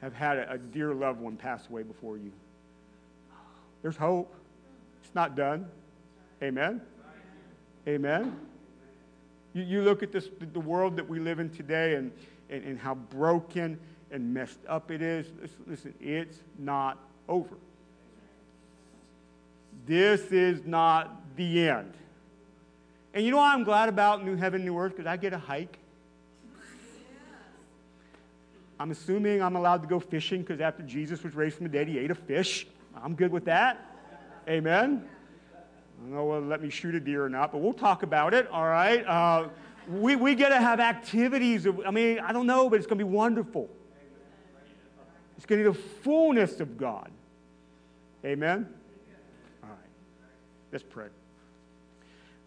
have 0.00 0.12
had 0.12 0.38
a, 0.38 0.52
a 0.52 0.58
dear 0.58 0.92
loved 0.92 1.20
one 1.20 1.36
pass 1.36 1.68
away 1.68 1.82
before 1.82 2.16
you? 2.16 2.32
There's 3.82 3.96
hope. 3.96 4.34
It's 5.02 5.14
not 5.14 5.36
done. 5.36 5.66
Amen? 6.42 6.80
Amen? 7.86 8.38
You, 9.54 9.62
you 9.62 9.82
look 9.82 10.02
at 10.02 10.12
this, 10.12 10.28
the 10.52 10.60
world 10.60 10.96
that 10.96 11.08
we 11.08 11.18
live 11.18 11.40
in 11.40 11.50
today 11.50 11.94
and, 11.94 12.12
and, 12.50 12.62
and 12.64 12.78
how 12.78 12.94
broken 12.94 13.78
and 14.10 14.32
messed 14.34 14.60
up 14.68 14.90
it 14.90 15.02
is. 15.02 15.26
Listen, 15.66 15.94
it's 16.00 16.38
not 16.58 16.98
over. 17.28 17.56
This 19.86 20.20
is 20.32 20.64
not 20.64 21.36
the 21.36 21.68
end. 21.68 21.94
And 23.18 23.24
you 23.24 23.32
know 23.32 23.38
what 23.38 23.52
I'm 23.52 23.64
glad 23.64 23.88
about 23.88 24.24
New 24.24 24.36
Heaven, 24.36 24.64
New 24.64 24.78
Earth? 24.78 24.92
Because 24.92 25.08
I 25.08 25.16
get 25.16 25.32
a 25.32 25.38
hike. 25.38 25.76
I'm 28.78 28.92
assuming 28.92 29.42
I'm 29.42 29.56
allowed 29.56 29.82
to 29.82 29.88
go 29.88 29.98
fishing 29.98 30.42
because 30.42 30.60
after 30.60 30.84
Jesus 30.84 31.24
was 31.24 31.34
raised 31.34 31.56
from 31.56 31.64
the 31.64 31.72
dead, 31.72 31.88
he 31.88 31.98
ate 31.98 32.12
a 32.12 32.14
fish. 32.14 32.68
I'm 33.02 33.16
good 33.16 33.32
with 33.32 33.46
that. 33.46 33.84
Amen. 34.48 35.04
I 35.52 36.02
don't 36.04 36.14
know 36.14 36.26
whether 36.26 36.46
let 36.46 36.62
me 36.62 36.70
shoot 36.70 36.94
a 36.94 37.00
deer 37.00 37.24
or 37.24 37.28
not, 37.28 37.50
but 37.50 37.58
we'll 37.58 37.72
talk 37.72 38.04
about 38.04 38.34
it, 38.34 38.46
all 38.52 38.68
right? 38.68 39.04
Uh, 39.04 39.48
we, 39.88 40.14
we 40.14 40.36
get 40.36 40.50
to 40.50 40.60
have 40.60 40.78
activities. 40.78 41.66
Of, 41.66 41.80
I 41.84 41.90
mean, 41.90 42.20
I 42.20 42.32
don't 42.32 42.46
know, 42.46 42.70
but 42.70 42.76
it's 42.76 42.86
going 42.86 43.00
to 43.00 43.04
be 43.04 43.10
wonderful. 43.10 43.68
It's 45.36 45.44
going 45.44 45.64
to 45.64 45.72
be 45.72 45.76
the 45.76 45.84
fullness 46.04 46.60
of 46.60 46.78
God. 46.78 47.10
Amen? 48.24 48.72
All 49.64 49.70
right. 49.70 49.78
Let's 50.70 50.84
pray. 50.88 51.08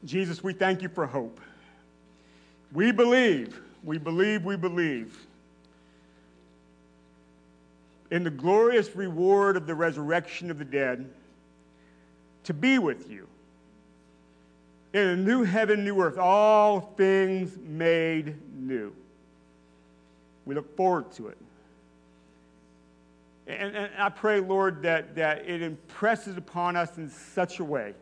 Jesus, 0.06 0.44
we 0.44 0.54
thank 0.54 0.82
you 0.82 0.90
for 0.90 1.06
hope. 1.06 1.40
We 2.74 2.92
believe, 2.92 3.60
we 3.84 3.98
believe, 3.98 4.44
we 4.44 4.56
believe 4.56 5.28
in 8.10 8.24
the 8.24 8.30
glorious 8.30 8.96
reward 8.96 9.56
of 9.56 9.68
the 9.68 9.76
resurrection 9.76 10.52
of 10.52 10.58
the 10.58 10.66
dead 10.66 11.10
to 12.44 12.54
be 12.54 12.80
with 12.80 13.10
you 13.10 13.28
in 14.94 15.08
a 15.08 15.16
new 15.16 15.44
heaven, 15.44 15.86
new 15.86 16.02
earth, 16.02 16.18
all 16.18 16.82
things 16.98 17.58
made 17.64 18.36
new. 18.54 18.94
We 20.46 20.56
look 20.56 20.76
forward 20.76 21.12
to 21.14 21.28
it. 21.28 21.38
And, 23.48 23.76
and, 23.76 23.90
I 23.98 24.10
pray, 24.10 24.40
Lord, 24.40 24.82
that, 24.84 25.16
that 25.16 25.48
it 25.48 25.62
impresses 25.62 26.38
upon 26.38 26.76
us 26.76 26.98
in 26.98 27.10
such 27.10 27.60
a 27.60 27.64
way 27.64 27.94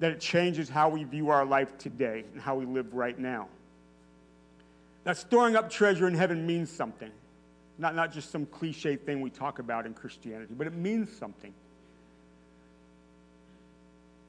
that 0.00 0.12
it 0.12 0.20
changes 0.20 0.68
how 0.68 0.88
we 0.88 1.04
view 1.04 1.30
our 1.30 1.44
life 1.44 1.78
today 1.78 2.24
and 2.32 2.40
how 2.40 2.54
we 2.54 2.66
live 2.66 2.92
right 2.94 3.18
now. 3.18 3.48
That 5.04 5.16
storing 5.16 5.56
up 5.56 5.70
treasure 5.70 6.08
in 6.08 6.14
heaven 6.14 6.46
means 6.46 6.70
something, 6.70 7.10
not, 7.78 7.94
not 7.94 8.12
just 8.12 8.30
some 8.30 8.46
cliche 8.46 8.96
thing 8.96 9.20
we 9.20 9.30
talk 9.30 9.58
about 9.58 9.86
in 9.86 9.94
Christianity, 9.94 10.54
but 10.56 10.66
it 10.66 10.74
means 10.74 11.14
something 11.16 11.52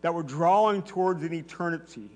that 0.02 0.14
we're 0.14 0.24
drawing 0.24 0.84
towards 0.84 1.24
an 1.24 1.34
eternity 1.34 2.10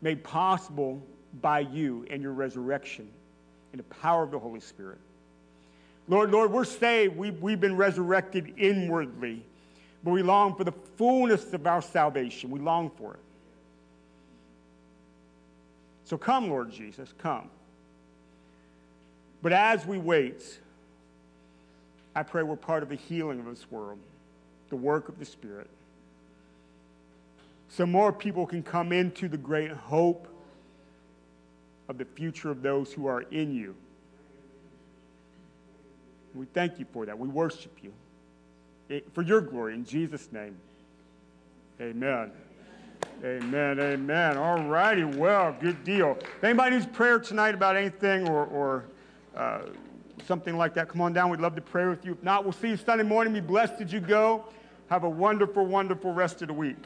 made 0.00 0.24
possible 0.24 1.02
by 1.40 1.60
you 1.60 2.06
and 2.10 2.22
your 2.22 2.32
resurrection 2.32 3.08
and 3.72 3.78
the 3.78 3.84
power 3.84 4.22
of 4.22 4.30
the 4.30 4.38
Holy 4.38 4.60
Spirit. 4.60 4.98
Lord, 6.08 6.30
Lord, 6.30 6.50
we're 6.50 6.64
saved. 6.64 7.16
We've, 7.16 7.40
we've 7.40 7.60
been 7.60 7.76
resurrected 7.76 8.54
inwardly, 8.58 9.44
but 10.04 10.10
we 10.10 10.22
long 10.22 10.54
for 10.54 10.64
the 10.64 10.72
fullness 10.96 11.52
of 11.52 11.66
our 11.66 11.82
salvation. 11.82 12.50
We 12.50 12.58
long 12.58 12.90
for 12.90 13.14
it. 13.14 13.20
So 16.04 16.18
come, 16.18 16.50
Lord 16.50 16.72
Jesus, 16.72 17.12
come. 17.18 17.48
But 19.42 19.52
as 19.52 19.86
we 19.86 19.98
wait, 19.98 20.58
I 22.14 22.22
pray 22.22 22.42
we're 22.42 22.56
part 22.56 22.82
of 22.82 22.88
the 22.88 22.96
healing 22.96 23.40
of 23.40 23.46
this 23.46 23.70
world 23.70 23.98
the 24.68 24.76
work 24.76 25.10
of 25.10 25.18
the 25.18 25.24
Spirit. 25.26 25.68
So 27.68 27.84
more 27.84 28.10
people 28.10 28.46
can 28.46 28.62
come 28.62 28.90
into 28.90 29.28
the 29.28 29.36
great 29.36 29.70
hope 29.70 30.26
of 31.88 31.98
the 31.98 32.06
future 32.06 32.50
of 32.50 32.62
those 32.62 32.90
who 32.90 33.06
are 33.06 33.20
in 33.20 33.54
you. 33.54 33.74
We 36.34 36.46
thank 36.46 36.78
you 36.78 36.86
for 36.90 37.04
that. 37.04 37.18
We 37.18 37.28
worship 37.28 37.76
you 37.82 37.92
for 39.12 39.22
your 39.22 39.40
glory 39.40 39.74
in 39.74 39.84
Jesus' 39.84 40.30
name. 40.32 40.56
Amen. 41.80 42.30
Amen. 43.24 43.80
Amen. 43.80 44.36
All 44.36 44.62
righty. 44.64 45.04
Well, 45.04 45.56
good 45.60 45.84
deal. 45.84 46.18
If 46.20 46.44
anybody 46.44 46.76
needs 46.76 46.86
prayer 46.86 47.18
tonight 47.18 47.54
about 47.54 47.76
anything 47.76 48.28
or, 48.28 48.46
or 48.46 48.84
uh, 49.36 49.60
something 50.26 50.56
like 50.56 50.74
that, 50.74 50.88
come 50.88 51.00
on 51.00 51.12
down. 51.12 51.30
We'd 51.30 51.40
love 51.40 51.54
to 51.54 51.60
pray 51.60 51.86
with 51.86 52.04
you. 52.04 52.12
If 52.12 52.22
not, 52.22 52.44
we'll 52.44 52.52
see 52.52 52.68
you 52.68 52.76
Sunday 52.76 53.04
morning. 53.04 53.32
Be 53.32 53.40
blessed 53.40 53.74
as 53.80 53.92
you 53.92 54.00
go. 54.00 54.44
Have 54.88 55.04
a 55.04 55.08
wonderful, 55.08 55.64
wonderful 55.64 56.12
rest 56.12 56.42
of 56.42 56.48
the 56.48 56.54
week. 56.54 56.84